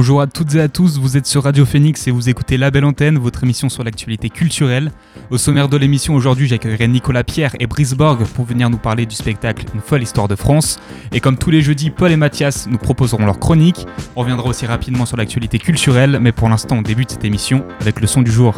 Bonjour 0.00 0.20
à 0.20 0.28
toutes 0.28 0.54
et 0.54 0.60
à 0.60 0.68
tous, 0.68 0.96
vous 0.96 1.16
êtes 1.16 1.26
sur 1.26 1.42
Radio 1.42 1.66
Phoenix 1.66 2.06
et 2.06 2.12
vous 2.12 2.28
écoutez 2.28 2.56
La 2.56 2.70
Belle 2.70 2.84
Antenne, 2.84 3.18
votre 3.18 3.42
émission 3.42 3.68
sur 3.68 3.82
l'actualité 3.82 4.30
culturelle. 4.30 4.92
Au 5.30 5.38
sommaire 5.38 5.68
de 5.68 5.76
l'émission 5.76 6.14
aujourd'hui, 6.14 6.46
j'accueillerai 6.46 6.86
Nicolas 6.86 7.24
Pierre 7.24 7.56
et 7.58 7.66
Brice 7.66 7.94
Borg 7.94 8.24
pour 8.24 8.44
venir 8.44 8.70
nous 8.70 8.78
parler 8.78 9.06
du 9.06 9.16
spectacle 9.16 9.66
Une 9.74 9.80
folle 9.80 10.04
histoire 10.04 10.28
de 10.28 10.36
France. 10.36 10.78
Et 11.10 11.18
comme 11.18 11.36
tous 11.36 11.50
les 11.50 11.62
jeudis, 11.62 11.90
Paul 11.90 12.12
et 12.12 12.16
Mathias 12.16 12.68
nous 12.68 12.78
proposeront 12.78 13.26
leur 13.26 13.40
chronique. 13.40 13.88
On 14.14 14.20
reviendra 14.20 14.48
aussi 14.48 14.66
rapidement 14.66 15.04
sur 15.04 15.16
l'actualité 15.16 15.58
culturelle, 15.58 16.20
mais 16.22 16.30
pour 16.30 16.48
l'instant, 16.48 16.76
on 16.76 16.82
débute 16.82 17.10
cette 17.10 17.24
émission 17.24 17.64
avec 17.80 18.00
le 18.00 18.06
son 18.06 18.22
du 18.22 18.30
jour. 18.30 18.54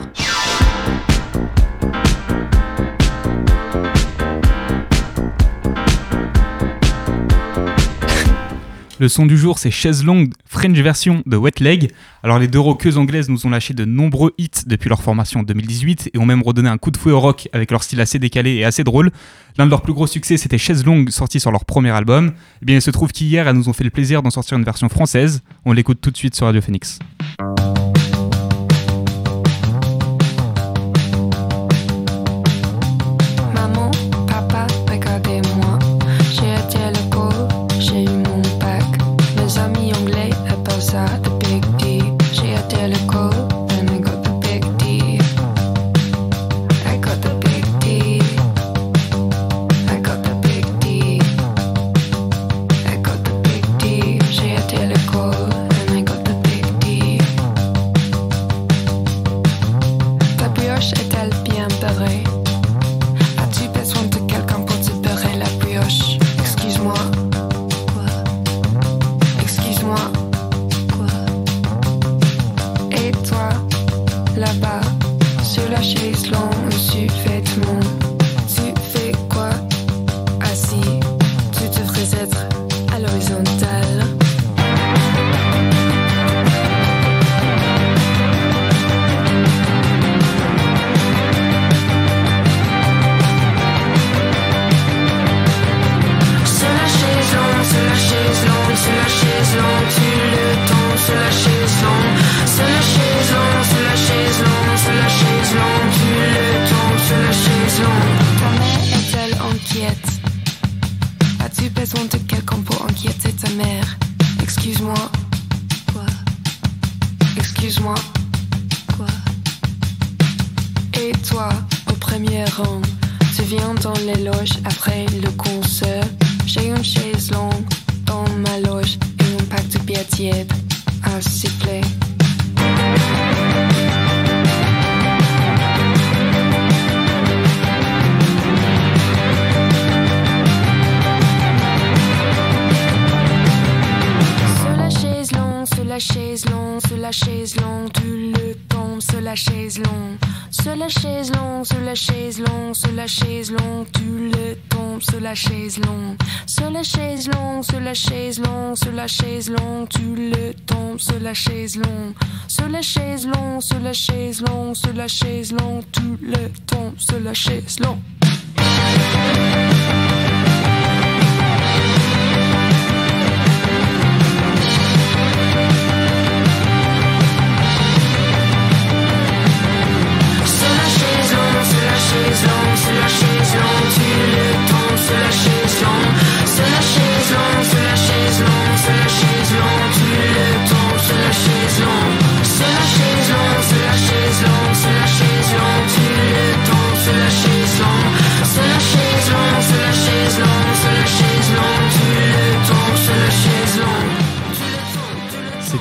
Le 9.00 9.08
son 9.08 9.24
du 9.24 9.38
jour, 9.38 9.58
c'est 9.58 9.70
Chaise 9.70 10.04
Longue, 10.04 10.30
French 10.44 10.76
version 10.76 11.22
de 11.24 11.34
Wet 11.38 11.52
Leg. 11.60 11.90
Alors, 12.22 12.38
les 12.38 12.48
deux 12.48 12.60
rockeuses 12.60 12.98
anglaises 12.98 13.30
nous 13.30 13.46
ont 13.46 13.48
lâché 13.48 13.72
de 13.72 13.86
nombreux 13.86 14.34
hits 14.36 14.50
depuis 14.66 14.90
leur 14.90 15.00
formation 15.00 15.40
en 15.40 15.42
2018 15.42 16.10
et 16.12 16.18
ont 16.18 16.26
même 16.26 16.42
redonné 16.42 16.68
un 16.68 16.76
coup 16.76 16.90
de 16.90 16.98
fouet 16.98 17.12
au 17.12 17.18
rock 17.18 17.48
avec 17.54 17.70
leur 17.70 17.82
style 17.82 18.02
assez 18.02 18.18
décalé 18.18 18.56
et 18.56 18.66
assez 18.66 18.84
drôle. 18.84 19.10
L'un 19.56 19.64
de 19.64 19.70
leurs 19.70 19.80
plus 19.80 19.94
gros 19.94 20.06
succès, 20.06 20.36
c'était 20.36 20.58
Chaise 20.58 20.84
Longue, 20.84 21.08
sorti 21.08 21.40
sur 21.40 21.50
leur 21.50 21.64
premier 21.64 21.92
album. 21.92 22.32
Eh 22.60 22.66
bien, 22.66 22.76
il 22.76 22.82
se 22.82 22.90
trouve 22.90 23.10
qu'hier, 23.10 23.48
elles 23.48 23.56
nous 23.56 23.70
ont 23.70 23.72
fait 23.72 23.84
le 23.84 23.90
plaisir 23.90 24.22
d'en 24.22 24.28
sortir 24.28 24.58
une 24.58 24.64
version 24.64 24.90
française. 24.90 25.42
On 25.64 25.72
l'écoute 25.72 26.02
tout 26.02 26.10
de 26.10 26.16
suite 26.18 26.34
sur 26.34 26.44
Radio 26.44 26.60
Phoenix. 26.60 26.98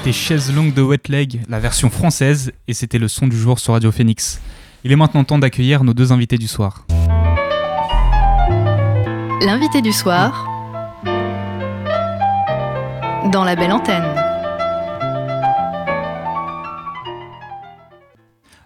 C'était 0.09 0.21
Chaise 0.21 0.51
longue 0.51 0.73
de 0.73 0.81
Wet 0.81 1.07
Leg, 1.07 1.43
la 1.49 1.59
version 1.59 1.91
française, 1.91 2.51
et 2.67 2.73
c'était 2.73 2.97
le 2.97 3.07
son 3.07 3.27
du 3.27 3.37
jour 3.37 3.59
sur 3.59 3.73
Radio 3.73 3.91
Phoenix. 3.91 4.41
Il 4.83 4.91
est 4.91 4.95
maintenant 4.95 5.23
temps 5.23 5.37
d'accueillir 5.37 5.83
nos 5.83 5.93
deux 5.93 6.11
invités 6.11 6.39
du 6.39 6.47
soir. 6.47 6.87
L'invité 9.45 9.83
du 9.83 9.93
soir 9.93 10.47
dans 13.31 13.43
la 13.43 13.55
belle 13.55 13.71
antenne. 13.71 14.01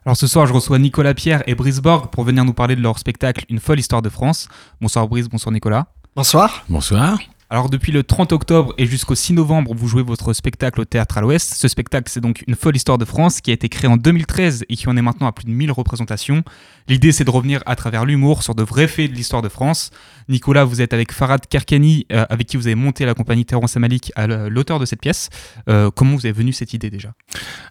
Alors 0.05 0.15
ce 0.15 0.27
soir, 0.27 0.47
je 0.47 0.53
reçois 0.53 0.79
Nicolas 0.79 1.13
Pierre 1.13 1.43
et 1.45 1.55
Brice 1.55 1.81
Borg 1.81 2.09
pour 2.09 2.23
venir 2.23 2.45
nous 2.45 2.53
parler 2.53 2.77
de 2.77 2.81
leur 2.81 2.97
spectacle 2.99 3.43
Une 3.49 3.59
folle 3.59 3.81
histoire 3.81 4.01
de 4.01 4.07
France. 4.07 4.47
Bonsoir 4.79 5.09
Brice, 5.09 5.27
bonsoir 5.27 5.51
Nicolas. 5.51 5.87
Bonsoir. 6.15 6.63
Bonsoir. 6.69 7.19
Alors 7.53 7.69
depuis 7.69 7.91
le 7.91 8.01
30 8.01 8.31
octobre 8.31 8.73
et 8.79 8.87
jusqu'au 8.87 9.13
6 9.13 9.33
novembre, 9.33 9.75
vous 9.75 9.87
jouez 9.87 10.01
votre 10.01 10.33
spectacle 10.33 10.81
au 10.81 10.85
Théâtre 10.85 11.19
à 11.19 11.21
l'Ouest. 11.21 11.53
Ce 11.53 11.67
spectacle, 11.67 12.09
c'est 12.09 12.19
donc 12.19 12.43
une 12.47 12.55
folle 12.55 12.75
histoire 12.75 12.97
de 12.97 13.05
France 13.05 13.41
qui 13.41 13.51
a 13.51 13.53
été 13.53 13.69
créé 13.69 13.87
en 13.87 13.95
2013 13.95 14.65
et 14.67 14.75
qui 14.75 14.89
en 14.89 14.97
est 14.97 15.03
maintenant 15.03 15.27
à 15.27 15.33
plus 15.33 15.45
de 15.45 15.51
1000 15.51 15.71
représentations. 15.71 16.43
L'idée, 16.87 17.11
c'est 17.11 17.25
de 17.25 17.29
revenir 17.29 17.61
à 17.67 17.75
travers 17.75 18.05
l'humour 18.05 18.41
sur 18.41 18.55
de 18.55 18.63
vrais 18.63 18.87
faits 18.87 19.11
de 19.11 19.15
l'histoire 19.15 19.43
de 19.43 19.49
France. 19.49 19.91
Nicolas, 20.29 20.63
vous 20.63 20.81
êtes 20.81 20.93
avec 20.93 21.11
Farad 21.11 21.45
Kerkani, 21.45 22.07
euh, 22.11 22.25
avec 22.27 22.47
qui 22.47 22.57
vous 22.57 22.65
avez 22.65 22.73
monté 22.73 23.05
la 23.05 23.13
compagnie 23.13 23.45
Terrence 23.45 23.75
Malik, 23.75 24.11
l'auteur 24.49 24.79
de 24.79 24.85
cette 24.85 25.01
pièce. 25.01 25.29
Euh, 25.69 25.91
comment 25.95 26.15
vous 26.15 26.25
est 26.25 26.31
venue 26.31 26.53
cette 26.53 26.73
idée 26.73 26.89
déjà? 26.89 27.13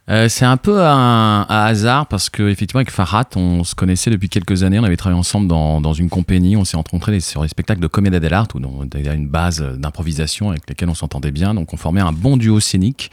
Euh, 0.08 0.28
C'est 0.28 0.44
un 0.44 0.58
peu 0.58 0.81
un, 0.81 1.43
hasard 1.49 2.06
parce 2.06 2.31
qu'effectivement, 2.31 2.78
avec 2.78 2.93
Farad, 2.93 3.26
on 3.35 3.64
se 3.64 3.75
connaissait 3.75 4.11
depuis 4.11 4.28
quelques 4.28 4.62
années. 4.62 4.78
On 4.78 4.85
avait 4.85 4.96
travaillé 4.96 5.19
ensemble 5.19 5.49
dans, 5.49 5.93
une 5.93 6.08
compagnie. 6.08 6.56
On 6.56 6.64
s'est 6.64 6.76
rencontrés 6.76 7.19
sur 7.19 7.43
les 7.43 7.49
spectacles 7.49 7.81
de 7.81 7.88
Comédia 7.88 8.20
dell'arte 8.20 8.55
où 8.55 8.61
y 8.61 9.08
a 9.08 9.14
une 9.14 9.26
base 9.26 9.72
d'improvisation 9.79 10.51
avec 10.51 10.69
lesquelles 10.69 10.89
on 10.89 10.95
s'entendait 10.95 11.31
bien. 11.31 11.55
Donc 11.55 11.73
on 11.73 11.77
formait 11.77 12.01
un 12.01 12.13
bon 12.13 12.37
duo 12.37 12.61
scénique. 12.61 13.11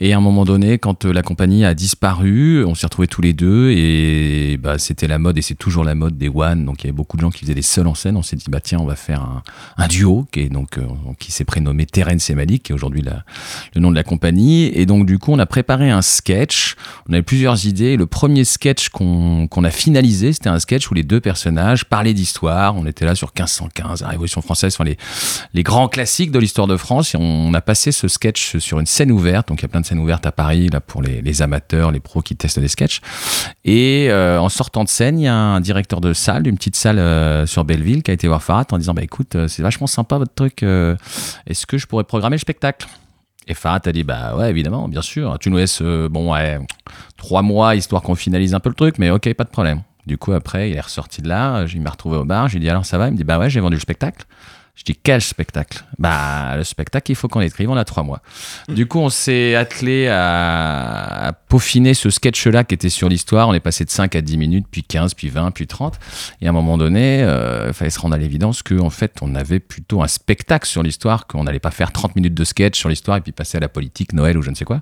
Et 0.00 0.12
à 0.12 0.16
un 0.16 0.20
moment 0.20 0.44
donné, 0.44 0.78
quand 0.78 1.04
la 1.04 1.22
compagnie 1.22 1.64
a 1.64 1.74
disparu, 1.74 2.64
on 2.64 2.74
s'est 2.74 2.86
retrouvés 2.86 3.08
tous 3.08 3.22
les 3.22 3.32
deux 3.32 3.70
et 3.70 4.58
bah, 4.58 4.78
c'était 4.78 5.06
la 5.06 5.18
mode 5.18 5.38
et 5.38 5.42
c'est 5.42 5.54
toujours 5.54 5.84
la 5.84 5.94
mode 5.94 6.16
des 6.16 6.28
one. 6.28 6.64
Donc 6.64 6.82
il 6.82 6.86
y 6.86 6.88
avait 6.88 6.96
beaucoup 6.96 7.16
de 7.16 7.22
gens 7.22 7.30
qui 7.30 7.40
faisaient 7.40 7.54
des 7.54 7.62
seuls 7.62 7.86
en 7.86 7.94
scène. 7.94 8.16
On 8.16 8.22
s'est 8.22 8.36
dit, 8.36 8.46
bah 8.48 8.60
tiens, 8.60 8.78
on 8.80 8.86
va 8.86 8.96
faire 8.96 9.42
un, 9.76 9.88
duo 9.88 10.26
euh, 10.36 10.48
qui 11.18 11.32
s'est 11.32 11.44
prénommé 11.44 11.86
Terence 11.86 12.30
et 12.30 12.34
Malik, 12.34 12.64
qui 12.64 12.72
est 12.72 12.74
aujourd'hui 12.74 13.02
le 13.02 13.80
nom 13.80 13.90
de 13.90 13.96
la 13.96 14.02
compagnie. 14.02 14.66
Et 14.74 14.86
donc 14.86 15.06
du 15.06 15.18
coup, 15.18 15.32
on 15.32 15.38
a 15.38 15.46
préparé 15.46 15.90
un 15.90 16.02
sketch. 16.02 16.76
On 17.08 17.12
avait 17.12 17.22
plusieurs 17.22 17.66
idées. 17.66 17.96
Le 17.96 18.06
premier 18.06 18.44
sketch 18.44 18.88
qu'on 18.90 19.64
a 19.64 19.70
finalisé, 19.70 20.32
c'était 20.32 20.48
un 20.48 20.58
sketch 20.58 20.90
où 20.90 20.94
les 20.94 21.02
deux 21.02 21.20
personnages 21.20 21.84
parlaient 21.84 22.14
d'histoire. 22.14 22.76
On 22.76 22.86
était 22.86 23.04
là 23.04 23.14
sur 23.14 23.28
1515, 23.28 24.02
la 24.02 24.08
Révolution 24.08 24.40
française, 24.42 24.74
enfin 24.74 24.84
les, 24.84 24.96
les 25.54 25.62
grands 25.62 25.79
classiques 25.88 26.30
de 26.30 26.38
l'histoire 26.38 26.66
de 26.66 26.76
France. 26.76 27.14
On 27.18 27.54
a 27.54 27.60
passé 27.60 27.92
ce 27.92 28.08
sketch 28.08 28.58
sur 28.58 28.80
une 28.80 28.86
scène 28.86 29.10
ouverte. 29.10 29.48
Donc 29.48 29.60
il 29.60 29.62
y 29.62 29.64
a 29.66 29.68
plein 29.68 29.80
de 29.80 29.86
scènes 29.86 29.98
ouvertes 29.98 30.26
à 30.26 30.32
Paris 30.32 30.68
là 30.68 30.80
pour 30.80 31.02
les, 31.02 31.42
amateurs, 31.42 31.90
les 31.90 32.00
pros 32.00 32.22
qui 32.22 32.36
testent 32.36 32.58
des 32.58 32.68
sketchs. 32.68 33.00
Et 33.64 34.08
euh, 34.10 34.40
en 34.40 34.48
sortant 34.48 34.84
de 34.84 34.88
scène, 34.88 35.18
il 35.18 35.24
y 35.24 35.28
a 35.28 35.34
un 35.34 35.60
directeur 35.60 36.00
de 36.00 36.12
salle, 36.12 36.42
d'une 36.42 36.56
petite 36.56 36.76
salle 36.76 36.98
euh, 36.98 37.46
sur 37.46 37.64
Belleville, 37.64 38.02
qui 38.02 38.10
a 38.10 38.14
été 38.14 38.28
voir 38.28 38.42
Farad 38.42 38.66
en 38.72 38.78
disant 38.78 38.94
bah 38.94 39.02
écoute, 39.02 39.36
euh, 39.36 39.48
c'est 39.48 39.62
vachement 39.62 39.86
sympa 39.86 40.18
votre 40.18 40.34
truc. 40.34 40.62
Est-ce 40.62 41.66
que 41.66 41.78
je 41.78 41.86
pourrais 41.86 42.04
programmer 42.04 42.36
le 42.36 42.40
spectacle? 42.40 42.86
Et 43.46 43.54
Farad 43.54 43.86
a 43.86 43.92
dit 43.92 44.04
bah 44.04 44.36
ouais 44.36 44.50
évidemment 44.50 44.86
bien 44.86 45.02
sûr 45.02 45.36
tu 45.40 45.50
nous 45.50 45.56
laisses 45.56 45.82
bon 45.82 46.32
ouais 46.32 46.60
trois 47.16 47.42
mois 47.42 47.74
histoire 47.74 48.02
qu'on 48.02 48.14
finalise 48.14 48.54
un 48.54 48.60
peu 48.60 48.68
le 48.68 48.76
truc 48.76 48.98
mais 48.98 49.10
ok 49.10 49.32
pas 49.34 49.44
de 49.44 49.48
problème 49.48 49.82
du 50.06 50.18
coup 50.18 50.32
après 50.32 50.70
il 50.70 50.76
est 50.76 50.80
ressorti 50.80 51.20
de 51.20 51.28
là 51.28 51.66
je 51.66 51.78
m'ai 51.78 51.88
retrouvé 51.88 52.18
au 52.18 52.24
bar 52.24 52.48
j'ai 52.48 52.60
dit 52.60 52.68
alors 52.68 52.84
ça 52.84 52.98
va? 52.98 53.08
Il 53.08 53.12
me 53.12 53.16
dit 53.16 53.24
bah 53.24 53.38
ouais 53.38 53.50
j'ai 53.50 53.58
vendu 53.58 53.74
le 53.74 53.80
spectacle 53.80 54.24
je 54.80 54.84
dis 54.92 54.98
quel 55.02 55.20
spectacle? 55.20 55.84
Bah 55.98 56.56
le 56.56 56.64
spectacle, 56.64 57.12
il 57.12 57.14
faut 57.14 57.28
qu'on 57.28 57.40
l'écrive. 57.40 57.68
On 57.68 57.76
a 57.76 57.84
trois 57.84 58.02
mois. 58.02 58.22
Du 58.66 58.86
coup, 58.86 58.98
on 58.98 59.10
s'est 59.10 59.54
attelé 59.54 60.08
à, 60.08 61.34
peaufiner 61.50 61.92
ce 61.92 62.08
sketch-là 62.08 62.64
qui 62.64 62.76
était 62.76 62.88
sur 62.88 63.10
l'histoire. 63.10 63.48
On 63.48 63.52
est 63.52 63.60
passé 63.60 63.84
de 63.84 63.90
5 63.90 64.16
à 64.16 64.22
10 64.22 64.38
minutes, 64.38 64.66
puis 64.70 64.82
15, 64.82 65.12
puis 65.12 65.28
20, 65.28 65.50
puis 65.50 65.66
30. 65.66 66.00
Et 66.40 66.46
à 66.46 66.48
un 66.48 66.52
moment 66.54 66.78
donné, 66.78 67.22
euh, 67.22 67.66
il 67.68 67.74
fallait 67.74 67.90
se 67.90 68.00
rendre 68.00 68.14
à 68.14 68.18
l'évidence 68.18 68.62
qu'en 68.62 68.88
fait, 68.88 69.18
on 69.20 69.34
avait 69.34 69.60
plutôt 69.60 70.02
un 70.02 70.08
spectacle 70.08 70.66
sur 70.66 70.82
l'histoire, 70.82 71.26
qu'on 71.26 71.44
n'allait 71.44 71.58
pas 71.58 71.72
faire 71.72 71.92
30 71.92 72.16
minutes 72.16 72.32
de 72.32 72.44
sketch 72.44 72.78
sur 72.78 72.88
l'histoire 72.88 73.18
et 73.18 73.20
puis 73.20 73.32
passer 73.32 73.58
à 73.58 73.60
la 73.60 73.68
politique, 73.68 74.14
Noël 74.14 74.38
ou 74.38 74.42
je 74.42 74.48
ne 74.48 74.54
sais 74.54 74.64
quoi. 74.64 74.80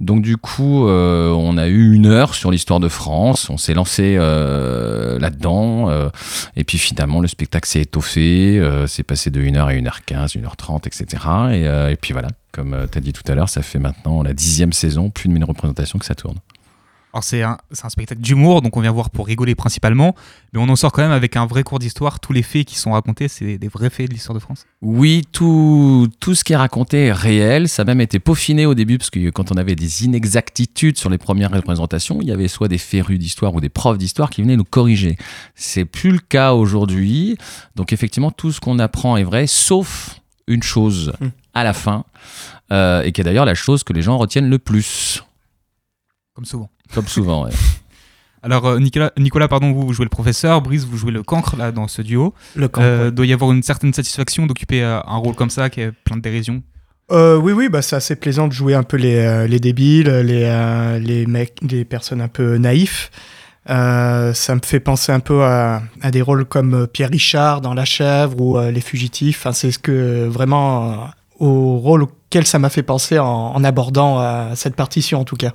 Donc 0.00 0.22
du 0.22 0.36
coup, 0.36 0.88
euh, 0.88 1.30
on 1.30 1.58
a 1.58 1.68
eu 1.68 1.94
une 1.94 2.06
heure 2.06 2.34
sur 2.34 2.50
l'histoire 2.50 2.80
de 2.80 2.88
France. 2.88 3.50
On 3.50 3.56
s'est 3.56 3.74
lancé 3.74 4.16
euh, 4.18 5.16
là-dedans. 5.20 6.10
et 6.56 6.64
puis 6.64 6.78
finalement, 6.78 7.20
le 7.20 7.28
spectacle 7.28 7.68
s'est 7.68 7.82
étoffé. 7.82 8.60
c'est 8.88 9.04
passé 9.04 9.27
de 9.30 9.40
1h 9.40 9.58
à 9.58 9.72
1h15, 9.72 10.38
1h30, 10.38 10.86
etc. 10.86 11.90
Et, 11.90 11.96
puis 11.96 12.12
voilà, 12.12 12.28
comme 12.52 12.74
euh, 12.74 12.86
tu 12.90 12.98
as 12.98 13.00
dit 13.00 13.12
tout 13.12 13.22
à 13.30 13.34
l'heure, 13.34 13.48
ça 13.48 13.62
fait 13.62 13.78
maintenant 13.78 14.22
la 14.22 14.32
dixième 14.32 14.72
saison, 14.72 15.10
plus 15.10 15.28
de 15.28 15.34
1000 15.34 15.44
représentations 15.44 15.98
que 15.98 16.04
ça 16.04 16.14
tourne. 16.14 16.38
Alors 17.18 17.24
c'est 17.24 17.42
un, 17.42 17.58
un, 17.82 17.88
spectacle 17.88 18.20
d'humour, 18.20 18.62
donc 18.62 18.76
on 18.76 18.80
vient 18.80 18.92
voir 18.92 19.10
pour 19.10 19.26
rigoler 19.26 19.56
principalement, 19.56 20.14
mais 20.52 20.60
on 20.60 20.68
en 20.68 20.76
sort 20.76 20.92
quand 20.92 21.02
même 21.02 21.10
avec 21.10 21.34
un 21.34 21.46
vrai 21.46 21.64
cours 21.64 21.80
d'histoire. 21.80 22.20
Tous 22.20 22.32
les 22.32 22.44
faits 22.44 22.64
qui 22.64 22.76
sont 22.76 22.92
racontés, 22.92 23.26
c'est 23.26 23.58
des 23.58 23.66
vrais 23.66 23.90
faits 23.90 24.08
de 24.08 24.14
l'histoire 24.14 24.34
de 24.34 24.40
France 24.40 24.66
Oui, 24.82 25.24
tout, 25.32 26.06
tout 26.20 26.36
ce 26.36 26.44
qui 26.44 26.52
est 26.52 26.56
raconté 26.56 27.06
est 27.06 27.12
réel. 27.12 27.68
Ça 27.68 27.82
a 27.82 27.84
même 27.84 28.00
été 28.00 28.20
peaufiné 28.20 28.66
au 28.66 28.74
début, 28.74 28.98
parce 28.98 29.10
que 29.10 29.30
quand 29.30 29.50
on 29.50 29.56
avait 29.56 29.74
des 29.74 30.04
inexactitudes 30.04 30.96
sur 30.96 31.10
les 31.10 31.18
premières 31.18 31.50
représentations, 31.50 32.20
il 32.22 32.28
y 32.28 32.30
avait 32.30 32.46
soit 32.46 32.68
des 32.68 32.78
férus 32.78 33.18
d'histoire 33.18 33.52
ou 33.52 33.60
des 33.60 33.68
profs 33.68 33.98
d'histoire 33.98 34.30
qui 34.30 34.42
venaient 34.42 34.54
nous 34.54 34.62
corriger. 34.62 35.16
C'est 35.56 35.86
plus 35.86 36.12
le 36.12 36.20
cas 36.20 36.52
aujourd'hui. 36.52 37.36
Donc 37.74 37.92
effectivement, 37.92 38.30
tout 38.30 38.52
ce 38.52 38.60
qu'on 38.60 38.78
apprend 38.78 39.16
est 39.16 39.24
vrai, 39.24 39.48
sauf 39.48 40.20
une 40.46 40.62
chose 40.62 41.12
hum. 41.20 41.32
à 41.52 41.64
la 41.64 41.72
fin, 41.72 42.04
euh, 42.70 43.02
et 43.02 43.10
qui 43.10 43.22
est 43.22 43.24
d'ailleurs 43.24 43.44
la 43.44 43.56
chose 43.56 43.82
que 43.82 43.92
les 43.92 44.02
gens 44.02 44.18
retiennent 44.18 44.48
le 44.48 44.60
plus. 44.60 45.24
Comme 46.38 46.44
souvent. 46.44 46.70
Comme 46.94 47.08
souvent, 47.08 47.46
ouais. 47.46 47.50
Alors 48.44 48.64
euh, 48.64 48.78
Nicolas, 48.78 49.10
Nicolas, 49.18 49.48
pardon, 49.48 49.72
vous 49.72 49.92
jouez 49.92 50.04
le 50.04 50.08
professeur, 50.08 50.62
Brice, 50.62 50.84
vous 50.84 50.96
jouez 50.96 51.10
le 51.10 51.24
cancre 51.24 51.56
là 51.56 51.72
dans 51.72 51.88
ce 51.88 52.00
duo. 52.00 52.32
Le 52.54 52.68
cancre. 52.68 52.86
Euh, 52.86 53.10
doit 53.10 53.26
y 53.26 53.32
avoir 53.32 53.50
une 53.50 53.64
certaine 53.64 53.92
satisfaction 53.92 54.46
d'occuper 54.46 54.84
euh, 54.84 55.00
un 55.04 55.16
rôle 55.16 55.34
comme 55.34 55.50
ça 55.50 55.68
qui 55.68 55.80
est 55.80 55.90
plein 55.90 56.16
de 56.16 56.22
dérision. 56.22 56.62
oui, 57.10 57.52
oui, 57.52 57.68
bah, 57.68 57.82
c'est 57.82 57.96
assez 57.96 58.14
plaisant 58.14 58.46
de 58.46 58.52
jouer 58.52 58.74
un 58.74 58.84
peu 58.84 58.96
les, 58.96 59.48
les 59.48 59.58
débiles, 59.58 60.10
les, 60.10 61.00
les 61.00 61.26
mecs, 61.26 61.58
des 61.60 61.84
personnes 61.84 62.20
un 62.20 62.28
peu 62.28 62.56
naïfs. 62.56 63.10
ça 63.66 64.54
me 64.54 64.60
fait 64.64 64.78
penser 64.78 65.10
un 65.10 65.18
peu 65.18 65.42
à, 65.42 65.82
à, 66.02 66.12
des 66.12 66.22
rôles 66.22 66.44
comme 66.44 66.86
Pierre 66.86 67.10
Richard 67.10 67.62
dans 67.62 67.74
La 67.74 67.84
Chèvre 67.84 68.40
ou 68.40 68.60
Les 68.60 68.80
Fugitifs. 68.80 69.40
Enfin, 69.40 69.52
c'est 69.52 69.72
ce 69.72 69.80
que 69.80 70.28
vraiment 70.28 71.10
au 71.40 71.78
rôle 71.78 72.04
auquel 72.04 72.46
ça 72.46 72.60
m'a 72.60 72.70
fait 72.70 72.84
penser 72.84 73.18
en, 73.18 73.26
en 73.26 73.64
abordant 73.64 74.54
cette 74.54 74.76
partition 74.76 75.18
en 75.18 75.24
tout 75.24 75.36
cas. 75.36 75.52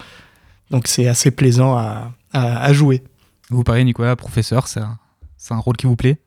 Donc 0.74 0.88
c'est 0.88 1.08
assez 1.08 1.30
plaisant 1.30 1.78
à, 2.34 2.74
jouer. 2.74 3.04
Vous 3.52 3.64
parlez, 3.64 3.84
Nicolas, 3.84 4.16
professeur, 4.16 4.68
c'est 4.68 4.80
un, 4.80 4.98
un, 5.52 5.58
rôle 5.60 5.78
qui 5.78 5.86
vous 5.86 5.96
plaît? 5.96 6.18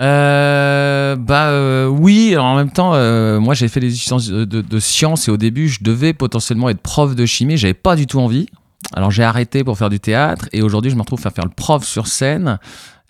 Euh, 0.00 1.16
bah 1.16 1.48
euh, 1.48 1.88
oui, 1.88 2.36
en 2.36 2.54
même 2.54 2.70
temps, 2.70 2.94
euh, 2.94 3.40
moi 3.40 3.54
j'ai 3.54 3.66
fait 3.66 3.80
des 3.80 3.90
sciences 3.90 4.28
de, 4.28 4.78
sciences 4.78 5.26
et 5.26 5.32
au 5.32 5.36
début 5.36 5.68
je 5.68 5.82
devais 5.82 6.12
potentiellement 6.12 6.68
être 6.68 6.82
prof 6.82 7.16
de 7.16 7.26
chimie, 7.26 7.56
j'avais 7.56 7.74
pas 7.74 7.96
du 7.96 8.06
tout 8.06 8.20
envie. 8.20 8.46
Alors 8.94 9.10
j'ai 9.10 9.24
arrêté 9.24 9.64
pour 9.64 9.76
faire 9.76 9.90
du 9.90 9.98
théâtre 9.98 10.48
et 10.52 10.62
aujourd'hui 10.62 10.92
je 10.92 10.96
me 10.96 11.00
retrouve 11.00 11.26
à 11.26 11.30
faire 11.30 11.44
le 11.44 11.50
prof 11.50 11.84
sur 11.84 12.06
scène. 12.06 12.60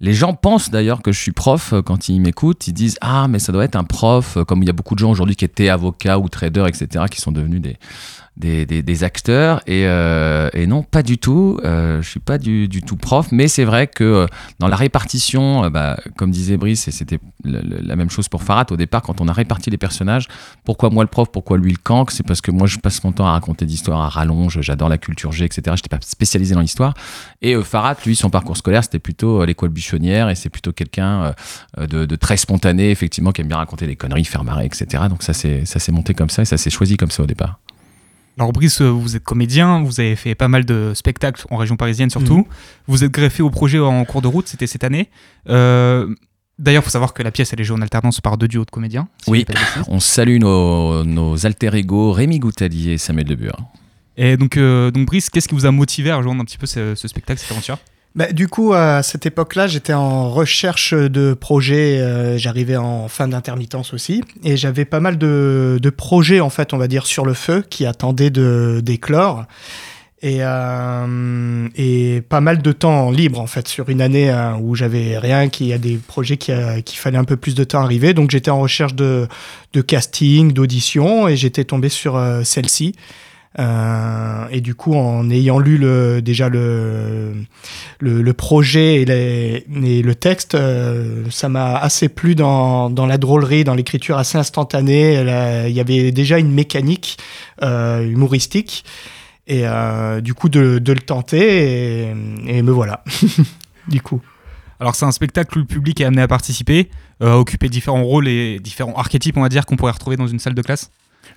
Les 0.00 0.14
gens 0.14 0.32
pensent 0.32 0.70
d'ailleurs 0.70 1.02
que 1.02 1.12
je 1.12 1.20
suis 1.20 1.32
prof 1.32 1.74
quand 1.84 2.08
ils 2.08 2.20
m'écoutent. 2.20 2.68
Ils 2.68 2.74
disent 2.74 2.96
Ah, 3.02 3.28
mais 3.28 3.38
ça 3.38 3.52
doit 3.52 3.64
être 3.64 3.76
un 3.76 3.84
prof, 3.84 4.38
comme 4.46 4.62
il 4.62 4.66
y 4.66 4.70
a 4.70 4.74
beaucoup 4.74 4.94
de 4.94 5.00
gens 5.00 5.10
aujourd'hui 5.10 5.36
qui 5.36 5.44
étaient 5.44 5.68
avocats 5.68 6.18
ou 6.18 6.28
traders, 6.28 6.66
etc., 6.66 7.04
qui 7.10 7.20
sont 7.20 7.32
devenus 7.32 7.60
des, 7.60 7.76
des, 8.36 8.66
des, 8.66 9.04
acteurs 9.04 9.62
et, 9.66 9.86
euh, 9.86 10.50
et, 10.52 10.66
non 10.66 10.82
pas 10.82 11.02
du 11.02 11.16
tout. 11.18 11.58
Euh, 11.64 12.02
je 12.02 12.08
suis 12.08 12.20
pas 12.20 12.36
du, 12.36 12.68
du, 12.68 12.82
tout 12.82 12.96
prof 12.96 13.28
mais 13.32 13.48
c'est 13.48 13.64
vrai 13.64 13.86
que 13.86 14.04
euh, 14.04 14.26
dans 14.58 14.68
la 14.68 14.76
répartition 14.76 15.64
euh, 15.64 15.70
bah, 15.70 15.98
comme 16.16 16.30
disait 16.30 16.56
Brice 16.56 16.86
et 16.88 16.90
c'était 16.90 17.18
la, 17.44 17.96
même 17.96 18.10
chose 18.10 18.28
pour 18.28 18.42
Farad 18.42 18.70
au 18.72 18.76
départ 18.76 19.02
quand 19.02 19.20
on 19.20 19.28
a 19.28 19.32
réparti 19.32 19.70
les 19.70 19.78
personnages 19.78 20.28
pourquoi 20.64 20.90
moi 20.90 21.02
le 21.02 21.08
prof 21.08 21.28
pourquoi 21.32 21.56
lui 21.56 21.72
le 21.72 21.78
canc 21.82 22.10
c'est 22.10 22.26
parce 22.26 22.42
que 22.42 22.50
moi 22.50 22.66
je 22.66 22.78
passe 22.78 23.02
mon 23.04 23.12
temps 23.12 23.26
à 23.26 23.32
raconter 23.32 23.64
d'histoires 23.64 24.02
à 24.02 24.08
rallonge 24.08 24.60
j'adore 24.60 24.90
la 24.90 24.98
culture 24.98 25.32
G 25.32 25.46
etc 25.46 25.74
j'étais 25.76 25.94
pas 25.94 26.02
spécialisé 26.02 26.54
dans 26.54 26.60
l'histoire. 26.60 26.94
Et 27.40 27.54
Farad 27.62 27.96
lui 28.04 28.16
son 28.16 28.28
parcours 28.28 28.56
scolaire 28.56 28.84
c'était 28.84 28.98
plutôt 28.98 29.44
l'école 29.44 29.70
buissonnière 29.70 30.28
et 30.28 30.34
c'est 30.34 30.50
plutôt 30.50 30.72
quelqu'un 30.72 31.34
de, 31.78 32.04
de, 32.04 32.16
très 32.16 32.36
spontané 32.36 32.90
effectivement 32.90 33.32
qui 33.32 33.40
aime 33.40 33.48
bien 33.48 33.56
raconter 33.56 33.86
des 33.86 33.96
conneries 33.96 34.24
faire 34.24 34.44
marrer 34.44 34.66
etc 34.66 35.04
donc 35.08 35.22
ça 35.22 35.32
c'est 35.32 35.64
ça 35.64 35.78
s'est 35.78 35.92
monté 35.92 36.12
comme 36.14 36.30
ça 36.30 36.42
et 36.42 36.44
ça 36.44 36.58
s'est 36.58 36.70
choisi 36.70 36.96
comme 36.96 37.10
ça 37.10 37.22
au 37.22 37.26
départ 37.26 37.58
alors 38.38 38.52
Brice, 38.52 38.82
vous 38.82 39.16
êtes 39.16 39.24
comédien, 39.24 39.82
vous 39.82 39.98
avez 40.00 40.14
fait 40.14 40.34
pas 40.34 40.48
mal 40.48 40.64
de 40.64 40.92
spectacles 40.94 41.44
en 41.50 41.56
région 41.56 41.76
parisienne 41.76 42.10
surtout. 42.10 42.38
Mhm. 42.38 42.44
Vous 42.86 43.04
êtes 43.04 43.10
greffé 43.10 43.42
au 43.42 43.50
projet 43.50 43.78
en 43.78 44.04
cours 44.04 44.22
de 44.22 44.28
route, 44.28 44.46
c'était 44.46 44.66
cette 44.66 44.84
année. 44.84 45.08
Euh, 45.48 46.14
d'ailleurs, 46.58 46.82
il 46.82 46.84
faut 46.84 46.90
savoir 46.90 47.14
que 47.14 47.22
la 47.22 47.30
pièce, 47.30 47.52
elle 47.52 47.60
est 47.60 47.64
jouée 47.64 47.78
en 47.78 47.82
alternance 47.82 48.20
par 48.20 48.36
deux 48.36 48.48
duos 48.48 48.64
de 48.64 48.70
comédiens. 48.70 49.08
oui, 49.26 49.46
on 49.88 50.00
salue 50.00 50.38
nos, 50.38 51.02
nos 51.04 51.46
alter 51.46 51.74
ego 51.74 52.12
Rémi 52.12 52.38
Goutalier 52.38 52.92
et 52.92 52.98
Samuel 52.98 53.26
Debure. 53.26 53.56
Et 54.18 54.36
donc, 54.36 54.56
euh, 54.56 54.90
donc 54.90 55.06
Brice, 55.06 55.30
qu'est-ce 55.30 55.48
qui 55.48 55.54
vous 55.54 55.66
a 55.66 55.70
motivé 55.70 56.10
à 56.10 56.16
rejoindre 56.16 56.40
un 56.40 56.44
petit 56.44 56.58
peu 56.58 56.66
ce, 56.66 56.94
ce 56.94 57.08
spectacle, 57.08 57.40
cette 57.40 57.50
aventure? 57.52 57.78
Bah, 58.16 58.32
du 58.32 58.48
coup, 58.48 58.72
à 58.72 59.02
cette 59.02 59.26
époque-là, 59.26 59.66
j'étais 59.66 59.92
en 59.92 60.30
recherche 60.30 60.94
de 60.94 61.34
projets. 61.34 62.00
Euh, 62.00 62.38
j'arrivais 62.38 62.76
en 62.76 63.08
fin 63.08 63.28
d'intermittence 63.28 63.92
aussi. 63.92 64.24
Et 64.42 64.56
j'avais 64.56 64.86
pas 64.86 65.00
mal 65.00 65.18
de, 65.18 65.92
projets, 65.94 66.40
en 66.40 66.48
fait, 66.48 66.72
on 66.72 66.78
va 66.78 66.88
dire, 66.88 67.06
sur 67.06 67.26
le 67.26 67.34
feu 67.34 67.62
qui 67.68 67.84
attendaient 67.84 68.30
d'éclore. 68.30 69.44
Et, 70.22 70.38
euh, 70.40 71.68
et 71.76 72.22
pas 72.26 72.40
mal 72.40 72.62
de 72.62 72.72
temps 72.72 73.10
libre, 73.10 73.38
en 73.38 73.46
fait, 73.46 73.68
sur 73.68 73.90
une 73.90 74.00
année 74.00 74.30
euh, 74.30 74.54
où 74.62 74.74
j'avais 74.74 75.18
rien, 75.18 75.50
qui 75.50 75.74
a 75.74 75.78
des 75.78 75.98
projets 75.98 76.38
qui, 76.38 76.52
qui 76.86 76.96
fallait 76.96 77.18
un 77.18 77.24
peu 77.24 77.36
plus 77.36 77.54
de 77.54 77.64
temps 77.64 77.82
arriver. 77.82 78.14
Donc 78.14 78.30
j'étais 78.30 78.50
en 78.50 78.60
recherche 78.60 78.94
de 78.94 79.28
casting, 79.86 80.52
d'audition, 80.54 81.28
et 81.28 81.36
j'étais 81.36 81.64
tombé 81.64 81.90
sur 81.90 82.18
celle-ci. 82.44 82.94
Euh, 83.58 84.46
et 84.50 84.60
du 84.60 84.74
coup, 84.74 84.94
en 84.94 85.30
ayant 85.30 85.58
lu 85.58 85.78
déjà 86.22 86.48
le, 86.48 87.34
le, 88.00 88.32
projet 88.32 89.02
et, 89.02 89.64
le 89.66 90.14
texte, 90.14 90.54
euh, 90.54 91.24
ça 91.30 91.48
m'a 91.48 91.76
assez 91.76 92.08
plu 92.08 92.34
dans, 92.34 92.90
dans, 92.90 93.06
la 93.06 93.18
drôlerie, 93.18 93.64
dans 93.64 93.74
l'écriture 93.74 94.18
assez 94.18 94.36
instantanée. 94.38 95.14
Il 95.68 95.74
y 95.74 95.80
avait 95.80 96.12
déjà 96.12 96.38
une 96.38 96.52
mécanique 96.52 97.18
euh, 97.62 98.06
humoristique. 98.06 98.84
Et 99.48 99.64
du 100.22 100.34
coup, 100.34 100.48
de, 100.48 100.80
le 100.84 101.00
tenter, 101.00 102.08
et, 102.08 102.14
et 102.48 102.62
me 102.62 102.72
voilà. 102.72 103.04
du 103.88 104.00
coup. 104.00 104.20
Alors 104.80 104.94
c'est 104.94 105.06
un 105.06 105.12
spectacle 105.12 105.56
où 105.56 105.60
le 105.60 105.66
public 105.66 106.00
est 106.00 106.04
amené 106.04 106.20
à 106.20 106.28
participer, 106.28 106.90
à 107.20 107.38
occuper 107.38 107.68
différents 107.68 108.02
rôles 108.02 108.28
et 108.28 108.58
différents 108.58 108.94
archétypes, 108.94 109.36
on 109.38 109.42
va 109.42 109.48
dire, 109.48 109.64
qu'on 109.64 109.76
pourrait 109.76 109.92
retrouver 109.92 110.16
dans 110.16 110.26
une 110.26 110.38
salle 110.38 110.54
de 110.54 110.62
classe? 110.62 110.90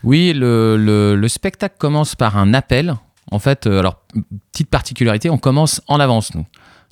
Oui, 0.03 0.33
le, 0.35 1.27
spectacle 1.27 1.75
commence 1.77 2.15
par 2.15 2.37
un 2.37 2.53
appel. 2.53 2.95
En 3.31 3.39
fait, 3.39 3.67
euh, 3.67 3.79
alors, 3.79 4.01
petite 4.51 4.69
particularité, 4.69 5.29
on 5.29 5.37
commence 5.37 5.81
en 5.87 5.99
avance, 5.99 6.33
nous. 6.33 6.45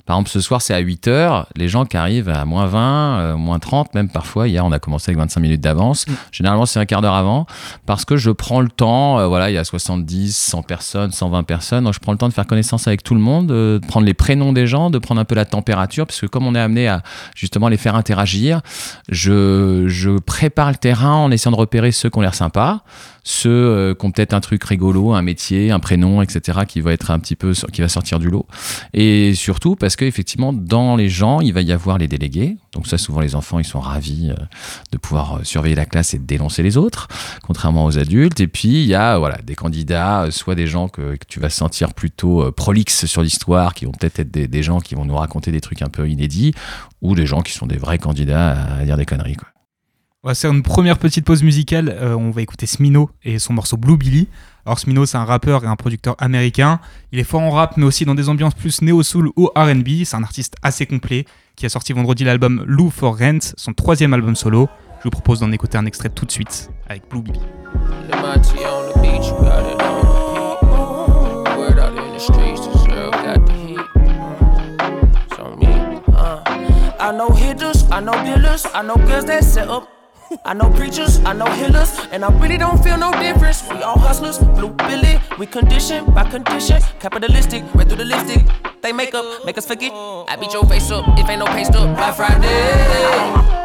Par 0.08 0.16
exemple, 0.16 0.30
ce 0.30 0.40
soir, 0.40 0.62
c'est 0.62 0.72
à 0.72 0.78
8 0.78 1.06
h 1.08 1.44
Les 1.54 1.68
gens 1.68 1.84
qui 1.84 1.98
arrivent 1.98 2.30
à 2.30 2.46
moins 2.46 2.64
20, 2.64 3.18
euh, 3.18 3.36
moins 3.36 3.58
30, 3.58 3.92
même 3.92 4.08
parfois. 4.08 4.48
Hier, 4.48 4.64
on 4.64 4.72
a 4.72 4.78
commencé 4.78 5.10
avec 5.10 5.18
25 5.18 5.38
minutes 5.38 5.60
d'avance. 5.60 6.06
Mm. 6.08 6.12
Généralement, 6.32 6.64
c'est 6.64 6.80
un 6.80 6.86
quart 6.86 7.02
d'heure 7.02 7.12
avant 7.12 7.44
parce 7.84 8.06
que 8.06 8.16
je 8.16 8.30
prends 8.30 8.62
le 8.62 8.70
temps. 8.70 9.18
Euh, 9.18 9.26
voilà, 9.26 9.50
il 9.50 9.52
y 9.52 9.58
a 9.58 9.64
70, 9.64 10.34
100 10.34 10.62
personnes, 10.62 11.12
120 11.12 11.42
personnes. 11.42 11.84
Donc, 11.84 11.92
je 11.92 11.98
prends 11.98 12.12
le 12.12 12.16
temps 12.16 12.26
de 12.26 12.32
faire 12.32 12.46
connaissance 12.46 12.88
avec 12.88 13.02
tout 13.02 13.12
le 13.12 13.20
monde, 13.20 13.48
de 13.48 13.82
prendre 13.86 14.06
les 14.06 14.14
prénoms 14.14 14.54
des 14.54 14.66
gens, 14.66 14.88
de 14.88 14.98
prendre 14.98 15.20
un 15.20 15.26
peu 15.26 15.34
la 15.34 15.44
température. 15.44 16.06
Parce 16.06 16.22
que 16.22 16.26
comme 16.26 16.46
on 16.46 16.54
est 16.54 16.60
amené 16.60 16.88
à 16.88 17.02
justement 17.34 17.68
les 17.68 17.76
faire 17.76 17.94
interagir, 17.94 18.62
je, 19.10 19.88
je 19.88 20.18
prépare 20.18 20.70
le 20.70 20.76
terrain 20.76 21.16
en 21.16 21.30
essayant 21.30 21.52
de 21.52 21.60
repérer 21.60 21.92
ceux 21.92 22.08
qui 22.08 22.16
ont 22.16 22.22
l'air 22.22 22.34
sympas 22.34 22.80
ceux 23.28 23.50
euh, 23.50 23.94
qui 23.94 24.06
ont 24.06 24.10
peut-être 24.10 24.32
un 24.32 24.40
truc 24.40 24.64
rigolo, 24.64 25.12
un 25.12 25.20
métier, 25.20 25.70
un 25.70 25.80
prénom, 25.80 26.22
etc., 26.22 26.60
qui 26.66 26.80
va 26.80 26.94
être 26.94 27.10
un 27.10 27.18
petit 27.18 27.36
peu, 27.36 27.52
qui 27.52 27.82
va 27.82 27.88
sortir 27.88 28.18
du 28.18 28.30
lot. 28.30 28.46
Et 28.94 29.34
surtout 29.34 29.76
parce 29.76 29.96
qu'effectivement, 29.96 30.54
dans 30.54 30.96
les 30.96 31.10
gens, 31.10 31.40
il 31.40 31.52
va 31.52 31.60
y 31.60 31.70
avoir 31.70 31.98
les 31.98 32.08
délégués. 32.08 32.56
Donc 32.72 32.86
ça, 32.86 32.96
souvent, 32.96 33.20
les 33.20 33.34
enfants, 33.34 33.58
ils 33.58 33.66
sont 33.66 33.80
ravis 33.80 34.30
euh, 34.30 34.34
de 34.92 34.96
pouvoir 34.96 35.36
euh, 35.36 35.44
surveiller 35.44 35.74
la 35.74 35.84
classe 35.84 36.14
et 36.14 36.18
de 36.18 36.24
dénoncer 36.24 36.62
les 36.62 36.78
autres, 36.78 37.08
contrairement 37.42 37.84
aux 37.84 37.98
adultes. 37.98 38.40
Et 38.40 38.48
puis, 38.48 38.82
il 38.82 38.86
y 38.86 38.94
a 38.94 39.18
voilà, 39.18 39.36
des 39.44 39.54
candidats, 39.54 40.28
soit 40.30 40.54
des 40.54 40.66
gens 40.66 40.88
que, 40.88 41.18
tu 41.28 41.38
vas 41.38 41.50
sentir 41.50 41.92
plutôt 41.92 42.50
prolixes 42.52 43.04
sur 43.04 43.22
l'histoire, 43.22 43.74
qui 43.74 43.84
vont 43.84 43.92
peut-être 43.92 44.20
être 44.20 44.30
des, 44.30 44.48
des, 44.48 44.62
gens 44.62 44.80
qui 44.80 44.94
vont 44.94 45.04
nous 45.04 45.16
raconter 45.16 45.52
des 45.52 45.60
trucs 45.60 45.82
un 45.82 45.90
peu 45.90 46.08
inédits, 46.08 46.54
ou 47.02 47.14
des 47.14 47.26
gens 47.26 47.42
qui 47.42 47.52
sont 47.52 47.66
des 47.66 47.76
vrais 47.76 47.98
candidats 47.98 48.78
à 48.78 48.84
dire 48.84 48.96
des 48.96 49.04
conneries. 49.04 49.36
Quoi. 49.36 49.48
On 50.24 50.28
va 50.28 50.34
faire 50.34 50.50
une 50.50 50.64
première 50.64 50.98
petite 50.98 51.24
pause 51.24 51.44
musicale. 51.44 51.96
Euh, 51.96 52.16
on 52.16 52.30
va 52.30 52.42
écouter 52.42 52.66
Smino 52.66 53.08
et 53.22 53.38
son 53.38 53.52
morceau 53.52 53.76
Blue 53.76 53.96
Billy. 53.96 54.26
Alors 54.66 54.80
Smino, 54.80 55.06
c'est 55.06 55.16
un 55.16 55.24
rappeur 55.24 55.62
et 55.62 55.68
un 55.68 55.76
producteur 55.76 56.16
américain. 56.18 56.80
Il 57.12 57.20
est 57.20 57.24
fort 57.24 57.40
en 57.40 57.50
rap, 57.50 57.76
mais 57.76 57.84
aussi 57.84 58.04
dans 58.04 58.16
des 58.16 58.28
ambiances 58.28 58.54
plus 58.54 58.82
néo-soul 58.82 59.30
ou 59.36 59.46
R&B. 59.54 60.02
C'est 60.04 60.16
un 60.16 60.24
artiste 60.24 60.56
assez 60.60 60.86
complet 60.86 61.24
qui 61.54 61.66
a 61.66 61.68
sorti 61.68 61.92
vendredi 61.92 62.24
l'album 62.24 62.64
Lou 62.66 62.90
for 62.90 63.16
Rent, 63.16 63.38
son 63.56 63.72
troisième 63.74 64.12
album 64.12 64.34
solo. 64.34 64.68
Je 64.98 65.04
vous 65.04 65.10
propose 65.10 65.38
d'en 65.38 65.52
écouter 65.52 65.78
un 65.78 65.86
extrait 65.86 66.08
tout 66.08 66.26
de 66.26 66.32
suite 66.32 66.68
avec 66.88 67.08
Blue 67.08 67.22
Billy. 67.22 67.38
Preachers, 80.78 81.18
I 81.24 81.32
know 81.32 81.46
healers, 81.52 81.98
and 82.12 82.24
I 82.24 82.28
really 82.40 82.58
don't 82.58 82.82
feel 82.82 82.96
no 82.96 83.12
difference. 83.12 83.62
We 83.68 83.82
all 83.82 83.98
hustlers, 83.98 84.38
blue 84.38 84.70
Billy, 84.70 85.20
we 85.38 85.46
condition 85.46 86.04
by 86.12 86.24
condition, 86.30 86.80
capitalistic, 87.00 87.62
right 87.74 87.86
through 87.86 87.98
the 87.98 88.04
lipstick. 88.04 88.46
They 88.82 88.92
make 88.92 89.14
up, 89.14 89.44
make 89.44 89.58
us 89.58 89.66
forget. 89.66 89.92
I 89.92 90.36
beat 90.40 90.52
your 90.52 90.64
face 90.66 90.90
up 90.90 91.04
if 91.18 91.28
ain't 91.28 91.40
no 91.40 91.46
paste 91.46 91.74
up 91.74 91.96
by 91.96 92.12
Friday. 92.12 93.58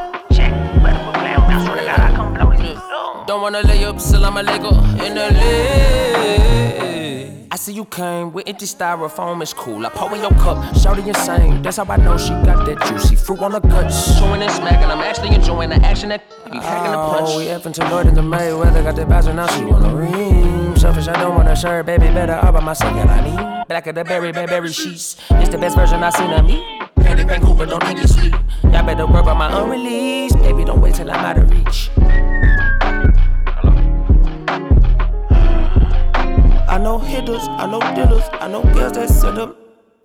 Don't 3.25 3.41
wanna 3.41 3.61
lay 3.61 3.85
up, 3.85 3.99
still 3.99 4.25
I'm 4.25 4.37
a 4.37 4.43
Lego 4.43 4.69
in 5.03 5.15
the 5.15 5.31
lid. 5.31 6.82
I 7.53 7.55
see 7.55 7.73
you 7.73 7.85
came 7.85 8.33
with 8.33 8.47
empty 8.47 8.65
styrofoam, 8.65 9.39
it's 9.43 9.53
cool. 9.53 9.85
I 9.85 9.89
pour 9.89 10.11
in 10.15 10.21
your 10.21 10.31
cup, 10.31 10.57
shouty 10.73 11.05
insane. 11.05 11.61
That's 11.61 11.77
how 11.77 11.85
I 11.85 11.97
know 11.97 12.17
she 12.17 12.29
got 12.29 12.65
that 12.65 12.81
juicy 12.87 13.15
fruit 13.15 13.41
on 13.41 13.51
her 13.51 13.59
guts. 13.59 14.17
Showing 14.17 14.41
and 14.41 14.51
smacking, 14.51 14.89
I'm 14.89 15.01
actually 15.01 15.35
enjoying 15.35 15.69
the 15.69 15.75
action 15.75 16.09
that 16.09 16.27
be 16.45 16.57
packing 16.57 16.91
the 16.91 16.97
oh, 16.97 17.11
punch. 17.11 17.29
Oh, 17.29 17.37
we 17.37 17.45
effing 17.45 17.71
to 17.75 17.87
Lloyd 17.91 18.07
in 18.07 18.15
the 18.15 18.21
Mayweather, 18.21 18.83
got 18.83 18.95
the 18.95 19.05
bastard, 19.05 19.35
now 19.35 19.45
she 19.45 19.65
wanna 19.65 19.95
ring. 19.95 20.75
Selfish, 20.75 21.07
I 21.07 21.13
don't 21.21 21.35
want 21.35 21.47
a 21.47 21.55
shirt, 21.55 21.85
baby, 21.85 22.07
better 22.07 22.33
all 22.33 22.53
by 22.53 22.59
myself, 22.59 22.95
yeah, 22.95 23.03
I 23.03 23.21
mean. 23.21 23.65
Black 23.67 23.85
of 23.85 23.93
the 23.93 24.03
berry, 24.03 24.31
berry 24.31 24.73
sheets. 24.73 25.17
It's 25.29 25.49
the 25.49 25.59
best 25.59 25.75
version 25.75 26.01
I 26.03 26.09
seen 26.09 26.31
of 26.31 26.43
me. 26.43 26.81
Patty 26.95 27.23
Vancouver, 27.23 27.67
don't 27.67 27.83
think 27.83 27.99
it's 27.99 28.15
sweet. 28.15 28.33
Y'all 28.63 28.83
better 28.83 29.05
work 29.05 29.27
on 29.27 29.37
my 29.37 29.61
unreleased. 29.61 30.39
Baby, 30.39 30.65
don't 30.65 30.81
wait 30.81 30.95
till 30.95 31.11
I'm 31.11 31.23
out 31.23 31.37
of 31.37 31.51
reach. 31.51 31.91
I 36.73 36.79
know 36.79 36.97
hitters, 36.97 37.47
I 37.49 37.67
know 37.67 37.79
dealers, 37.93 38.23
I 38.31 38.47
know 38.47 38.63
girls 38.73 38.93
that 38.93 39.07
set 39.07 39.37
up. 39.37 39.55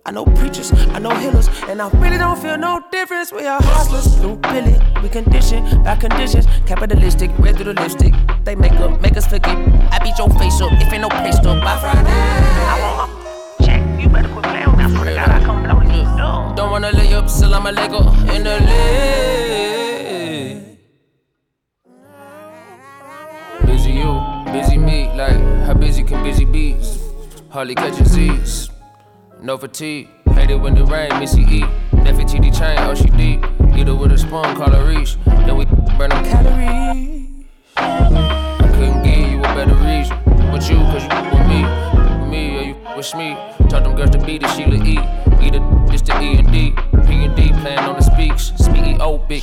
I 0.05 0.11
know 0.11 0.23
preachers, 0.23 0.71
I 0.71 0.99
know 0.99 1.09
healers, 1.15 1.47
and 1.67 1.81
I 1.81 1.89
really 1.97 2.19
don't 2.19 2.39
feel 2.39 2.59
no 2.59 2.79
difference. 2.91 3.31
We 3.31 3.47
are 3.47 3.59
hustlers, 3.59 4.15
blue 4.17 4.35
Billy, 4.35 4.77
we 5.01 5.09
condition 5.09 5.81
by 5.83 5.95
conditions, 5.95 6.45
capitalistic, 6.67 7.31
red 7.39 7.55
through 7.55 7.73
the 7.73 7.81
lipstick. 7.81 8.13
They 8.43 8.53
make 8.53 8.73
up, 8.73 9.01
make 9.01 9.17
us 9.17 9.25
forget. 9.25 9.57
I 9.91 9.97
beat 10.03 10.19
your 10.19 10.29
face 10.37 10.61
up, 10.61 10.71
if 10.73 10.93
ain't 10.93 11.01
no 11.01 11.09
paste 11.09 11.43
up 11.43 11.59
by 11.63 11.75
Friday. 11.79 12.05
I 12.07 12.97
want 12.97 13.13
my 13.13 13.65
check, 13.65 13.99
you 13.99 14.07
better 14.07 14.29
quit 14.29 14.43
playing 14.43 14.69
with 14.69 14.77
me. 14.77 14.83
I 14.83 14.89
swear 14.91 15.05
to 15.05 15.15
God, 15.15 15.29
I 15.31 15.43
come 15.43 15.63
blow 15.63 15.81
you. 15.81 16.55
Don't 16.55 16.69
wanna 16.69 16.91
lay 16.91 17.11
up, 17.15 17.31
still 17.31 17.55
I'm 17.55 17.65
a 17.65 17.71
Lego 17.71 18.11
in 18.31 18.43
the 18.43 18.59
lid. 18.59 19.78
Busy 24.51 24.77
me, 24.77 25.07
like. 25.15 25.39
How 25.65 25.73
busy 25.73 26.03
can 26.03 26.23
busy 26.23 26.45
be? 26.45 26.77
Hardly 27.49 27.75
catching 27.75 28.05
Z's. 28.05 28.69
No 29.41 29.57
fatigue. 29.57 30.09
Hate 30.33 30.51
it 30.51 30.55
when 30.55 30.75
the 30.75 30.85
rain, 30.85 31.17
Missy 31.19 31.41
E. 31.41 31.65
TD 32.29 32.55
chain, 32.55 32.77
oh 32.81 32.93
she 32.93 33.09
deep. 33.17 33.43
Eat 33.75 33.87
her 33.87 33.95
with 33.95 34.11
a 34.11 34.17
spoon, 34.17 34.43
call 34.55 34.69
her 34.69 34.85
reach. 34.85 35.17
Then 35.25 35.57
we 35.57 35.65
burn 35.97 36.11
them 36.11 36.23
calories. 36.23 37.45
I 37.75 38.69
couldn't 38.75 39.01
give 39.01 39.31
you 39.31 39.39
a 39.39 39.49
better 39.57 39.73
reason. 39.73 40.15
With 40.51 40.69
you, 40.69 40.77
cause 40.93 41.01
you 41.01 41.17
with 41.33 41.47
me. 41.49 41.63
With 42.19 42.29
me, 42.29 42.57
or 42.57 42.63
you 42.69 42.75
with 42.95 43.15
me. 43.15 43.33
Taught 43.67 43.83
them 43.85 43.95
girls 43.95 44.11
to 44.11 44.23
be 44.23 44.37
the 44.37 44.47
Sheila 44.49 44.75
E. 44.85 44.99
Eat 45.41 45.55
it, 45.55 45.63
this 45.89 46.03
the 46.03 46.21
E 46.21 46.37
and 46.37 46.51
D. 46.51 46.71
P 47.07 47.25
and 47.25 47.35
D 47.35 47.49
playing 47.61 47.79
on 47.79 47.95
the 47.95 48.03
speaks. 48.03 48.51
CEO 48.61 49.27
big. 49.27 49.41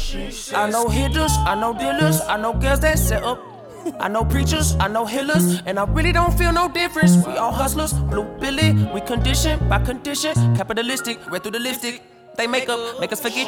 I 0.55 0.71
know 0.71 0.89
hitters, 0.89 1.33
I 1.39 1.57
know 1.57 1.77
dealers, 1.77 2.21
I 2.21 2.37
know 2.37 2.53
girls 2.53 2.79
that 2.81 3.01
set 3.01 3.25
up 3.25 3.56
I 4.01 4.09
know 4.09 4.25
preachers, 4.25 4.75
I 4.81 4.89
know 4.89 5.07
healers, 5.07 5.63
and 5.67 5.79
I 5.79 5.85
really 5.85 6.13
don't 6.13 6.37
feel 6.37 6.53
no 6.53 6.69
difference. 6.69 7.17
We 7.27 7.37
all 7.37 7.53
hustlers, 7.53 7.93
blue 7.93 8.25
Billy, 8.41 8.73
we 8.93 9.01
condition 9.01 9.59
by 9.69 9.79
condition, 9.85 10.35
capitalistic, 10.57 11.19
red 11.31 11.43
through 11.43 11.53
the 11.53 11.61
lipstick. 11.61 12.03
They 12.37 12.47
make 12.47 12.69
up, 12.69 13.01
make 13.01 13.13
us 13.13 13.21
forget. 13.21 13.47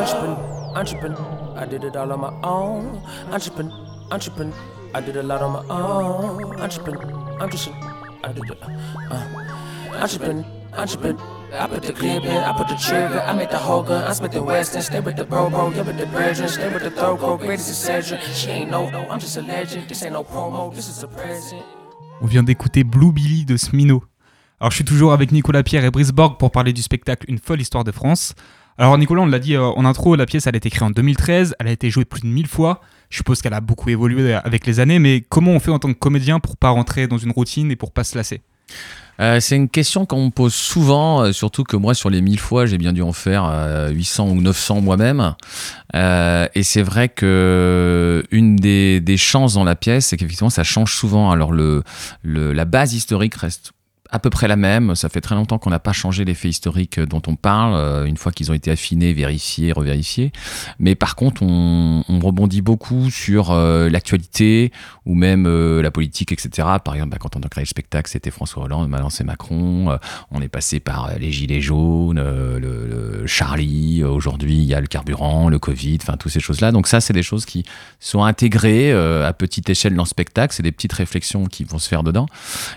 Entrepreneur, 0.00 0.38
entrepreneur, 0.76 1.54
I 1.56 1.66
did 1.66 1.84
it 1.84 1.96
all 1.96 2.12
on 2.12 2.20
my 2.20 2.32
own. 2.42 3.02
Entrepreneur, 3.30 3.72
entrepreneur, 4.10 4.54
I 4.94 5.00
did 5.00 5.16
a 5.16 5.22
lot 5.22 5.42
on 5.42 5.52
my 5.52 5.74
own. 5.74 6.60
Entrepreneur, 6.60 7.40
entrepreneur, 7.40 8.18
I 8.24 8.32
did 8.32 8.50
it. 8.50 8.58
Uh, 9.10 9.26
entrepreneur, 10.00 10.44
entrepreneur. 10.76 11.39
I 11.52 11.66
put 11.66 11.82
the 11.82 11.92
clip 11.92 12.24
in, 12.24 12.30
I 12.30 12.52
put 12.56 12.68
the 12.68 12.76
trigger, 12.76 13.20
I 13.20 13.46
the 13.46 13.56
whole. 13.56 13.84
I 13.90 14.12
the 14.12 14.82
stay 14.82 15.00
with 15.00 15.16
the 15.16 15.24
the 15.24 15.50
with 17.46 17.58
the. 17.58 18.34
She 18.34 18.50
ain't 18.50 18.70
no. 18.70 18.88
On 22.20 22.26
vient 22.26 22.42
d'écouter 22.44 22.84
Blue 22.84 23.12
Billy 23.12 23.44
de 23.44 23.56
Smino. 23.56 24.04
Alors 24.60 24.70
je 24.70 24.76
suis 24.76 24.84
toujours 24.84 25.12
avec 25.12 25.32
Nicolas 25.32 25.64
Pierre 25.64 25.84
et 25.84 25.90
Brice 25.90 26.12
Borg 26.12 26.38
pour 26.38 26.52
parler 26.52 26.72
du 26.72 26.82
spectacle 26.82 27.24
Une 27.28 27.38
folle 27.38 27.60
histoire 27.60 27.82
de 27.82 27.90
France. 27.90 28.34
Alors 28.78 28.96
Nicolas, 28.96 29.22
on 29.22 29.26
l'a 29.26 29.40
dit 29.40 29.56
euh, 29.56 29.62
en 29.62 29.84
intro, 29.84 30.14
la 30.14 30.26
pièce 30.26 30.46
elle 30.46 30.54
a 30.54 30.58
été 30.58 30.70
créée 30.70 30.86
en 30.86 30.90
2013, 30.90 31.56
elle 31.58 31.66
a 31.66 31.72
été 31.72 31.90
jouée 31.90 32.04
plus 32.04 32.20
de 32.20 32.26
1000 32.28 32.46
fois. 32.46 32.80
Je 33.08 33.16
suppose 33.16 33.42
qu'elle 33.42 33.54
a 33.54 33.60
beaucoup 33.60 33.88
évolué 33.88 34.34
avec 34.34 34.66
les 34.66 34.78
années, 34.78 35.00
mais 35.00 35.24
comment 35.28 35.50
on 35.50 35.58
fait 35.58 35.72
en 35.72 35.80
tant 35.80 35.92
que 35.92 35.98
comédien 35.98 36.38
pour 36.38 36.56
pas 36.56 36.70
rentrer 36.70 37.08
dans 37.08 37.18
une 37.18 37.32
routine 37.32 37.72
et 37.72 37.76
pour 37.76 37.92
pas 37.92 38.04
se 38.04 38.16
lasser? 38.16 38.42
Euh, 39.20 39.38
c'est 39.40 39.56
une 39.56 39.68
question 39.68 40.06
qu'on 40.06 40.26
me 40.26 40.30
pose 40.30 40.54
souvent, 40.54 41.22
euh, 41.22 41.32
surtout 41.32 41.64
que 41.64 41.76
moi, 41.76 41.94
sur 41.94 42.08
les 42.08 42.22
1000 42.22 42.40
fois, 42.40 42.64
j'ai 42.66 42.78
bien 42.78 42.92
dû 42.92 43.02
en 43.02 43.12
faire 43.12 43.44
800 43.90 44.28
euh, 44.28 44.30
ou 44.30 44.40
900 44.40 44.80
moi-même. 44.80 45.34
et 45.94 46.62
c'est 46.62 46.82
vrai 46.82 47.08
que 47.08 48.24
une 48.30 48.56
des, 48.56 49.16
chances 49.16 49.54
dans 49.54 49.64
la 49.64 49.76
pièce, 49.76 50.06
c'est 50.06 50.16
qu'effectivement, 50.16 50.50
ça 50.50 50.64
change 50.64 50.94
souvent. 50.94 51.30
Alors, 51.30 51.52
le, 51.52 51.82
la 52.24 52.64
base 52.64 52.94
historique 52.94 53.34
reste 53.34 53.72
à 54.10 54.18
peu 54.18 54.30
près 54.30 54.48
la 54.48 54.56
même. 54.56 54.94
Ça 54.94 55.08
fait 55.08 55.20
très 55.20 55.34
longtemps 55.34 55.58
qu'on 55.58 55.70
n'a 55.70 55.78
pas 55.78 55.92
changé 55.92 56.24
les 56.24 56.34
faits 56.34 56.50
historiques 56.50 57.00
dont 57.00 57.22
on 57.26 57.36
parle, 57.36 57.74
euh, 57.74 58.04
une 58.04 58.16
fois 58.16 58.32
qu'ils 58.32 58.50
ont 58.50 58.54
été 58.54 58.70
affinés, 58.70 59.12
vérifiés, 59.12 59.72
revérifiés. 59.72 60.32
Mais 60.78 60.94
par 60.94 61.16
contre, 61.16 61.42
on, 61.42 62.02
rebondit 62.20 62.60
beaucoup 62.60 63.10
sur 63.10 63.50
euh, 63.50 63.88
l'actualité 63.88 64.72
ou 65.06 65.14
même 65.14 65.46
euh, 65.46 65.80
la 65.80 65.90
politique, 65.90 66.32
etc. 66.32 66.68
Par 66.84 66.94
exemple, 66.94 67.12
bah, 67.12 67.16
quand 67.18 67.34
on 67.34 67.40
a 67.40 67.48
créé 67.48 67.64
le 67.64 67.68
spectacle, 67.68 68.10
c'était 68.10 68.30
François 68.30 68.64
Hollande, 68.64 68.90
maintenant 68.90 69.08
c'est 69.08 69.24
Macron. 69.24 69.98
on 70.30 70.42
est 70.42 70.48
passé 70.48 70.80
par 70.80 71.10
les 71.18 71.32
Gilets 71.32 71.62
jaunes, 71.62 72.20
le, 72.20 73.22
Charlie. 73.26 74.04
Aujourd'hui, 74.04 74.56
il 74.56 74.64
y 74.64 74.74
a 74.74 74.80
le 74.80 74.86
carburant, 74.86 75.48
le 75.48 75.58
Covid, 75.58 75.98
enfin, 76.02 76.16
toutes 76.18 76.32
ces 76.32 76.40
choses-là. 76.40 76.72
Donc 76.72 76.88
ça, 76.88 77.00
c'est 77.00 77.12
des 77.12 77.22
choses 77.22 77.46
qui 77.46 77.64
sont 78.00 78.22
intégrées 78.22 78.92
à 78.92 79.32
petite 79.32 79.70
échelle 79.70 79.94
dans 79.94 80.02
le 80.02 80.08
spectacle. 80.08 80.54
C'est 80.54 80.62
des 80.62 80.72
petites 80.72 80.92
réflexions 80.92 81.46
qui 81.46 81.64
vont 81.64 81.78
se 81.78 81.88
faire 81.88 82.02
dedans. 82.02 82.26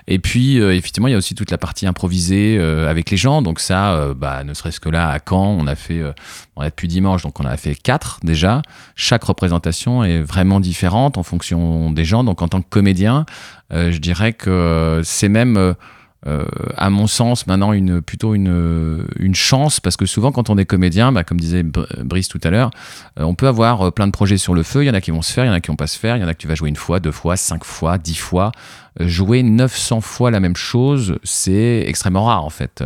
Et 0.08 0.20
puis, 0.20 0.58
effectivement, 0.58 1.08
il 1.08 1.12
y 1.12 1.16
a 1.16 1.18
aussi 1.24 1.36
toute 1.36 1.52
la 1.52 1.58
partie 1.58 1.88
improvisée 1.88 2.58
euh, 2.60 2.90
avec 2.90 3.10
les 3.10 3.16
gens. 3.16 3.42
Donc 3.42 3.62
ça, 3.62 3.94
euh, 3.94 4.14
bah, 4.14 4.44
ne 4.44 4.54
serait-ce 4.54 4.82
que 4.82 4.90
là, 4.90 5.10
à 5.10 5.20
Caen, 5.20 5.56
on 5.58 5.68
a 5.68 5.76
fait, 5.76 6.00
euh, 6.00 6.12
on 6.58 6.62
a 6.62 6.66
depuis 6.66 6.90
dimanche, 6.90 7.24
donc 7.24 7.40
on 7.40 7.46
a 7.46 7.56
fait 7.56 7.76
quatre 7.76 8.20
déjà. 8.24 8.62
Chaque 8.96 9.24
représentation 9.24 10.04
est 10.04 10.22
vraiment 10.22 10.60
différente 10.60 11.18
en 11.18 11.24
fonction 11.24 11.92
des 11.92 12.04
gens. 12.04 12.26
Donc 12.26 12.42
en 12.42 12.50
tant 12.50 12.62
que 12.62 12.68
comédien, 12.70 13.26
je 13.72 13.98
dirais 13.98 14.34
que 14.34 15.02
c'est 15.04 15.30
même 15.30 15.74
à 16.78 16.90
mon 16.90 17.08
sens, 17.08 17.48
maintenant 17.48 17.74
une, 17.74 18.02
plutôt 18.02 18.36
une, 18.36 19.06
une 19.18 19.36
chance, 19.36 19.80
parce 19.80 19.98
que 19.98 20.06
souvent 20.06 20.32
quand 20.32 20.50
on 20.50 20.58
est 20.58 20.66
comédien, 20.66 21.12
bah, 21.12 21.24
comme 21.24 21.40
disait 21.40 21.64
Brice 21.64 22.28
tout 22.28 22.40
à 22.44 22.50
l'heure, 22.52 22.70
on 23.18 23.34
peut 23.34 23.48
avoir 23.48 23.92
plein 23.94 24.06
de 24.06 24.12
projets 24.12 24.38
sur 24.38 24.54
le 24.54 24.62
feu, 24.62 24.84
il 24.84 24.88
y 24.88 24.90
en 24.92 24.94
a 24.94 25.02
qui 25.02 25.12
vont 25.12 25.24
se 25.24 25.34
faire, 25.34 25.46
il 25.46 25.48
y 25.48 25.52
en 25.52 25.56
a 25.56 25.60
qui 25.60 25.70
vont 25.70 25.76
pas 25.76 25.88
se 25.88 25.98
faire, 25.98 26.18
il 26.18 26.22
y 26.22 26.24
en 26.24 26.28
a 26.28 26.34
que 26.34 26.40
tu 26.40 26.48
vas 26.48 26.56
jouer 26.56 26.70
une 26.70 26.76
fois, 26.76 27.00
deux 27.00 27.12
fois, 27.12 27.36
cinq 27.36 27.64
fois, 27.64 27.98
dix 27.98 28.16
fois. 28.16 28.52
Jouer 29.00 29.44
900 29.44 30.02
fois 30.02 30.32
la 30.32 30.40
même 30.40 30.56
chose, 30.56 31.18
c'est 31.24 31.84
extrêmement 31.88 32.26
rare 32.26 32.46
en 32.46 32.50
fait. 32.50 32.84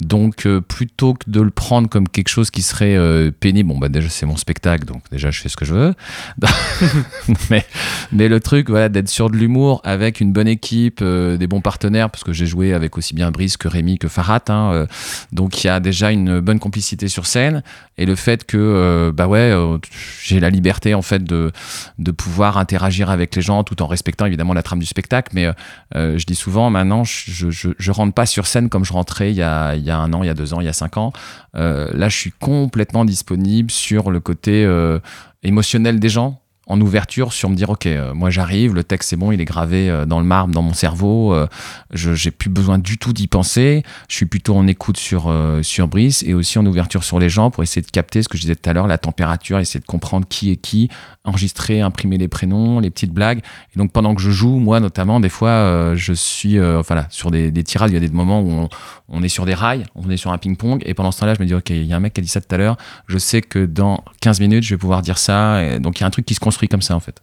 donc 0.00 0.46
plutôt 0.68 1.14
que 1.14 1.30
de 1.30 1.40
le 1.40 1.50
prendre 1.50 1.88
comme 1.88 2.08
quelque 2.08 2.28
chose 2.28 2.50
qui 2.50 2.62
serait 2.62 2.96
pénible, 3.40 3.68
bon 3.68 3.78
bah 3.78 3.88
déjà 3.88 4.08
c'est 4.08 4.26
mon 4.26 4.36
spectacle, 4.36 4.84
donc 4.84 5.02
déjà 5.10 5.30
je 5.30 5.40
fais 5.40 5.48
ce 5.48 5.56
que 5.56 5.64
je 5.64 5.74
veux. 5.74 5.94
mais, 7.50 7.64
mais 8.12 8.28
le 8.28 8.40
truc, 8.40 8.70
voilà, 8.70 8.88
d'être 8.88 9.08
sûr 9.08 9.30
de 9.30 9.36
l'humour 9.36 9.80
avec 9.84 10.20
une 10.20 10.32
bonne 10.32 10.48
équipe, 10.48 11.02
des 11.02 11.46
bons 11.46 11.60
partenaires, 11.60 12.10
parce 12.10 12.24
que 12.24 12.32
j'ai 12.32 12.46
joué 12.46 12.72
avec 12.72 12.96
aussi 12.96 13.14
bien 13.14 13.30
Brice 13.30 13.56
que 13.56 13.68
Rémi 13.68 13.98
que 13.98 14.08
Farhat. 14.08 14.44
Hein, 14.48 14.72
euh, 14.72 14.86
donc 15.32 15.62
il 15.62 15.66
y 15.66 15.70
a 15.70 15.80
déjà 15.80 16.10
une 16.10 16.40
bonne 16.40 16.58
complicité 16.58 17.08
sur 17.08 17.26
scène. 17.26 17.62
Et 17.96 18.06
le 18.06 18.14
fait 18.14 18.44
que, 18.44 18.56
euh, 18.56 19.12
bah 19.12 19.26
ouais, 19.26 19.50
euh, 19.50 19.78
j'ai 20.22 20.40
la 20.40 20.50
liberté 20.50 20.94
en 20.94 21.02
fait 21.02 21.24
de, 21.24 21.52
de 21.98 22.10
pouvoir 22.10 22.58
interagir 22.58 23.10
avec 23.10 23.34
les 23.34 23.42
gens 23.42 23.64
tout 23.64 23.82
en 23.82 23.86
respectant 23.86 24.26
évidemment 24.26 24.54
la 24.54 24.62
trame 24.62 24.78
du 24.78 24.86
spectacle. 24.86 25.17
Mais 25.32 25.50
je 25.94 26.24
dis 26.24 26.34
souvent 26.34 26.70
maintenant, 26.70 27.04
je, 27.04 27.90
rentre 27.90 28.14
pas 28.14 28.26
sur 28.26 28.46
scène 28.46 28.68
comme 28.68 28.84
je 28.84 28.92
rentrais 28.92 29.30
il 29.30 29.36
y 29.36 29.42
a, 29.42 29.72
un 29.72 30.12
an, 30.12 30.22
il 30.22 30.26
y 30.26 30.30
a 30.30 30.34
deux 30.34 30.54
ans, 30.54 30.60
il 30.60 30.66
y 30.66 30.68
a 30.68 30.72
cinq 30.72 30.96
ans. 30.96 31.12
là, 31.54 32.08
je 32.08 32.16
suis 32.16 32.32
complètement 32.32 33.04
disponible 33.04 33.70
sur 33.70 34.10
le 34.10 34.20
côté 34.20 34.68
émotionnel 35.42 36.00
des 36.00 36.08
gens 36.08 36.40
en 36.68 36.80
ouverture 36.80 37.32
sur 37.32 37.48
me 37.48 37.54
dire 37.54 37.70
ok 37.70 37.86
euh, 37.86 38.14
moi 38.14 38.30
j'arrive 38.30 38.74
le 38.74 38.84
texte 38.84 39.10
c'est 39.10 39.16
bon 39.16 39.32
il 39.32 39.40
est 39.40 39.46
gravé 39.46 39.90
euh, 39.90 40.04
dans 40.04 40.20
le 40.20 40.26
marbre 40.26 40.54
dans 40.54 40.62
mon 40.62 40.74
cerveau 40.74 41.32
euh, 41.32 41.48
je 41.92 42.14
j'ai 42.14 42.30
plus 42.30 42.50
besoin 42.50 42.78
du 42.78 42.98
tout 42.98 43.12
d'y 43.12 43.26
penser 43.26 43.82
je 44.08 44.14
suis 44.14 44.26
plutôt 44.26 44.54
en 44.54 44.66
écoute 44.66 44.98
sur 44.98 45.34
sur 45.62 45.88
Brice 45.88 46.22
et 46.22 46.34
aussi 46.34 46.58
en 46.58 46.66
ouverture 46.66 47.04
sur 47.04 47.18
les 47.18 47.30
gens 47.30 47.50
pour 47.50 47.62
essayer 47.62 47.82
de 47.82 47.90
capter 47.90 48.22
ce 48.22 48.28
que 48.28 48.36
je 48.36 48.42
disais 48.42 48.54
tout 48.54 48.68
à 48.68 48.72
l'heure 48.72 48.86
la 48.86 48.98
température 48.98 49.58
essayer 49.58 49.80
de 49.80 49.86
comprendre 49.86 50.26
qui 50.28 50.50
est 50.50 50.56
qui 50.56 50.90
enregistrer 51.28 51.80
imprimer 51.80 52.18
les 52.18 52.28
prénoms 52.28 52.80
les 52.80 52.90
petites 52.90 53.12
blagues 53.12 53.38
et 53.74 53.78
donc 53.78 53.92
pendant 53.92 54.14
que 54.14 54.20
je 54.20 54.30
joue 54.30 54.58
moi 54.58 54.80
notamment 54.80 55.20
des 55.20 55.28
fois 55.28 55.94
je 55.94 56.12
suis 56.12 56.56
là 56.56 57.06
sur 57.10 57.30
des, 57.30 57.50
des 57.50 57.64
tirades 57.64 57.90
il 57.90 57.94
y 57.94 57.96
a 57.96 58.00
des 58.00 58.08
moments 58.08 58.40
où 58.40 58.68
on, 59.08 59.22
est 59.22 59.28
sur 59.28 59.46
des 59.46 59.54
rails 59.54 59.84
on 59.94 60.08
est 60.10 60.16
sur 60.16 60.32
un 60.32 60.38
ping 60.38 60.56
pong 60.56 60.82
et 60.84 60.94
pendant 60.94 61.12
ce 61.12 61.20
temps-là 61.20 61.34
je 61.34 61.40
me 61.40 61.46
dis 61.46 61.54
ok 61.54 61.70
il 61.70 61.84
y 61.84 61.92
a 61.92 61.96
un 61.96 62.00
mec 62.00 62.14
qui 62.14 62.20
a 62.20 62.22
dit 62.22 62.28
ça 62.28 62.40
tout 62.40 62.54
à 62.54 62.58
l'heure 62.58 62.76
je 63.06 63.18
sais 63.18 63.42
que 63.42 63.64
dans 63.64 64.02
15 64.20 64.40
minutes 64.40 64.64
je 64.64 64.74
vais 64.74 64.78
pouvoir 64.78 65.02
dire 65.02 65.18
ça 65.18 65.78
donc 65.78 65.98
il 65.98 66.02
y 66.02 66.04
a 66.04 66.06
un 66.06 66.10
truc 66.10 66.26
qui 66.26 66.34
se 66.34 66.40
construit 66.40 66.68
comme 66.68 66.82
ça 66.82 66.96
en 66.96 67.00
fait. 67.00 67.20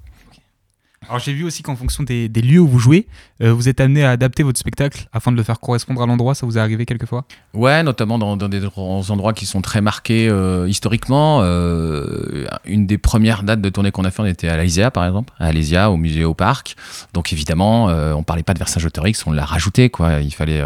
Alors 1.07 1.19
j'ai 1.19 1.33
vu 1.33 1.43
aussi 1.43 1.61
qu'en 1.61 1.75
fonction 1.75 2.03
des, 2.03 2.27
lieux 2.27 2.59
où 2.59 2.67
vous 2.67 2.79
jouez, 2.79 3.07
euh, 3.41 3.53
vous 3.53 3.69
êtes 3.69 3.79
amené 3.79 4.03
à 4.03 4.11
adapter 4.11 4.43
votre 4.43 4.59
spectacle 4.59 5.07
afin 5.13 5.31
de 5.31 5.37
le 5.37 5.43
faire 5.43 5.59
correspondre 5.59 6.01
à 6.01 6.05
l'endroit. 6.05 6.35
Ça 6.35 6.45
vous 6.45 6.57
est 6.57 6.61
arrivé 6.61 6.85
quelquefois? 6.85 7.25
Ouais, 7.53 7.83
notamment 7.83 8.17
dans, 8.17 8.35
des 8.49 8.65
endroits 9.09 9.33
qui 9.33 9.45
sont 9.45 9.61
très 9.61 9.81
marqués 9.81 10.27
euh, 10.29 10.67
historiquement. 10.67 11.39
Euh, 11.43 12.45
une 12.65 12.87
des 12.87 12.97
premières 12.97 13.43
dates 13.43 13.61
de 13.61 13.69
tournée 13.69 13.91
qu'on 13.91 14.05
a 14.05 14.11
fait, 14.11 14.21
on 14.21 14.25
était 14.25 14.47
à 14.47 14.57
l'Alésia 14.57 14.91
par 14.91 15.05
exemple, 15.05 15.33
à 15.39 15.47
Alésia, 15.47 15.91
au 15.91 15.97
musée 15.97 16.25
au 16.25 16.33
parc. 16.33 16.75
Donc 17.13 17.33
évidemment, 17.33 17.85
on 17.85 18.23
parlait 18.23 18.43
pas 18.43 18.53
de 18.53 18.59
Versailles-Autorix, 18.59 19.15
on 19.25 19.31
l'a 19.31 19.45
rajouté 19.45 19.89
quoi. 19.89 20.21
Il 20.21 20.33
fallait 20.33 20.63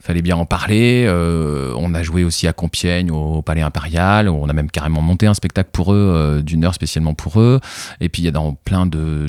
fallait 0.00 0.22
bien 0.22 0.36
en 0.36 0.46
parler. 0.46 1.06
On 1.76 1.94
a 1.94 2.02
joué 2.02 2.24
aussi 2.24 2.48
à 2.48 2.52
Compiègne, 2.52 3.10
au 3.10 3.42
Palais 3.42 3.62
Impérial. 3.62 4.28
On 4.28 4.48
a 4.48 4.52
même 4.52 4.70
carrément 4.70 5.02
monté 5.02 5.26
un 5.26 5.34
spectacle 5.34 5.70
pour 5.72 5.92
eux, 5.92 6.42
d'une 6.44 6.64
heure 6.64 6.74
spécialement 6.74 7.14
pour 7.14 7.40
eux. 7.40 7.60
Et 8.00 8.08
puis 8.08 8.22
il 8.22 8.24
y 8.24 8.28
a 8.28 8.32
dans 8.32 8.54
plein 8.54 8.86
de, 8.86 9.26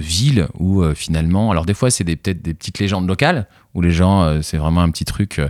villes 0.00 0.48
où 0.58 0.82
euh, 0.82 0.94
finalement, 0.94 1.50
alors 1.50 1.66
des 1.66 1.74
fois 1.74 1.90
c'est 1.90 2.04
peut-être 2.04 2.42
des 2.42 2.54
petites 2.54 2.78
légendes 2.78 3.06
locales 3.06 3.46
où 3.74 3.80
les 3.80 3.92
gens, 3.92 4.42
c'est 4.42 4.56
vraiment 4.56 4.82
un 4.82 4.90
petit 4.90 5.04
truc 5.04 5.40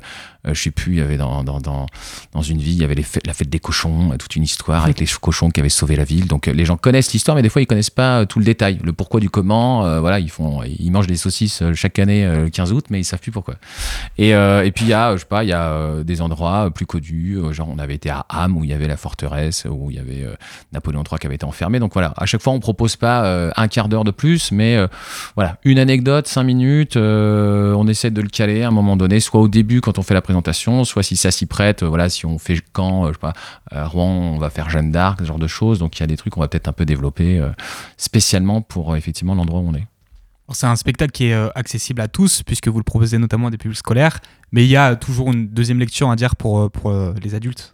euh, 0.46 0.54
je 0.54 0.62
sais 0.62 0.70
plus, 0.70 0.94
il 0.94 0.98
y 0.98 1.02
avait 1.02 1.16
dans, 1.16 1.42
dans, 1.42 1.60
dans, 1.60 1.86
dans 2.32 2.42
une 2.42 2.58
ville, 2.58 2.74
il 2.74 2.82
y 2.82 2.84
avait 2.84 2.94
la 2.94 3.34
fête 3.34 3.48
des 3.48 3.58
cochons, 3.58 4.12
euh, 4.12 4.16
toute 4.16 4.37
une 4.37 4.42
histoire 4.42 4.84
avec 4.84 5.00
les 5.00 5.06
cochons 5.20 5.50
qui 5.50 5.60
avaient 5.60 5.68
sauvé 5.68 5.96
la 5.96 6.04
ville. 6.04 6.26
Donc 6.26 6.48
euh, 6.48 6.52
les 6.52 6.64
gens 6.64 6.76
connaissent 6.76 7.12
l'histoire, 7.12 7.34
mais 7.34 7.42
des 7.42 7.48
fois 7.48 7.62
ils 7.62 7.66
connaissent 7.66 7.90
pas 7.90 8.26
tout 8.26 8.38
le 8.38 8.44
détail, 8.44 8.78
le 8.82 8.92
pourquoi 8.92 9.20
du 9.20 9.30
comment. 9.30 10.00
voilà, 10.00 10.20
ils 10.20 10.30
font, 10.30 10.62
ils 10.62 10.90
mangent 10.90 11.06
des 11.06 11.16
saucisses 11.16 11.62
chaque 11.74 11.98
année 11.98 12.26
le 12.26 12.50
15 12.50 12.72
août, 12.72 12.87
mais 12.90 13.00
ils 13.00 13.04
savent 13.04 13.20
plus 13.20 13.32
pourquoi. 13.32 13.54
Et, 14.18 14.30
et 14.30 14.72
puis 14.74 14.84
il 14.84 14.88
y 14.88 14.92
a, 14.92 15.14
je 15.14 15.20
sais 15.20 15.26
pas, 15.26 15.44
il 15.44 15.50
y 15.50 15.52
a 15.52 16.02
des 16.02 16.20
endroits 16.20 16.70
plus 16.70 16.87
connus, 16.87 17.38
genre 17.52 17.68
on 17.68 17.78
avait 17.78 17.94
été 17.94 18.10
à 18.10 18.26
Ham 18.28 18.56
où 18.56 18.64
il 18.64 18.70
y 18.70 18.72
avait 18.72 18.87
la 18.88 18.96
forteresse, 18.96 19.66
où 19.68 19.90
il 19.90 19.96
y 19.96 19.98
avait 19.98 20.26
Napoléon 20.72 21.02
III 21.10 21.18
qui 21.18 21.26
avait 21.26 21.37
été 21.37 21.44
enfermé. 21.44 21.78
Donc 21.78 21.92
voilà, 21.94 22.14
à 22.16 22.26
chaque 22.26 22.42
fois 22.42 22.52
on 22.52 22.60
propose 22.60 22.96
pas 22.96 23.50
un 23.56 23.68
quart 23.68 23.88
d'heure 23.88 24.04
de 24.04 24.10
plus, 24.10 24.52
mais 24.52 24.78
voilà, 25.34 25.58
une 25.64 25.78
anecdote, 25.78 26.26
cinq 26.26 26.44
minutes, 26.44 26.96
on 26.96 27.88
essaie 27.88 28.10
de 28.10 28.13
le 28.20 28.29
caler 28.29 28.62
à 28.62 28.68
un 28.68 28.70
moment 28.70 28.96
donné, 28.96 29.20
soit 29.20 29.40
au 29.40 29.48
début 29.48 29.81
quand 29.81 29.98
on 29.98 30.03
fait 30.03 30.14
la 30.14 30.22
présentation 30.22 30.85
soit 30.85 31.03
si 31.03 31.16
ça 31.16 31.31
s'y 31.31 31.46
prête, 31.46 31.83
euh, 31.83 31.88
voilà, 31.88 32.09
si 32.09 32.27
on 32.27 32.38
fait 32.38 32.61
quand, 32.72 33.05
euh, 33.05 33.09
je 33.09 33.12
sais 33.14 33.18
pas, 33.18 33.33
Rouen, 33.87 34.35
on 34.35 34.38
va 34.38 34.50
faire 34.50 34.70
Jeanne 34.70 34.90
d'Arc, 34.90 35.20
ce 35.20 35.24
genre 35.24 35.38
de 35.38 35.46
choses. 35.46 35.79
Donc 35.79 35.98
il 35.98 36.00
y 36.00 36.05
a 36.05 36.07
des 36.07 36.16
trucs 36.16 36.33
qu'on 36.33 36.40
va 36.40 36.48
peut-être 36.48 36.68
un 36.68 36.72
peu 36.72 36.85
développer 36.85 37.38
euh, 37.38 37.50
spécialement 37.96 38.62
pour 38.62 38.96
effectivement 38.96 39.35
l'endroit 39.35 39.61
où 39.61 39.68
on 39.68 39.74
est. 39.74 39.87
C'est 40.53 40.66
un 40.66 40.77
spectacle 40.77 41.12
qui 41.12 41.29
est 41.29 41.35
accessible 41.55 42.03
à 42.03 42.09
tous, 42.09 42.42
puisque 42.42 42.68
vous 42.68 42.77
le 42.77 42.85
proposez 42.85 43.16
notamment 43.16 43.46
à 43.46 43.50
des 43.50 43.57
publics 43.57 43.79
scolaires, 43.79 44.20
mais 44.53 44.62
il 44.64 44.68
y 44.68 44.77
a 44.77 44.94
toujours 44.94 45.33
une 45.33 45.48
deuxième 45.48 45.79
lecture 45.79 46.11
à 46.11 46.16
dire 46.16 46.37
pour, 46.37 46.70
pour 46.70 46.92
les 46.92 47.35
adultes. 47.35 47.73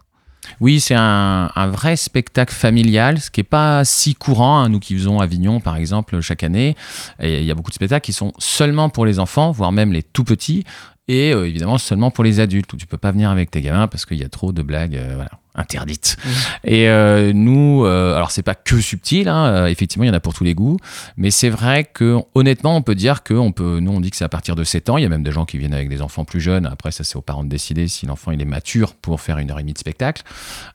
Oui, 0.59 0.79
c'est 0.79 0.95
un, 0.97 1.49
vrai 1.71 1.95
spectacle 1.95 2.53
familial, 2.53 3.19
ce 3.19 3.29
qui 3.29 3.39
n'est 3.39 3.45
pas 3.45 3.85
si 3.85 4.15
courant. 4.15 4.59
Hein, 4.59 4.69
nous 4.69 4.79
qui 4.79 4.95
faisons 4.95 5.19
Avignon, 5.19 5.59
par 5.59 5.75
exemple, 5.75 6.19
chaque 6.21 6.43
année, 6.43 6.75
il 7.21 7.43
y 7.43 7.51
a 7.51 7.55
beaucoup 7.55 7.69
de 7.69 7.75
spectacles 7.75 8.05
qui 8.05 8.13
sont 8.13 8.33
seulement 8.39 8.89
pour 8.89 9.05
les 9.05 9.19
enfants, 9.19 9.51
voire 9.51 9.71
même 9.71 9.93
les 9.93 10.03
tout 10.03 10.23
petits 10.23 10.63
et 11.07 11.33
euh, 11.33 11.47
évidemment 11.47 11.77
seulement 11.77 12.11
pour 12.11 12.23
les 12.23 12.39
adultes 12.39 12.71
où 12.73 12.77
tu 12.77 12.87
peux 12.87 12.97
pas 12.97 13.11
venir 13.11 13.29
avec 13.29 13.51
tes 13.51 13.61
gamins 13.61 13.87
parce 13.87 14.05
qu'il 14.05 14.17
y 14.17 14.23
a 14.23 14.29
trop 14.29 14.51
de 14.51 14.61
blagues 14.61 14.95
euh, 14.95 15.13
voilà 15.15 15.31
interdite. 15.55 16.17
Mmh. 16.23 16.29
Et 16.63 16.87
euh, 16.87 17.33
nous, 17.33 17.83
euh, 17.85 18.15
alors 18.15 18.31
c'est 18.31 18.43
pas 18.43 18.55
que 18.55 18.79
subtil, 18.79 19.27
hein, 19.27 19.47
euh, 19.47 19.65
effectivement 19.67 20.05
il 20.05 20.07
y 20.07 20.09
en 20.09 20.13
a 20.13 20.21
pour 20.21 20.33
tous 20.33 20.45
les 20.45 20.53
goûts, 20.53 20.77
mais 21.17 21.29
c'est 21.29 21.49
vrai 21.49 21.83
que 21.83 22.19
honnêtement 22.35 22.77
on 22.77 22.81
peut 22.81 22.95
dire 22.95 23.23
que 23.23 23.33
on 23.33 23.51
peut, 23.51 23.79
nous 23.81 23.91
on 23.91 23.99
dit 23.99 24.11
que 24.11 24.15
c'est 24.15 24.23
à 24.23 24.29
partir 24.29 24.55
de 24.55 24.63
7 24.63 24.89
ans, 24.89 24.97
il 24.97 25.03
y 25.03 25.05
a 25.05 25.09
même 25.09 25.23
des 25.23 25.31
gens 25.31 25.45
qui 25.45 25.57
viennent 25.57 25.73
avec 25.73 25.89
des 25.89 26.01
enfants 26.01 26.23
plus 26.23 26.39
jeunes, 26.39 26.65
après 26.65 26.91
ça 26.91 27.03
c'est 27.03 27.17
aux 27.17 27.21
parents 27.21 27.43
de 27.43 27.49
décider 27.49 27.89
si 27.89 28.05
l'enfant 28.05 28.31
il 28.31 28.41
est 28.41 28.45
mature 28.45 28.93
pour 28.93 29.19
faire 29.19 29.39
une 29.39 29.51
heure 29.51 29.59
et 29.59 29.63
demie 29.63 29.73
de 29.73 29.77
spectacle. 29.77 30.23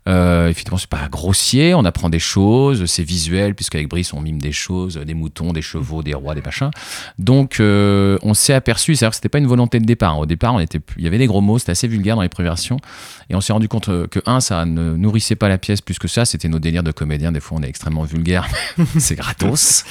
Euh, 0.09 0.49
effectivement 0.49 0.79
c'est 0.79 0.91
pas 0.91 1.09
grossier, 1.09 1.73
on 1.73 1.85
apprend 1.87 2.11
des 2.11 2.19
choses, 2.19 2.85
c'est 2.85 3.03
visuel 3.03 3.55
puisqu'avec 3.55 3.89
Brice 3.89 4.13
on 4.13 4.21
mime 4.21 4.41
des 4.41 4.53
choses, 4.53 4.97
des 4.97 5.15
moutons, 5.15 5.55
des 5.55 5.63
chevaux, 5.63 6.03
des 6.03 6.15
rois, 6.15 6.35
des 6.35 6.43
machins. 6.43 6.71
Donc 7.19 7.61
on 7.61 8.35
s'est 8.35 8.55
aperçu, 8.55 8.95
c'est-à-dire 8.95 9.11
que 9.11 9.17
c'était 9.17 9.31
pas 9.31 9.39
une 9.39 9.47
volonté 9.47 9.81
de 9.81 9.87
départ. 9.87 10.19
Au 10.19 10.27
départ 10.27 10.53
on 10.53 10.61
était, 10.61 10.81
il 10.99 11.05
y 11.05 11.07
avait 11.07 11.19
des 11.19 11.27
gros 11.27 11.41
mots, 11.41 11.59
c'était 11.59 11.73
assez 11.73 11.89
vulgaire 11.89 12.17
dans 12.17 12.23
les 12.23 12.29
premières 12.29 12.53
versions, 12.53 12.77
et 13.31 13.35
on 13.35 13.41
s'est 13.41 13.55
rendu 13.55 13.69
compte 13.69 13.87
que 14.09 14.21
un 14.27 14.41
ça 14.41 14.66
ne 14.75 14.97
nourrissait 14.97 15.37
pas 15.37 15.49
la 15.49 15.59
pièce 15.59 15.81
plus 15.81 15.99
que 15.99 16.09
ça. 16.09 16.25
C'était 16.25 16.49
nos 16.49 16.59
délires 16.59 16.83
de 16.83 16.93
comédiens. 16.93 17.33
Des 17.33 17.41
fois, 17.41 17.59
on 17.59 17.63
est 17.63 17.69
extrêmement 17.69 18.05
vulgaire, 18.05 18.47
c'est 18.99 19.17
gratos. 19.17 19.85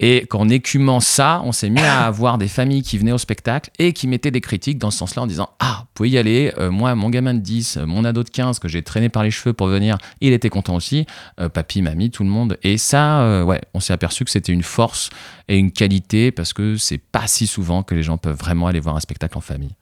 Et 0.00 0.26
qu'en 0.28 0.48
écumant 0.48 1.00
ça, 1.00 1.42
on 1.44 1.52
s'est 1.52 1.70
mis 1.70 1.80
à 1.80 2.02
avoir 2.06 2.38
des 2.38 2.48
familles 2.48 2.82
qui 2.82 2.98
venaient 2.98 3.12
au 3.12 3.18
spectacle 3.18 3.70
et 3.78 3.92
qui 3.92 4.06
mettaient 4.08 4.30
des 4.30 4.40
critiques 4.40 4.78
dans 4.78 4.90
ce 4.90 4.98
sens-là 4.98 5.22
en 5.22 5.26
disant 5.26 5.50
Ah, 5.60 5.78
vous 5.80 5.86
pouvez 5.94 6.10
y 6.10 6.18
aller. 6.18 6.52
Euh, 6.58 6.70
moi, 6.70 6.94
mon 6.94 7.10
gamin 7.10 7.34
de 7.34 7.40
10, 7.40 7.78
mon 7.86 8.04
ado 8.04 8.22
de 8.22 8.30
15 8.30 8.58
que 8.58 8.68
j'ai 8.68 8.82
traîné 8.82 9.08
par 9.08 9.22
les 9.22 9.30
cheveux 9.30 9.52
pour 9.52 9.66
venir, 9.66 9.98
il 10.20 10.32
était 10.32 10.50
content 10.50 10.74
aussi. 10.74 11.06
Euh, 11.40 11.48
papy, 11.48 11.82
mamie, 11.82 12.10
tout 12.10 12.24
le 12.24 12.30
monde. 12.30 12.58
Et 12.62 12.78
ça, 12.78 13.22
euh, 13.22 13.42
ouais, 13.42 13.60
on 13.74 13.80
s'est 13.80 13.92
aperçu 13.92 14.24
que 14.24 14.30
c'était 14.30 14.52
une 14.52 14.62
force 14.62 15.10
et 15.48 15.56
une 15.56 15.72
qualité 15.72 16.30
parce 16.30 16.52
que 16.52 16.76
c'est 16.76 16.98
pas 16.98 17.26
si 17.26 17.46
souvent 17.46 17.82
que 17.82 17.94
les 17.94 18.02
gens 18.02 18.18
peuvent 18.18 18.36
vraiment 18.36 18.66
aller 18.66 18.80
voir 18.80 18.96
un 18.96 19.00
spectacle 19.00 19.36
en 19.36 19.40
famille. 19.40 19.74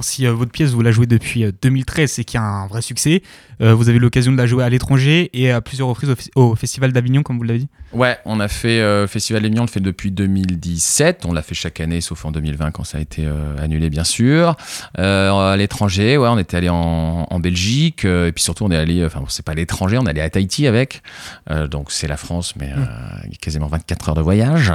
Si 0.00 0.26
euh, 0.26 0.32
votre 0.32 0.50
pièce, 0.52 0.70
vous 0.70 0.80
la 0.80 0.90
jouez 0.90 1.06
depuis 1.06 1.44
euh, 1.44 1.52
2013, 1.60 2.10
c'est 2.10 2.24
qu'il 2.24 2.38
y 2.40 2.42
a 2.42 2.46
un 2.46 2.66
vrai 2.66 2.80
succès. 2.80 3.22
Euh, 3.60 3.74
vous 3.74 3.88
avez 3.90 3.98
l'occasion 3.98 4.32
de 4.32 4.36
la 4.38 4.46
jouer 4.46 4.64
à 4.64 4.70
l'étranger 4.70 5.28
et 5.34 5.50
à 5.50 5.60
plusieurs 5.60 5.88
reprises 5.88 6.10
au, 6.34 6.42
au 6.42 6.56
Festival 6.56 6.92
d'Avignon, 6.92 7.22
comme 7.22 7.36
vous 7.36 7.42
l'avez 7.42 7.60
dit. 7.60 7.68
Ouais, 7.92 8.16
on 8.24 8.40
a 8.40 8.48
fait 8.48 8.80
euh, 8.80 9.06
Festival 9.06 9.42
d'Avignon, 9.42 9.62
on 9.62 9.66
le 9.66 9.70
fait 9.70 9.80
depuis 9.80 10.10
2017. 10.10 11.24
On 11.26 11.32
l'a 11.32 11.42
fait 11.42 11.54
chaque 11.54 11.78
année, 11.80 12.00
sauf 12.00 12.24
en 12.24 12.32
2020 12.32 12.70
quand 12.70 12.84
ça 12.84 12.98
a 12.98 13.00
été 13.02 13.24
euh, 13.26 13.56
annulé, 13.62 13.90
bien 13.90 14.04
sûr. 14.04 14.56
Euh, 14.98 15.52
à 15.52 15.56
l'étranger, 15.56 16.16
ouais, 16.16 16.28
on 16.28 16.38
était 16.38 16.56
allé 16.56 16.68
en, 16.70 17.26
en 17.30 17.40
Belgique. 17.40 18.04
euh, 18.04 18.28
et 18.28 18.32
puis 18.32 18.42
surtout, 18.42 18.64
on 18.64 18.70
est 18.70 18.76
allé, 18.76 19.04
enfin, 19.04 19.22
c'est 19.28 19.44
pas 19.44 19.52
à 19.52 19.54
l'étranger, 19.54 19.98
on 19.98 20.06
est 20.06 20.10
allé 20.10 20.22
à 20.22 20.30
Tahiti 20.30 20.66
avec. 20.66 21.02
Euh, 21.50 21.68
donc 21.68 21.92
c'est 21.92 22.08
la 22.08 22.16
France, 22.16 22.54
mais 22.56 22.70
euh, 22.72 22.82
a 22.82 23.28
quasiment 23.40 23.66
24 23.66 24.08
heures 24.08 24.14
de 24.14 24.22
voyage. 24.22 24.72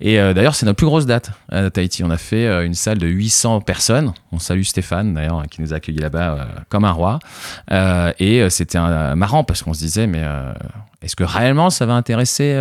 Et 0.00 0.20
euh, 0.20 0.34
d'ailleurs, 0.34 0.54
c'est 0.54 0.66
notre 0.66 0.76
plus 0.76 0.86
grosse 0.86 1.06
date 1.06 1.30
à 1.50 1.70
Tahiti. 1.70 2.04
On 2.04 2.10
a 2.10 2.18
fait 2.18 2.46
euh, 2.46 2.66
une 2.66 2.74
salle 2.74 2.98
de 2.98 3.06
800 3.06 3.62
personnes. 3.62 4.12
On 4.32 4.38
salue 4.38 4.57
Stéphane, 4.64 5.14
d'ailleurs, 5.14 5.42
qui 5.50 5.62
nous 5.62 5.72
a 5.72 5.76
accueillis 5.76 5.98
là-bas 5.98 6.32
euh, 6.32 6.44
comme 6.68 6.84
un 6.84 6.92
roi. 6.92 7.18
Euh, 7.70 8.12
et 8.18 8.40
euh, 8.40 8.50
c'était 8.50 8.78
marrant 9.14 9.44
parce 9.44 9.62
qu'on 9.62 9.74
se 9.74 9.80
disait, 9.80 10.06
mais 10.06 10.24
est-ce 11.02 11.16
que 11.16 11.24
réellement 11.24 11.70
ça 11.70 11.86
va 11.86 11.94
intéresser 11.94 12.54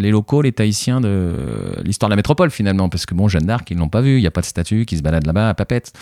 les 0.00 0.10
locaux, 0.10 0.42
les 0.42 0.52
Tahitiens 0.52 1.00
de 1.00 1.34
l'histoire 1.84 2.08
de 2.08 2.12
la 2.12 2.16
métropole 2.16 2.50
finalement? 2.50 2.88
Parce 2.88 3.06
que 3.06 3.14
bon, 3.14 3.28
Jeanne 3.28 3.46
d'Arc, 3.46 3.70
ils 3.70 3.78
l'ont 3.78 3.88
pas 3.88 4.00
vu, 4.00 4.18
il 4.18 4.20
n'y 4.20 4.26
a 4.26 4.30
pas 4.30 4.40
de 4.40 4.46
statue 4.46 4.84
qui 4.84 4.96
se 4.96 5.02
balade 5.02 5.26
là-bas 5.26 5.48
à 5.48 5.54
Papette. 5.54 5.92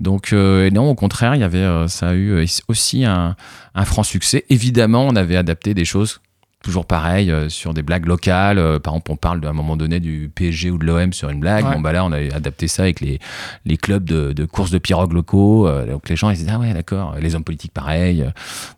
Donc 0.00 0.32
non, 0.32 0.90
au 0.90 0.94
contraire, 0.94 1.34
il 1.34 1.40
y 1.40 1.44
avait, 1.44 1.88
ça 1.88 2.10
a 2.10 2.14
eu 2.14 2.46
aussi 2.68 3.04
un 3.04 3.36
franc 3.84 4.02
succès. 4.02 4.44
Évidemment, 4.50 5.06
on 5.06 5.16
avait 5.16 5.36
adapté 5.36 5.74
des 5.74 5.84
choses 5.84 6.20
toujours 6.62 6.84
pareil 6.84 7.30
euh, 7.30 7.48
sur 7.48 7.74
des 7.74 7.82
blagues 7.82 8.06
locales. 8.06 8.58
Euh, 8.58 8.78
par 8.78 8.94
exemple, 8.94 9.12
on 9.12 9.16
parle 9.16 9.40
d'un 9.40 9.52
moment 9.52 9.76
donné 9.76 10.00
du 10.00 10.30
PSG 10.34 10.70
ou 10.70 10.78
de 10.78 10.84
l'OM 10.84 11.12
sur 11.12 11.30
une 11.30 11.40
blague. 11.40 11.64
Ouais. 11.64 11.74
Bon, 11.74 11.80
bah 11.80 11.92
là, 11.92 12.04
on 12.04 12.12
a 12.12 12.18
adapté 12.34 12.68
ça 12.68 12.82
avec 12.82 13.00
les, 13.00 13.18
les 13.64 13.76
clubs 13.76 14.04
de, 14.04 14.32
de 14.32 14.44
courses 14.44 14.70
de 14.70 14.78
pirogues 14.78 15.12
locaux. 15.12 15.66
Euh, 15.66 15.86
donc 15.86 16.08
les 16.08 16.16
gens, 16.16 16.30
ils 16.30 16.36
se 16.36 16.42
disent, 16.42 16.52
ah 16.52 16.58
ouais, 16.58 16.72
d'accord. 16.74 17.16
Les 17.20 17.34
hommes 17.34 17.44
politiques, 17.44 17.72
pareil. 17.72 18.24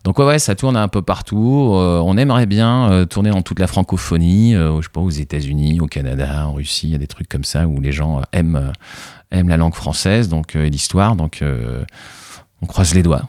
Donc 0.03 0.19
ouais, 0.19 0.25
ouais, 0.25 0.39
ça 0.39 0.55
tourne 0.55 0.77
un 0.77 0.87
peu 0.87 1.01
partout. 1.01 1.71
On 1.73 2.17
aimerait 2.17 2.45
bien 2.45 3.05
tourner 3.09 3.31
dans 3.31 3.41
toute 3.41 3.59
la 3.59 3.67
francophonie, 3.67 4.53
je 4.53 4.81
sais 4.81 4.89
pas, 4.91 5.01
aux 5.01 5.09
États-Unis, 5.09 5.79
au 5.79 5.87
Canada, 5.87 6.47
en 6.47 6.53
Russie. 6.53 6.87
Il 6.87 6.91
y 6.91 6.95
a 6.95 6.99
des 6.99 7.07
trucs 7.07 7.27
comme 7.27 7.43
ça 7.43 7.67
où 7.67 7.79
les 7.79 7.91
gens 7.91 8.21
aiment, 8.31 8.71
aiment 9.31 9.49
la 9.49 9.57
langue 9.57 9.75
française 9.75 10.29
donc, 10.29 10.55
et 10.55 10.69
l'histoire. 10.69 11.15
Donc 11.15 11.43
on 12.61 12.65
croise 12.65 12.93
les 12.93 13.03
doigts. 13.03 13.27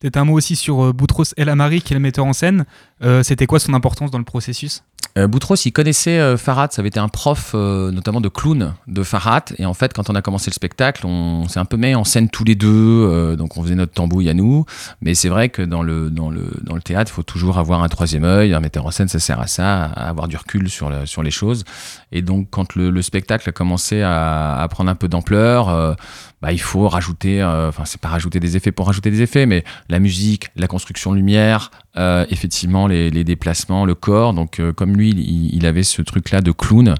Peut-être 0.00 0.16
un 0.16 0.24
mot 0.24 0.34
aussi 0.34 0.56
sur 0.56 0.82
euh, 0.82 0.92
Boutros 0.94 1.24
El 1.36 1.50
Amari, 1.50 1.82
qui 1.82 1.92
est 1.92 1.96
le 1.96 2.00
metteur 2.00 2.24
en 2.24 2.32
scène. 2.32 2.64
Euh, 3.02 3.22
C'était 3.22 3.46
quoi 3.46 3.60
son 3.60 3.74
importance 3.74 4.10
dans 4.10 4.18
le 4.18 4.24
processus? 4.24 4.82
Boutros, 5.16 5.56
il 5.64 5.72
connaissait 5.72 6.18
euh, 6.18 6.36
Farhat, 6.36 6.68
ça 6.70 6.80
avait 6.80 6.88
été 6.88 7.00
un 7.00 7.08
prof 7.08 7.52
euh, 7.54 7.90
notamment 7.90 8.20
de 8.20 8.28
clown 8.28 8.74
de 8.86 9.02
Farhat. 9.02 9.44
Et 9.58 9.66
en 9.66 9.74
fait, 9.74 9.92
quand 9.92 10.08
on 10.08 10.14
a 10.14 10.22
commencé 10.22 10.50
le 10.50 10.54
spectacle, 10.54 11.06
on 11.06 11.48
s'est 11.48 11.58
un 11.58 11.64
peu 11.64 11.76
mis 11.76 11.94
en 11.94 12.04
scène 12.04 12.28
tous 12.28 12.44
les 12.44 12.54
deux. 12.54 12.68
euh, 12.70 13.36
donc 13.36 13.56
on 13.56 13.62
faisait 13.62 13.74
notre 13.74 13.92
tambouille 13.92 14.28
à 14.28 14.34
nous. 14.34 14.64
Mais 15.00 15.14
c'est 15.14 15.28
vrai 15.28 15.48
que 15.48 15.62
dans 15.62 15.82
le, 15.82 16.10
dans 16.10 16.30
le, 16.30 16.50
dans 16.62 16.74
le 16.74 16.82
théâtre, 16.82 17.10
il 17.10 17.14
faut 17.14 17.22
toujours 17.22 17.58
avoir 17.58 17.82
un 17.82 17.88
troisième 17.88 18.24
œil. 18.24 18.54
Un 18.54 18.60
metteur 18.60 18.86
en 18.86 18.90
scène, 18.90 19.08
ça 19.08 19.18
sert 19.18 19.40
à 19.40 19.46
ça, 19.46 19.84
à 19.84 20.08
avoir 20.08 20.28
du 20.28 20.36
recul 20.36 20.68
sur, 20.68 20.90
sur 21.06 21.22
les 21.22 21.30
choses. 21.30 21.64
Et 22.12 22.22
donc 22.22 22.48
quand 22.50 22.74
le, 22.74 22.90
le 22.90 23.02
spectacle 23.02 23.48
a 23.48 23.52
commencé 23.52 24.02
à, 24.02 24.66
prendre 24.70 24.90
un 24.90 24.94
peu 24.94 25.08
d'ampleur, 25.08 25.68
euh, 25.68 25.94
bah, 26.42 26.52
il 26.52 26.60
faut 26.60 26.88
rajouter, 26.88 27.42
euh, 27.42 27.68
enfin 27.68 27.84
c'est 27.84 28.00
pas 28.00 28.08
rajouter 28.08 28.40
des 28.40 28.56
effets 28.56 28.72
pour 28.72 28.86
rajouter 28.86 29.10
des 29.10 29.22
effets, 29.22 29.46
mais 29.46 29.64
la 29.88 29.98
musique, 29.98 30.48
la 30.56 30.66
construction 30.66 31.12
lumière, 31.12 31.70
euh, 31.96 32.24
effectivement 32.30 32.86
les, 32.86 33.10
déplacements, 33.24 33.84
le 33.84 33.96
corps. 33.96 34.32
Donc 34.32 34.60
euh, 34.60 34.72
comme 34.72 34.96
lui, 34.96 35.10
il, 35.10 35.66
avait 35.66 35.82
ce 35.82 36.02
truc-là 36.02 36.40
de 36.40 36.52
clown. 36.52 36.94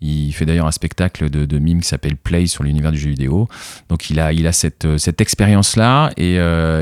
Il 0.00 0.32
fait 0.32 0.46
d'ailleurs 0.46 0.66
un 0.66 0.72
spectacle 0.72 1.30
de, 1.30 1.58
mime 1.58 1.80
qui 1.80 1.88
s'appelle 1.88 2.16
Play 2.16 2.46
sur 2.46 2.62
l'univers 2.62 2.92
du 2.92 2.98
jeu 2.98 3.10
vidéo. 3.10 3.48
Donc 3.88 4.08
il 4.08 4.20
a, 4.20 4.32
il 4.32 4.46
a 4.46 4.52
cette, 4.52 4.84
euh, 4.84 4.98
cette 4.98 5.20
expérience-là 5.20 6.10
et, 6.16 6.36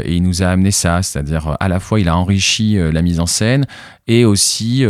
il 0.07 0.23
nous 0.23 0.43
a 0.43 0.49
amené 0.49 0.71
ça, 0.71 1.03
c'est-à-dire 1.03 1.57
à 1.59 1.69
la 1.69 1.81
fois 1.81 2.01
il 2.01 2.09
a 2.09 2.17
enrichi 2.17 2.77
la 2.77 3.03
mise 3.03 3.21
en 3.21 3.27
scène 3.27 3.67
et 4.07 4.25
aussi 4.25 4.85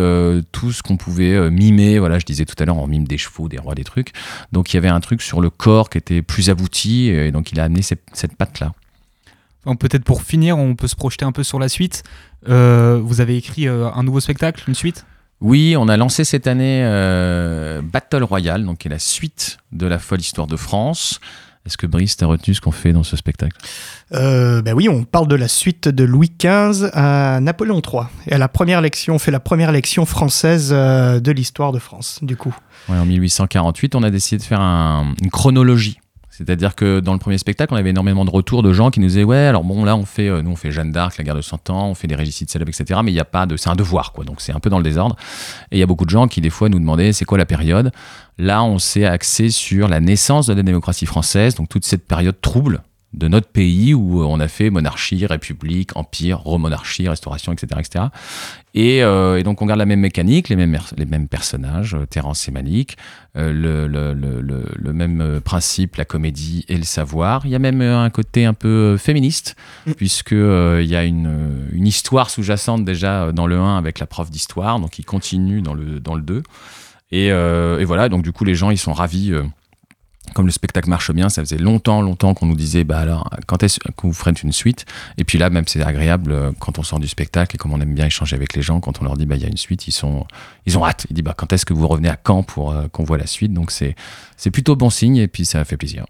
tout 0.52 0.72
ce 0.72 0.82
qu'on 0.82 0.96
pouvait 0.96 1.50
mimer. 1.50 1.98
Voilà, 1.98 2.18
je 2.18 2.24
disais 2.24 2.44
tout 2.44 2.56
à 2.58 2.64
l'heure, 2.64 2.78
on 2.78 2.86
mime 2.86 3.06
des 3.06 3.18
chevaux, 3.18 3.48
des 3.48 3.58
rois, 3.58 3.74
des 3.74 3.84
trucs. 3.84 4.12
Donc 4.52 4.72
il 4.72 4.76
y 4.76 4.78
avait 4.78 4.88
un 4.88 5.00
truc 5.00 5.22
sur 5.22 5.40
le 5.40 5.50
corps 5.50 5.90
qui 5.90 5.98
était 5.98 6.22
plus 6.22 6.50
abouti 6.50 7.08
et 7.08 7.30
donc 7.30 7.52
il 7.52 7.60
a 7.60 7.64
amené 7.64 7.82
cette, 7.82 8.02
cette 8.12 8.36
patte-là. 8.36 8.72
Enfin, 9.64 9.76
Peut-être 9.76 10.04
pour 10.04 10.22
finir, 10.22 10.58
on 10.58 10.74
peut 10.74 10.88
se 10.88 10.96
projeter 10.96 11.24
un 11.24 11.32
peu 11.32 11.42
sur 11.42 11.58
la 11.58 11.68
suite. 11.68 12.02
Euh, 12.48 13.00
vous 13.02 13.20
avez 13.20 13.36
écrit 13.36 13.66
euh, 13.68 13.88
un 13.94 14.02
nouveau 14.02 14.20
spectacle, 14.20 14.62
une 14.68 14.74
suite? 14.74 15.04
Oui, 15.40 15.74
on 15.78 15.88
a 15.88 15.96
lancé 15.96 16.24
cette 16.24 16.46
année 16.46 16.82
euh, 16.84 17.82
Battle 17.82 18.22
Royale, 18.22 18.64
donc 18.64 18.78
qui 18.78 18.88
est 18.88 18.90
la 18.90 18.98
suite 18.98 19.58
de 19.72 19.86
la 19.86 19.98
folle 19.98 20.20
histoire 20.20 20.46
de 20.46 20.56
France. 20.56 21.20
Est-ce 21.66 21.78
que 21.78 21.86
Brice, 21.86 22.18
t'as 22.18 22.26
retenu 22.26 22.52
ce 22.54 22.60
qu'on 22.60 22.72
fait 22.72 22.92
dans 22.92 23.02
ce 23.04 23.16
spectacle? 23.16 23.56
Euh, 24.12 24.60
ben 24.60 24.74
oui, 24.74 24.86
on 24.90 25.04
parle 25.04 25.28
de 25.28 25.34
la 25.34 25.48
suite 25.48 25.88
de 25.88 26.04
Louis 26.04 26.30
XV 26.38 26.90
à 26.92 27.40
Napoléon 27.40 27.80
III. 27.80 28.02
Et 28.26 28.34
à 28.34 28.38
la 28.38 28.48
première 28.48 28.80
élection, 28.80 29.14
on 29.14 29.18
fait 29.18 29.30
la 29.30 29.40
première 29.40 29.70
élection 29.70 30.04
française 30.04 30.70
de 30.70 31.32
l'histoire 31.32 31.72
de 31.72 31.78
France, 31.78 32.18
du 32.20 32.36
coup. 32.36 32.54
Ouais, 32.90 32.98
En 32.98 33.06
1848, 33.06 33.94
on 33.94 34.02
a 34.02 34.10
décidé 34.10 34.38
de 34.38 34.42
faire 34.46 34.60
un- 34.60 35.14
une 35.22 35.30
chronologie. 35.30 35.98
C'est-à-dire 36.36 36.74
que 36.74 36.98
dans 36.98 37.12
le 37.12 37.20
premier 37.20 37.38
spectacle, 37.38 37.72
on 37.72 37.76
avait 37.76 37.90
énormément 37.90 38.24
de 38.24 38.30
retours 38.30 38.64
de 38.64 38.72
gens 38.72 38.90
qui 38.90 38.98
nous 38.98 39.06
disaient 39.06 39.22
ouais, 39.22 39.36
alors 39.36 39.62
bon 39.62 39.84
là 39.84 39.94
on 39.94 40.04
fait, 40.04 40.28
euh, 40.28 40.42
nous 40.42 40.50
on 40.50 40.56
fait 40.56 40.72
Jeanne 40.72 40.90
d'Arc, 40.90 41.16
la 41.16 41.22
guerre 41.22 41.36
de 41.36 41.40
Cent 41.40 41.70
Ans, 41.70 41.90
on 41.90 41.94
fait 41.94 42.08
des 42.08 42.16
régicides 42.16 42.50
célèbres, 42.50 42.72
etc. 42.76 42.98
Mais 43.04 43.12
il 43.12 43.14
n'y 43.14 43.20
a 43.20 43.24
pas 43.24 43.46
de, 43.46 43.56
c'est 43.56 43.70
un 43.70 43.76
devoir 43.76 44.12
quoi. 44.12 44.24
Donc 44.24 44.40
c'est 44.40 44.50
un 44.50 44.58
peu 44.58 44.68
dans 44.68 44.78
le 44.78 44.82
désordre. 44.82 45.14
Et 45.70 45.76
il 45.76 45.78
y 45.78 45.82
a 45.84 45.86
beaucoup 45.86 46.04
de 46.04 46.10
gens 46.10 46.26
qui 46.26 46.40
des 46.40 46.50
fois 46.50 46.68
nous 46.68 46.80
demandaient 46.80 47.12
c'est 47.12 47.24
quoi 47.24 47.38
la 47.38 47.46
période? 47.46 47.92
Là, 48.36 48.64
on 48.64 48.80
s'est 48.80 49.04
axé 49.04 49.50
sur 49.50 49.86
la 49.86 50.00
naissance 50.00 50.48
de 50.48 50.54
la 50.54 50.64
démocratie 50.64 51.06
française, 51.06 51.54
donc 51.54 51.68
toute 51.68 51.84
cette 51.84 52.04
période 52.04 52.40
trouble 52.40 52.82
de 53.14 53.28
notre 53.28 53.48
pays 53.48 53.94
où 53.94 54.22
on 54.22 54.40
a 54.40 54.48
fait 54.48 54.70
monarchie, 54.70 55.24
république, 55.26 55.96
empire, 55.96 56.40
remonarchie, 56.40 57.08
restauration, 57.08 57.52
etc. 57.52 57.80
etc. 57.80 58.04
Et, 58.76 59.04
euh, 59.04 59.38
et 59.38 59.44
donc 59.44 59.62
on 59.62 59.66
garde 59.66 59.78
la 59.78 59.86
même 59.86 60.00
mécanique, 60.00 60.48
les 60.48 60.56
mêmes, 60.56 60.76
les 60.96 61.06
mêmes 61.06 61.28
personnages, 61.28 61.94
euh, 61.94 62.06
Terence 62.06 62.48
et 62.48 62.50
Malik, 62.50 62.96
euh, 63.36 63.52
le, 63.52 63.86
le, 63.86 64.12
le, 64.40 64.66
le, 64.74 64.92
même 64.92 65.20
euh, 65.20 65.40
principe, 65.40 65.94
la 65.94 66.04
comédie 66.04 66.64
et 66.68 66.76
le 66.76 66.82
savoir. 66.82 67.46
Il 67.46 67.52
y 67.52 67.54
a 67.54 67.60
même 67.60 67.80
euh, 67.80 68.00
un 68.02 68.10
côté 68.10 68.44
un 68.44 68.54
peu 68.54 68.68
euh, 68.94 68.98
féministe, 68.98 69.54
Mm. 69.86 69.92
puisque 69.92 70.32
euh, 70.32 70.80
il 70.82 70.88
y 70.88 70.96
a 70.96 71.04
une, 71.04 71.26
euh, 71.26 71.68
une 71.72 71.86
histoire 71.86 72.30
sous-jacente 72.30 72.84
déjà 72.84 73.24
euh, 73.24 73.32
dans 73.32 73.46
le 73.46 73.58
1 73.58 73.76
avec 73.78 73.98
la 73.98 74.06
prof 74.06 74.30
d'histoire, 74.30 74.80
donc 74.80 74.98
il 74.98 75.04
continue 75.04 75.62
dans 75.62 75.74
le, 75.74 76.00
dans 76.00 76.14
le 76.14 76.22
2. 76.22 76.42
Et, 77.12 77.30
euh, 77.30 77.78
et 77.78 77.84
voilà, 77.84 78.08
donc 78.08 78.22
du 78.22 78.32
coup 78.32 78.44
les 78.44 78.54
gens 78.54 78.70
ils 78.70 78.78
sont 78.78 78.92
ravis. 78.92 79.32
Comme 80.34 80.46
le 80.46 80.52
spectacle 80.52 80.90
marche 80.90 81.10
bien, 81.12 81.28
ça 81.28 81.42
faisait 81.42 81.56
longtemps, 81.56 82.02
longtemps 82.02 82.34
qu'on 82.34 82.46
nous 82.46 82.56
disait, 82.56 82.84
bah 82.84 82.98
alors, 82.98 83.30
quand 83.46 83.62
est-ce 83.62 83.78
que 83.78 83.88
vous 84.02 84.12
ferez 84.12 84.32
une 84.42 84.52
suite? 84.52 84.84
Et 85.16 85.24
puis 85.24 85.38
là, 85.38 85.48
même 85.48 85.64
c'est 85.66 85.82
agréable 85.82 86.32
euh, 86.32 86.52
quand 86.58 86.78
on 86.78 86.82
sort 86.82 86.98
du 86.98 87.08
spectacle 87.08 87.56
et 87.56 87.58
comme 87.58 87.72
on 87.72 87.80
aime 87.80 87.94
bien 87.94 88.06
échanger 88.06 88.36
avec 88.36 88.54
les 88.54 88.62
gens, 88.62 88.80
quand 88.80 89.00
on 89.00 89.04
leur 89.04 89.16
dit, 89.16 89.24
bah 89.24 89.36
il 89.36 89.42
y 89.42 89.46
a 89.46 89.48
une 89.48 89.56
suite, 89.56 89.86
ils 89.86 89.92
sont, 89.92 90.26
ils 90.66 90.76
ont 90.76 90.84
hâte. 90.84 91.06
Ils 91.08 91.14
disent, 91.14 91.24
bah 91.24 91.34
quand 91.36 91.52
est-ce 91.52 91.64
que 91.64 91.72
vous 91.72 91.88
revenez 91.88 92.08
à 92.10 92.18
Caen 92.26 92.42
pour 92.42 92.72
euh, 92.72 92.88
qu'on 92.88 93.04
voit 93.04 93.16
la 93.16 93.26
suite? 93.26 93.54
Donc 93.54 93.70
c'est, 93.70 93.94
c'est 94.36 94.50
plutôt 94.50 94.76
bon 94.76 94.90
signe 94.90 95.16
et 95.16 95.28
puis 95.28 95.44
ça 95.44 95.64
fait 95.64 95.76
plaisir. 95.76 96.04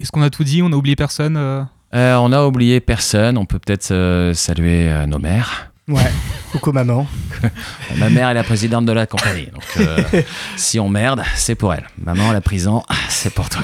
Est-ce 0.00 0.10
qu'on 0.12 0.22
a 0.22 0.30
tout 0.30 0.44
dit? 0.44 0.62
On 0.62 0.72
a 0.72 0.76
oublié 0.76 0.96
personne 0.96 1.36
euh? 1.36 1.64
On 1.92 2.32
a 2.32 2.46
oublié 2.46 2.80
personne. 2.80 3.36
On 3.36 3.44
peut 3.44 3.58
peut-être 3.58 3.90
euh, 3.90 4.32
saluer 4.32 5.04
nos 5.06 5.18
mères. 5.18 5.71
Ouais, 5.88 6.12
coucou 6.52 6.72
maman. 6.72 7.06
Ma 7.96 8.08
mère 8.08 8.28
est 8.28 8.34
la 8.34 8.44
présidente 8.44 8.86
de 8.86 8.92
la 8.92 9.06
compagnie. 9.06 9.46
Donc, 9.46 9.64
euh, 9.78 10.22
si 10.56 10.78
on 10.78 10.88
merde, 10.88 11.24
c'est 11.34 11.56
pour 11.56 11.74
elle. 11.74 11.88
Maman, 11.98 12.30
la 12.30 12.40
prison, 12.40 12.84
c'est 13.08 13.34
pour 13.34 13.48
toi. 13.48 13.62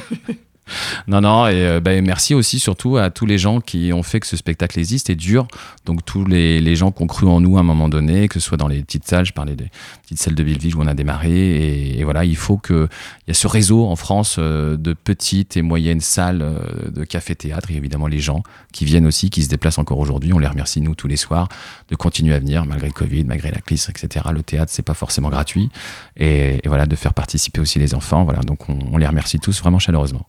Non, 1.06 1.20
non, 1.20 1.46
et 1.46 1.66
euh, 1.66 1.80
ben, 1.80 2.04
merci 2.04 2.34
aussi 2.34 2.58
surtout 2.58 2.96
à 2.96 3.10
tous 3.10 3.26
les 3.26 3.38
gens 3.38 3.60
qui 3.60 3.92
ont 3.92 4.02
fait 4.02 4.20
que 4.20 4.26
ce 4.26 4.36
spectacle 4.36 4.78
existe 4.78 5.10
et 5.10 5.14
dure. 5.14 5.46
Donc 5.86 6.04
tous 6.04 6.24
les, 6.24 6.60
les 6.60 6.76
gens 6.76 6.90
qui 6.90 7.02
ont 7.02 7.06
cru 7.06 7.26
en 7.26 7.40
nous 7.40 7.56
à 7.56 7.60
un 7.60 7.64
moment 7.64 7.88
donné, 7.88 8.28
que 8.28 8.34
ce 8.34 8.40
soit 8.40 8.56
dans 8.56 8.68
les 8.68 8.82
petites 8.82 9.06
salles, 9.06 9.24
je 9.24 9.32
parlais 9.32 9.56
des 9.56 9.70
petites 10.02 10.20
salles 10.20 10.34
de 10.34 10.42
Belleville 10.42 10.76
où 10.76 10.82
on 10.82 10.86
a 10.86 10.94
démarré. 10.94 11.98
Et, 11.98 12.04
voilà, 12.04 12.24
il 12.24 12.36
faut 12.36 12.56
que 12.56 12.88
il 13.26 13.30
y 13.30 13.32
a 13.32 13.34
ce 13.34 13.46
réseau 13.46 13.86
en 13.86 13.96
France 13.96 14.36
euh, 14.38 14.76
de 14.76 14.92
petites 14.92 15.56
et 15.56 15.62
moyennes 15.62 16.00
salles 16.00 16.42
euh, 16.42 16.90
de 16.90 17.04
café-théâtre 17.04 17.70
et 17.70 17.74
évidemment 17.74 18.06
les 18.06 18.20
gens 18.20 18.42
qui 18.72 18.84
viennent 18.84 19.06
aussi, 19.06 19.30
qui 19.30 19.42
se 19.42 19.48
déplacent 19.48 19.78
encore 19.78 19.98
aujourd'hui. 19.98 20.32
On 20.32 20.38
les 20.38 20.46
remercie 20.46 20.80
nous 20.80 20.94
tous 20.94 21.08
les 21.08 21.16
soirs 21.16 21.48
de 21.90 21.96
continuer 21.96 22.34
à 22.34 22.38
venir 22.38 22.64
malgré 22.64 22.86
le 22.86 22.92
Covid, 22.92 23.24
malgré 23.24 23.50
la 23.50 23.60
crise, 23.60 23.88
etc. 23.90 24.26
Le 24.32 24.42
théâtre 24.42 24.72
c'est 24.74 24.82
pas 24.82 24.94
forcément 24.94 25.28
gratuit 25.28 25.70
et, 26.16 26.60
voilà 26.66 26.86
de 26.86 26.96
faire 26.96 27.14
participer 27.14 27.60
aussi 27.60 27.78
les 27.78 27.94
enfants. 27.94 28.24
Voilà, 28.24 28.40
donc 28.40 28.68
on, 28.68 28.78
on 28.92 28.96
les 28.96 29.06
remercie 29.06 29.38
tous 29.38 29.60
vraiment 29.60 29.78
chaleureusement. 29.78 30.26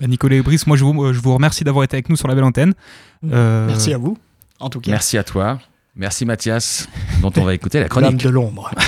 Bah, 0.00 0.06
Nicolas 0.06 0.36
et 0.36 0.42
Brice, 0.42 0.66
moi 0.66 0.76
je 0.76 0.84
vous, 0.84 1.12
je 1.12 1.20
vous 1.20 1.34
remercie 1.34 1.64
d'avoir 1.64 1.84
été 1.84 1.96
avec 1.96 2.08
nous 2.08 2.16
sur 2.16 2.28
la 2.28 2.34
belle 2.34 2.44
antenne. 2.44 2.74
Euh, 3.30 3.66
Merci 3.66 3.92
à 3.92 3.98
vous, 3.98 4.16
en 4.60 4.70
tout 4.70 4.80
cas. 4.80 4.90
Merci 4.90 5.18
à 5.18 5.24
toi. 5.24 5.58
Merci 5.96 6.24
Mathias, 6.24 6.88
dont 7.22 7.32
on 7.36 7.42
va 7.44 7.54
écouter 7.54 7.78
la 7.78 7.84
L'âme 7.86 7.90
chronique. 7.90 8.22
de 8.22 8.28
l'ombre. 8.28 8.70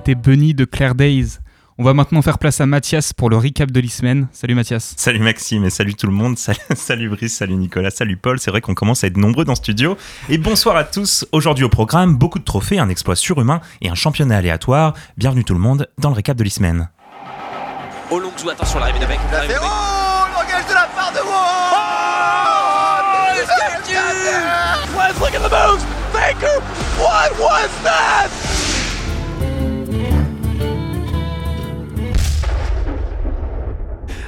C'était 0.00 0.14
Bunny 0.14 0.54
de 0.54 0.64
Claire 0.64 0.94
Days. 0.94 1.40
On 1.76 1.84
va 1.84 1.92
maintenant 1.92 2.22
faire 2.22 2.38
place 2.38 2.58
à 2.62 2.64
Mathias 2.64 3.12
pour 3.12 3.28
le 3.28 3.36
recap 3.36 3.70
de 3.70 3.80
l'e-semaine. 3.80 4.28
Salut 4.32 4.54
Mathias. 4.54 4.94
Salut 4.96 5.18
Maxime 5.18 5.66
et 5.66 5.68
salut 5.68 5.92
tout 5.92 6.06
le 6.06 6.12
monde. 6.14 6.38
Salut, 6.38 6.58
salut 6.74 7.10
Brice, 7.10 7.36
salut 7.36 7.56
Nicolas, 7.56 7.90
salut 7.90 8.16
Paul. 8.16 8.38
C'est 8.40 8.50
vrai 8.50 8.62
qu'on 8.62 8.72
commence 8.72 9.04
à 9.04 9.08
être 9.08 9.18
nombreux 9.18 9.44
dans 9.44 9.54
ce 9.54 9.60
studio. 9.60 9.98
Et 10.30 10.38
bonsoir 10.38 10.74
à 10.76 10.84
tous. 10.84 11.26
Aujourd'hui 11.32 11.64
au 11.66 11.68
programme, 11.68 12.16
beaucoup 12.16 12.38
de 12.38 12.44
trophées, 12.44 12.78
un 12.78 12.88
exploit 12.88 13.14
surhumain 13.14 13.60
et 13.82 13.90
un 13.90 13.94
championnat 13.94 14.38
aléatoire. 14.38 14.94
Bienvenue 15.18 15.44
tout 15.44 15.52
le 15.52 15.60
monde 15.60 15.86
dans 15.98 16.08
le 16.08 16.14
récap 16.14 16.34
de 16.38 16.44
l'e-semaine. 16.44 16.88
Olongzou, 18.10 18.48
attention, 18.48 18.78
l'arrivée 18.78 19.00
de 19.00 19.06
mec. 19.06 19.20
La 19.30 19.42
fait, 19.42 19.56
oh 19.60 19.66
L'engage 20.34 20.66
de 20.66 20.72
la 20.72 20.88
part 20.96 21.12
de 21.12 21.18
Wall 21.18 21.74
Oh, 21.74 21.90
Let's 24.96 25.20
look 25.20 25.34
at 25.34 25.46
the 25.46 25.50
moves! 25.50 25.84
Baker! 26.14 26.60
What 26.98 27.38
was 27.38 27.68
that? 27.82 28.49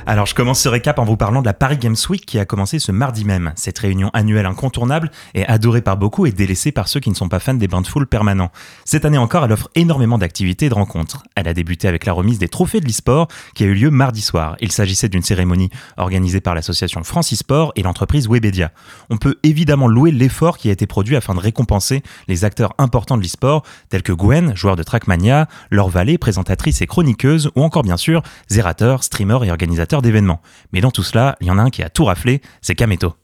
Alors 0.05 0.27
je 0.27 0.35
commence 0.35 0.61
ce 0.61 0.69
récap 0.69 0.99
en 0.99 1.05
vous 1.05 1.17
parlant 1.17 1.43
de 1.43 1.47
la 1.47 1.55
Paris 1.55 1.79
Games 1.79 1.97
Week 2.11 2.27
qui 2.27 2.41
a 2.41 2.45
commencé 2.45 2.81
ce 2.81 2.91
mardi 2.91 3.25
même. 3.25 3.53
Cette 3.55 3.79
réunion 3.79 4.11
annuelle 4.12 4.47
incontournable 4.47 5.12
est 5.35 5.47
adorée 5.47 5.81
par 5.81 5.97
beaucoup 5.97 6.27
et 6.27 6.33
délaissée 6.33 6.73
par 6.73 6.88
ceux 6.88 6.99
qui 6.99 7.09
ne 7.09 7.15
sont 7.15 7.29
pas 7.29 7.38
fans 7.38 7.55
des 7.55 7.69
bains 7.69 7.83
de 7.83 7.87
foule 7.87 8.09
permanents. 8.09 8.51
Cette 8.85 9.05
année 9.05 9.19
encore, 9.19 9.45
elle 9.45 9.53
offre 9.53 9.71
énormément 9.77 10.19
d'activités 10.19 10.67
et 10.67 10.69
de 10.69 10.75
rencontres. 10.75 11.23
Elle 11.37 11.47
a 11.47 11.55
débuté 11.55 11.87
avec 11.87 12.05
la 12.05 12.12
remise 12.12 12.41
des 12.41 12.49
trophées 12.49 12.81
de 12.81 12.87
l'e-sport 12.87 13.29
qui 13.55 13.62
a 13.62 13.67
eu 13.69 13.75
lieu 13.75 13.91
mardi 13.91 14.23
soir. 14.23 14.57
Il 14.61 14.73
s'agissait 14.73 15.09
d'une 15.09 15.23
cérémonie 15.23 15.71
organisée 15.97 16.41
par 16.41 16.57
l'association 16.57 17.05
France 17.05 17.33
e-sport 17.33 17.73
et 17.77 17.83
l'entreprise 17.83 18.29
Webedia. 18.29 18.73
On 19.09 19.19
peut 19.19 19.38
évidemment 19.45 19.87
louer 19.87 20.11
l'effort 20.11 20.59
qui 20.59 20.69
a 20.69 20.73
été 20.73 20.88
produit 20.88 21.15
afin 21.15 21.35
de 21.35 21.41
récompenser 21.41 22.03
les 22.27 22.45
acteurs 22.45 22.75
importants 22.79 23.17
de 23.17 23.23
l'e-sport 23.23 23.62
tels 23.88 24.03
que 24.03 24.12
Gwen, 24.12 24.57
joueur 24.57 24.75
de 24.75 24.83
Trackmania, 24.83 25.47
Laure 25.71 25.91
Vallée, 25.91 26.19
présentatrice 26.19 26.83
et 26.83 26.88
chroniqueuse 26.88 27.53
ou 27.55 27.62
encore 27.62 27.85
bien 27.85 27.97
sûr 27.97 28.23
Zerator, 28.51 29.05
streamer 29.05 29.38
et 29.45 29.51
organisateur 29.53 29.93
d'événements. 30.03 30.41
Mais 30.73 30.81
dans 30.81 30.91
tout 30.91 31.03
cela, 31.03 31.37
il 31.41 31.47
y 31.47 31.51
en 31.51 31.59
a 31.59 31.62
un 31.62 31.71
qui 31.71 31.83
a 31.83 31.88
tout 31.88 32.05
raflé, 32.05 32.43
c'est 32.61 32.75
Kameto. 32.75 33.15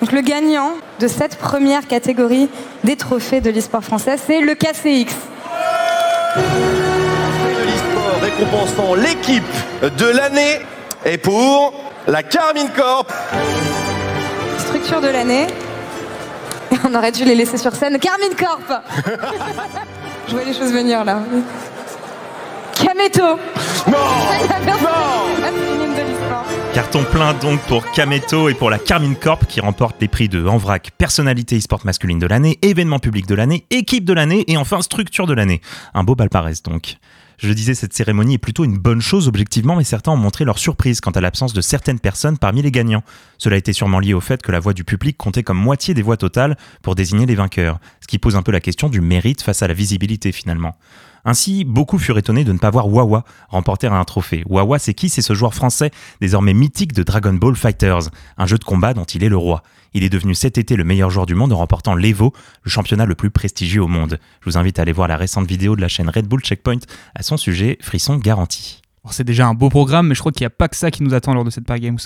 Donc 0.00 0.12
le 0.12 0.22
gagnant 0.22 0.72
de 0.98 1.08
cette 1.08 1.36
première 1.36 1.86
catégorie 1.86 2.48
des 2.84 2.96
trophées 2.96 3.40
de 3.40 3.50
l'e-sport 3.50 3.84
français, 3.84 4.16
c'est 4.16 4.40
le 4.40 4.54
KCX. 4.54 5.14
de 6.36 7.64
l'e-sport 7.64 8.20
récompensant 8.22 8.94
l'équipe 8.94 9.44
de 9.82 10.06
l'année 10.06 10.60
et 11.04 11.18
pour 11.18 11.74
la 12.06 12.22
Carmine 12.22 12.70
Corp. 12.74 13.12
Structure 14.58 15.00
de 15.00 15.08
l'année. 15.08 15.46
On 16.88 16.94
aurait 16.94 17.12
dû 17.12 17.24
les 17.24 17.34
laisser 17.34 17.58
sur 17.58 17.74
scène. 17.74 17.98
Carmine 17.98 18.34
Corp 18.38 18.82
Je 20.28 20.32
vois 20.32 20.44
les 20.44 20.54
choses 20.54 20.72
venir 20.72 21.04
là. 21.04 21.20
Kameto. 22.82 23.38
Non 23.86 23.98
Non. 24.66 25.00
Carton 26.72 27.04
plein 27.04 27.34
donc 27.34 27.60
pour 27.62 27.90
Kameto 27.90 28.48
et 28.48 28.54
pour 28.54 28.70
la 28.70 28.78
Carmine 28.78 29.16
Corp 29.16 29.46
qui 29.46 29.60
remporte 29.60 29.96
les 30.00 30.08
prix 30.08 30.28
de 30.28 30.46
Envrac, 30.46 30.92
personnalité 30.96 31.58
e-sport 31.58 31.80
masculine 31.84 32.18
de 32.18 32.26
l'année, 32.26 32.58
événement 32.62 33.00
public 33.00 33.26
de 33.26 33.34
l'année, 33.34 33.64
équipe 33.70 34.04
de 34.04 34.12
l'année 34.12 34.44
et 34.46 34.56
enfin 34.56 34.80
structure 34.80 35.26
de 35.26 35.34
l'année. 35.34 35.60
Un 35.94 36.04
beau 36.04 36.14
palmarès 36.14 36.62
donc. 36.62 36.96
Je 37.38 37.48
le 37.48 37.54
disais, 37.54 37.74
cette 37.74 37.94
cérémonie 37.94 38.34
est 38.34 38.38
plutôt 38.38 38.64
une 38.64 38.76
bonne 38.76 39.00
chose 39.00 39.26
objectivement, 39.26 39.74
mais 39.74 39.84
certains 39.84 40.12
ont 40.12 40.16
montré 40.16 40.44
leur 40.44 40.58
surprise 40.58 41.00
quant 41.00 41.10
à 41.10 41.20
l'absence 41.20 41.54
de 41.54 41.62
certaines 41.62 41.98
personnes 41.98 42.36
parmi 42.38 42.60
les 42.60 42.70
gagnants. 42.70 43.02
Cela 43.38 43.56
était 43.56 43.72
sûrement 43.72 43.98
lié 43.98 44.12
au 44.12 44.20
fait 44.20 44.42
que 44.42 44.52
la 44.52 44.60
voix 44.60 44.74
du 44.74 44.84
public 44.84 45.16
comptait 45.16 45.42
comme 45.42 45.58
moitié 45.58 45.94
des 45.94 46.02
voix 46.02 46.18
totales 46.18 46.56
pour 46.82 46.94
désigner 46.94 47.26
les 47.26 47.34
vainqueurs, 47.34 47.78
ce 48.00 48.06
qui 48.06 48.18
pose 48.18 48.36
un 48.36 48.42
peu 48.42 48.52
la 48.52 48.60
question 48.60 48.90
du 48.90 49.00
mérite 49.00 49.42
face 49.42 49.62
à 49.62 49.68
la 49.68 49.74
visibilité 49.74 50.32
finalement. 50.32 50.76
Ainsi, 51.24 51.64
beaucoup 51.64 51.98
furent 51.98 52.18
étonnés 52.18 52.44
de 52.44 52.52
ne 52.52 52.58
pas 52.58 52.70
voir 52.70 52.88
Wawa 52.88 53.24
remporter 53.48 53.86
un 53.86 54.04
trophée. 54.04 54.42
Wawa, 54.46 54.78
c'est 54.78 54.94
qui? 54.94 55.08
C'est 55.08 55.22
ce 55.22 55.34
joueur 55.34 55.54
français, 55.54 55.90
désormais 56.20 56.54
mythique 56.54 56.92
de 56.92 57.02
Dragon 57.02 57.32
Ball 57.32 57.56
Fighters, 57.56 58.10
un 58.38 58.46
jeu 58.46 58.58
de 58.58 58.64
combat 58.64 58.94
dont 58.94 59.04
il 59.04 59.24
est 59.24 59.28
le 59.28 59.36
roi. 59.36 59.62
Il 59.92 60.04
est 60.04 60.08
devenu 60.08 60.34
cet 60.34 60.56
été 60.56 60.76
le 60.76 60.84
meilleur 60.84 61.10
joueur 61.10 61.26
du 61.26 61.34
monde 61.34 61.52
en 61.52 61.56
remportant 61.56 61.94
l'Evo, 61.94 62.32
le 62.62 62.70
championnat 62.70 63.06
le 63.06 63.14
plus 63.14 63.30
prestigieux 63.30 63.82
au 63.82 63.88
monde. 63.88 64.18
Je 64.40 64.50
vous 64.50 64.56
invite 64.56 64.78
à 64.78 64.82
aller 64.82 64.92
voir 64.92 65.08
la 65.08 65.16
récente 65.16 65.46
vidéo 65.46 65.74
de 65.76 65.80
la 65.80 65.88
chaîne 65.88 66.08
Red 66.08 66.26
Bull 66.26 66.40
Checkpoint 66.40 66.78
à 67.14 67.22
son 67.22 67.36
sujet, 67.36 67.76
frisson 67.80 68.16
garanti. 68.16 68.82
C'est 69.10 69.24
déjà 69.24 69.46
un 69.46 69.54
beau 69.54 69.68
programme, 69.68 70.08
mais 70.08 70.14
je 70.14 70.20
crois 70.20 70.30
qu'il 70.30 70.42
n'y 70.42 70.48
a 70.48 70.50
pas 70.50 70.68
que 70.68 70.76
ça 70.76 70.90
qui 70.90 71.02
nous 71.02 71.14
attend 71.14 71.34
lors 71.34 71.44
de 71.44 71.50
cette 71.50 71.64
Paris 71.64 71.80
Games. 71.80 71.98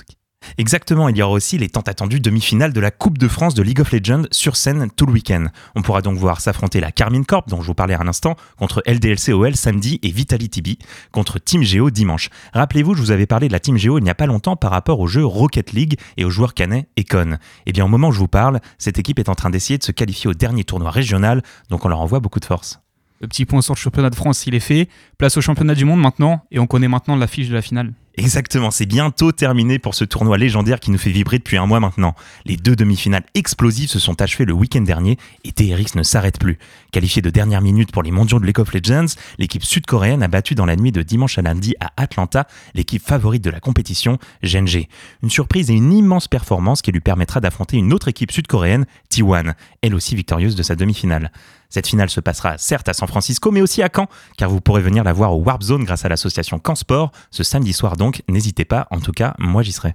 Exactement, 0.58 1.08
il 1.08 1.16
y 1.16 1.22
aura 1.22 1.32
aussi 1.32 1.58
les 1.58 1.68
tant 1.68 1.80
attendues 1.80 2.20
demi-finales 2.20 2.72
de 2.72 2.80
la 2.80 2.90
Coupe 2.90 3.18
de 3.18 3.28
France 3.28 3.54
de 3.54 3.62
League 3.62 3.80
of 3.80 3.92
Legends 3.92 4.24
sur 4.30 4.56
scène 4.56 4.88
tout 4.96 5.06
le 5.06 5.12
week-end. 5.12 5.46
On 5.74 5.82
pourra 5.82 6.02
donc 6.02 6.16
voir 6.16 6.40
s'affronter 6.40 6.80
la 6.80 6.92
Carmine 6.92 7.24
Corp, 7.24 7.48
dont 7.48 7.60
je 7.60 7.66
vous 7.66 7.74
parlais 7.74 7.94
à 7.94 8.04
l'instant, 8.04 8.36
contre 8.58 8.82
LDLCOL 8.86 9.56
samedi 9.56 9.98
et 10.02 10.10
Vitality 10.10 10.62
B 10.62 10.68
contre 11.12 11.38
Team 11.38 11.62
Geo 11.62 11.90
dimanche. 11.90 12.30
Rappelez-vous, 12.52 12.94
je 12.94 13.00
vous 13.00 13.10
avais 13.10 13.26
parlé 13.26 13.48
de 13.48 13.52
la 13.52 13.60
Team 13.60 13.76
Geo 13.76 13.98
il 13.98 14.04
n'y 14.04 14.10
a 14.10 14.14
pas 14.14 14.26
longtemps 14.26 14.56
par 14.56 14.70
rapport 14.70 15.00
au 15.00 15.06
jeu 15.06 15.24
Rocket 15.24 15.72
League 15.72 15.98
et 16.16 16.24
aux 16.24 16.30
joueurs 16.30 16.54
canet 16.54 16.88
Econ. 16.98 17.38
Eh 17.66 17.72
bien, 17.72 17.84
au 17.84 17.88
moment 17.88 18.08
où 18.08 18.12
je 18.12 18.18
vous 18.18 18.28
parle, 18.28 18.60
cette 18.78 18.98
équipe 18.98 19.18
est 19.18 19.28
en 19.28 19.34
train 19.34 19.50
d'essayer 19.50 19.78
de 19.78 19.84
se 19.84 19.92
qualifier 19.92 20.30
au 20.30 20.34
dernier 20.34 20.64
tournoi 20.64 20.90
régional, 20.90 21.42
donc 21.70 21.84
on 21.84 21.88
leur 21.88 22.00
envoie 22.00 22.20
beaucoup 22.20 22.40
de 22.40 22.44
force. 22.44 22.80
Le 23.20 23.28
petit 23.28 23.44
point 23.46 23.62
sur 23.62 23.74
le 23.74 23.78
championnat 23.78 24.10
de 24.10 24.14
France, 24.14 24.46
il 24.46 24.54
est 24.54 24.60
fait. 24.60 24.88
Place 25.18 25.36
au 25.36 25.40
championnat 25.40 25.74
du 25.74 25.84
monde 25.84 26.00
maintenant, 26.00 26.44
et 26.50 26.58
on 26.58 26.66
connaît 26.66 26.88
maintenant 26.88 27.16
l'affiche 27.16 27.48
de 27.48 27.54
la 27.54 27.62
finale. 27.62 27.92
Exactement, 28.16 28.70
c'est 28.70 28.86
bientôt 28.86 29.32
terminé 29.32 29.80
pour 29.80 29.96
ce 29.96 30.04
tournoi 30.04 30.38
légendaire 30.38 30.78
qui 30.78 30.92
nous 30.92 30.98
fait 30.98 31.10
vibrer 31.10 31.38
depuis 31.38 31.56
un 31.56 31.66
mois 31.66 31.80
maintenant. 31.80 32.14
Les 32.44 32.56
deux 32.56 32.76
demi-finales 32.76 33.24
explosives 33.34 33.88
se 33.88 33.98
sont 33.98 34.22
achevées 34.22 34.44
le 34.44 34.52
week-end 34.52 34.82
dernier 34.82 35.18
et 35.42 35.50
TRX 35.50 35.96
ne 35.96 36.04
s'arrête 36.04 36.38
plus. 36.38 36.58
Qualifiée 36.92 37.22
de 37.22 37.30
dernière 37.30 37.60
minute 37.60 37.90
pour 37.90 38.04
les 38.04 38.12
mondiaux 38.12 38.38
de 38.38 38.46
League 38.46 38.60
of 38.60 38.72
Legends, 38.72 39.16
l'équipe 39.38 39.64
sud-coréenne 39.64 40.22
a 40.22 40.28
battu 40.28 40.54
dans 40.54 40.64
la 40.64 40.76
nuit 40.76 40.92
de 40.92 41.02
dimanche 41.02 41.38
à 41.38 41.42
lundi 41.42 41.74
à 41.80 41.90
Atlanta 41.96 42.46
l'équipe 42.74 43.02
favorite 43.04 43.42
de 43.42 43.50
la 43.50 43.58
compétition, 43.58 44.18
Genji. 44.44 44.88
Une 45.24 45.30
surprise 45.30 45.68
et 45.70 45.74
une 45.74 45.92
immense 45.92 46.28
performance 46.28 46.82
qui 46.82 46.92
lui 46.92 47.00
permettra 47.00 47.40
d'affronter 47.40 47.78
une 47.78 47.92
autre 47.92 48.06
équipe 48.06 48.30
sud-coréenne, 48.30 48.86
T1, 49.10 49.54
elle 49.82 49.94
aussi 49.94 50.14
victorieuse 50.14 50.54
de 50.54 50.62
sa 50.62 50.76
demi-finale. 50.76 51.32
Cette 51.74 51.88
finale 51.88 52.08
se 52.08 52.20
passera 52.20 52.56
certes 52.56 52.88
à 52.88 52.92
San 52.92 53.08
Francisco, 53.08 53.50
mais 53.50 53.60
aussi 53.60 53.82
à 53.82 53.88
Caen, 53.92 54.06
car 54.36 54.48
vous 54.48 54.60
pourrez 54.60 54.80
venir 54.80 55.02
la 55.02 55.12
voir 55.12 55.34
au 55.34 55.42
Warp 55.42 55.60
Zone 55.60 55.82
grâce 55.82 56.04
à 56.04 56.08
l'association 56.08 56.60
Caen 56.64 56.76
Sport 56.76 57.10
ce 57.32 57.42
samedi 57.42 57.72
soir 57.72 57.96
donc. 58.04 58.22
N'hésitez 58.28 58.66
pas, 58.66 58.86
en 58.90 59.00
tout 59.00 59.12
cas, 59.12 59.34
moi 59.38 59.62
j'y 59.62 59.72
serai. 59.72 59.94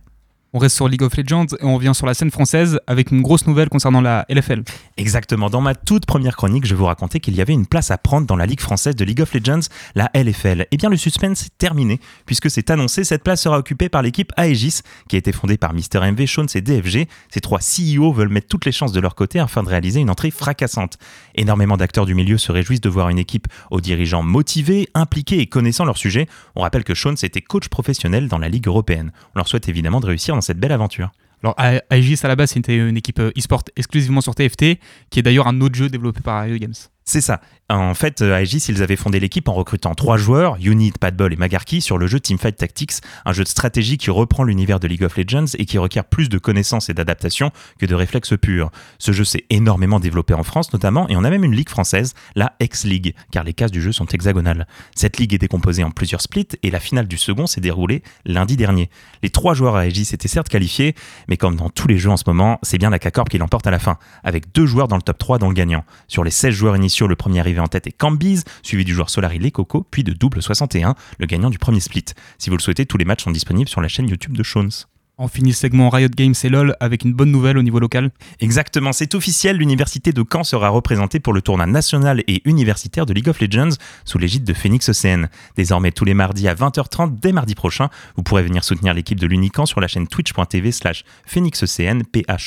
On 0.51 0.57
reste 0.57 0.77
sur 0.77 0.87
League 0.87 1.03
of 1.03 1.15
Legends 1.15 1.45
et 1.59 1.63
on 1.63 1.75
revient 1.75 1.91
sur 1.93 2.07
la 2.07 2.15
scène 2.15 2.31
française 2.31 2.79
avec 2.87 3.11
une 3.11 3.21
grosse 3.21 3.45
nouvelle 3.45 3.69
concernant 3.69 4.01
la 4.01 4.25
LFL. 4.29 4.63
Exactement, 4.97 5.47
dans 5.47 5.61
ma 5.61 5.75
toute 5.75 6.07
première 6.07 6.35
chronique, 6.35 6.65
je 6.65 6.73
vous 6.73 6.85
racontais 6.85 7.19
qu'il 7.19 7.35
y 7.35 7.41
avait 7.41 7.53
une 7.53 7.67
place 7.67 7.91
à 7.91 7.99
prendre 7.99 8.25
dans 8.25 8.35
la 8.35 8.47
Ligue 8.47 8.59
française 8.59 8.95
de 8.95 9.05
League 9.05 9.21
of 9.21 9.31
Legends, 9.31 9.69
la 9.93 10.09
LFL. 10.15 10.65
Eh 10.71 10.77
bien, 10.77 10.89
le 10.89 10.97
suspense 10.97 11.45
est 11.45 11.57
terminé, 11.59 11.99
puisque 12.25 12.49
c'est 12.49 12.71
annoncé, 12.71 13.03
cette 13.03 13.23
place 13.23 13.43
sera 13.43 13.59
occupée 13.59 13.89
par 13.89 14.01
l'équipe 14.01 14.33
Aegis, 14.37 14.79
qui 15.07 15.17
a 15.17 15.19
été 15.19 15.31
fondée 15.31 15.57
par 15.57 15.71
Mr. 15.71 15.99
MV, 16.11 16.25
Shones 16.25 16.47
et 16.55 16.61
DFG. 16.61 17.07
Ces 17.29 17.41
trois 17.41 17.59
CEO 17.59 18.11
veulent 18.11 18.29
mettre 18.29 18.47
toutes 18.47 18.65
les 18.65 18.71
chances 18.71 18.91
de 18.91 18.99
leur 18.99 19.13
côté 19.13 19.39
afin 19.39 19.61
de 19.61 19.69
réaliser 19.69 19.99
une 19.99 20.09
entrée 20.09 20.31
fracassante. 20.31 20.97
Énormément 21.35 21.77
d'acteurs 21.77 22.07
du 22.07 22.15
milieu 22.15 22.39
se 22.39 22.51
réjouissent 22.51 22.81
de 22.81 22.89
voir 22.89 23.09
une 23.09 23.19
équipe 23.19 23.45
aux 23.69 23.81
dirigeants 23.81 24.23
motivés, 24.23 24.89
impliqués 24.95 25.41
et 25.41 25.45
connaissant 25.45 25.85
leur 25.85 25.99
sujet. 25.99 26.27
On 26.55 26.61
rappelle 26.61 26.83
que 26.83 26.95
Shones 26.95 27.17
était 27.21 27.41
coach 27.41 27.67
professionnel 27.67 28.27
dans 28.27 28.39
la 28.39 28.49
Ligue 28.49 28.65
européenne. 28.65 29.11
On 29.35 29.39
leur 29.39 29.47
souhaite 29.47 29.69
évidemment 29.69 29.99
de 29.99 30.07
réussir 30.07 30.38
dans 30.39 30.45
cette 30.45 30.59
belle 30.59 30.71
aventure. 30.71 31.11
Alors, 31.43 31.55
Aegis 31.89 32.19
à 32.23 32.27
la 32.27 32.35
base, 32.35 32.51
c'était 32.51 32.77
une 32.77 32.97
équipe 32.97 33.19
euh, 33.19 33.31
e-sport 33.37 33.63
exclusivement 33.75 34.21
sur 34.21 34.35
TFT, 34.35 34.79
qui 35.09 35.19
est 35.19 35.21
d'ailleurs 35.21 35.47
un 35.47 35.61
autre 35.61 35.75
jeu 35.75 35.89
développé 35.89 36.21
par 36.21 36.43
Riot 36.43 36.57
Games. 36.57 36.73
C'est 37.09 37.21
ça. 37.21 37.41
En 37.71 37.93
fait, 37.93 38.21
euh, 38.21 38.37
Aegis, 38.37 38.65
ils 38.69 38.83
avaient 38.83 38.95
fondé 38.95 39.19
l'équipe 39.19 39.47
en 39.47 39.53
recrutant 39.53 39.93
trois 39.93 40.17
joueurs, 40.17 40.57
Unit, 40.59 40.91
Padball 40.99 41.33
et 41.33 41.35
Magarki, 41.35 41.81
sur 41.81 41.99
le 41.99 42.05
jeu 42.05 42.19
Teamfight 42.19 42.55
Tactics, 42.55 42.93
un 43.25 43.33
jeu 43.33 43.43
de 43.43 43.47
stratégie 43.47 43.97
qui 43.97 44.09
reprend 44.09 44.43
l'univers 44.43 44.79
de 44.79 44.87
League 44.87 45.03
of 45.03 45.17
Legends 45.17 45.55
et 45.57 45.65
qui 45.65 45.77
requiert 45.77 46.05
plus 46.05 46.29
de 46.29 46.39
connaissances 46.39 46.89
et 46.89 46.95
d'adaptation 46.95 47.51
que 47.79 47.87
de 47.87 47.93
réflexes 47.93 48.35
purs. 48.39 48.71
Ce 48.97 49.11
jeu 49.11 49.23
s'est 49.23 49.45
énormément 49.49 49.99
développé 49.99 50.33
en 50.33 50.41
France 50.43 50.73
notamment, 50.73 51.07
et 51.09 51.15
on 51.15 51.23
a 51.23 51.29
même 51.31 51.43
une 51.43 51.55
ligue 51.55 51.69
française, 51.69 52.13
la 52.35 52.53
X-League, 52.59 53.15
car 53.31 53.43
les 53.43 53.53
cases 53.53 53.71
du 53.71 53.81
jeu 53.81 53.91
sont 53.91 54.05
hexagonales. 54.05 54.67
Cette 54.95 55.17
ligue 55.17 55.35
est 55.35 55.39
décomposée 55.39 55.83
en 55.83 55.91
plusieurs 55.91 56.21
splits, 56.21 56.47
et 56.63 56.71
la 56.71 56.79
finale 56.79 57.07
du 57.07 57.17
second 57.17 57.45
s'est 57.45 57.61
déroulée 57.61 58.01
lundi 58.25 58.57
dernier. 58.57 58.89
Les 59.21 59.29
trois 59.29 59.53
joueurs 59.53 59.75
à 59.75 59.85
Aegis 59.85 60.09
étaient 60.13 60.27
certes 60.27 60.49
qualifiés, 60.49 60.95
mais 61.27 61.37
comme 61.37 61.55
dans 61.55 61.69
tous 61.69 61.87
les 61.87 61.99
jeux 61.99 62.09
en 62.09 62.17
ce 62.17 62.23
moment, 62.25 62.59
c'est 62.63 62.79
bien 62.79 62.89
la 62.89 62.97
K-Corp 62.97 63.29
qui 63.29 63.37
l'emporte 63.37 63.67
à 63.67 63.71
la 63.71 63.79
fin, 63.79 63.97
avec 64.23 64.51
deux 64.53 64.65
joueurs 64.65 64.87
dans 64.87 64.95
le 64.95 65.03
top 65.03 65.19
3 65.19 65.37
dans 65.37 65.49
le 65.49 65.53
gagnant. 65.53 65.85
Sur 66.07 66.23
les 66.23 66.31
16 66.31 66.51
joueurs 66.51 66.75
initiaux, 66.75 66.98
le 67.07 67.15
premier 67.15 67.39
arrivé 67.39 67.59
en 67.59 67.67
tête 67.67 67.87
est 67.87 67.91
Cambiz, 67.91 68.43
suivi 68.63 68.85
du 68.85 68.93
joueur 68.93 69.09
Solari 69.09 69.39
Les 69.39 69.51
puis 69.91 70.03
de 70.03 70.13
Double 70.13 70.41
61, 70.41 70.95
le 71.19 71.25
gagnant 71.25 71.49
du 71.49 71.57
premier 71.57 71.79
split. 71.79 72.05
Si 72.37 72.49
vous 72.49 72.57
le 72.57 72.61
souhaitez, 72.61 72.85
tous 72.85 72.97
les 72.97 73.05
matchs 73.05 73.23
sont 73.23 73.31
disponibles 73.31 73.69
sur 73.69 73.81
la 73.81 73.87
chaîne 73.87 74.07
YouTube 74.07 74.37
de 74.37 74.43
Shones. 74.43 74.71
On 75.21 75.27
finit 75.27 75.49
le 75.49 75.55
segment 75.55 75.89
Riot 75.89 76.07
Games 76.15 76.33
et 76.45 76.47
LoL 76.47 76.77
avec 76.79 77.03
une 77.03 77.11
bonne 77.11 77.29
nouvelle 77.29 77.57
au 77.57 77.61
niveau 77.61 77.79
local. 77.79 78.09
Exactement, 78.39 78.93
c'est 78.93 79.15
officiel, 79.15 79.57
l'université 79.57 80.13
de 80.13 80.23
Caen 80.23 80.45
sera 80.45 80.69
représentée 80.69 81.19
pour 81.19 81.33
le 81.33 81.41
tournoi 81.41 81.65
national 81.65 82.23
et 82.27 82.41
universitaire 82.45 83.05
de 83.05 83.11
League 83.11 83.27
of 83.27 83.41
Legends 83.41 83.75
sous 84.05 84.17
l'égide 84.17 84.45
de 84.45 84.53
Phoenix 84.53 84.87
ECN. 84.87 85.27
Désormais 85.57 85.91
tous 85.91 86.05
les 86.05 86.13
mardis 86.13 86.47
à 86.47 86.55
20h30 86.55 87.19
dès 87.19 87.33
mardi 87.33 87.53
prochain, 87.53 87.89
vous 88.15 88.23
pourrez 88.23 88.43
venir 88.43 88.63
soutenir 88.63 88.93
l'équipe 88.93 89.19
de 89.19 89.27
l'Unican 89.27 89.65
sur 89.65 89.81
la 89.81 89.89
chaîne 89.89 90.07
twitch.tv 90.07 90.71
slash 90.71 91.03
PhoenixECN, 91.25 92.03
P-H-E-N-Y-X-E-C-N. 92.09 92.45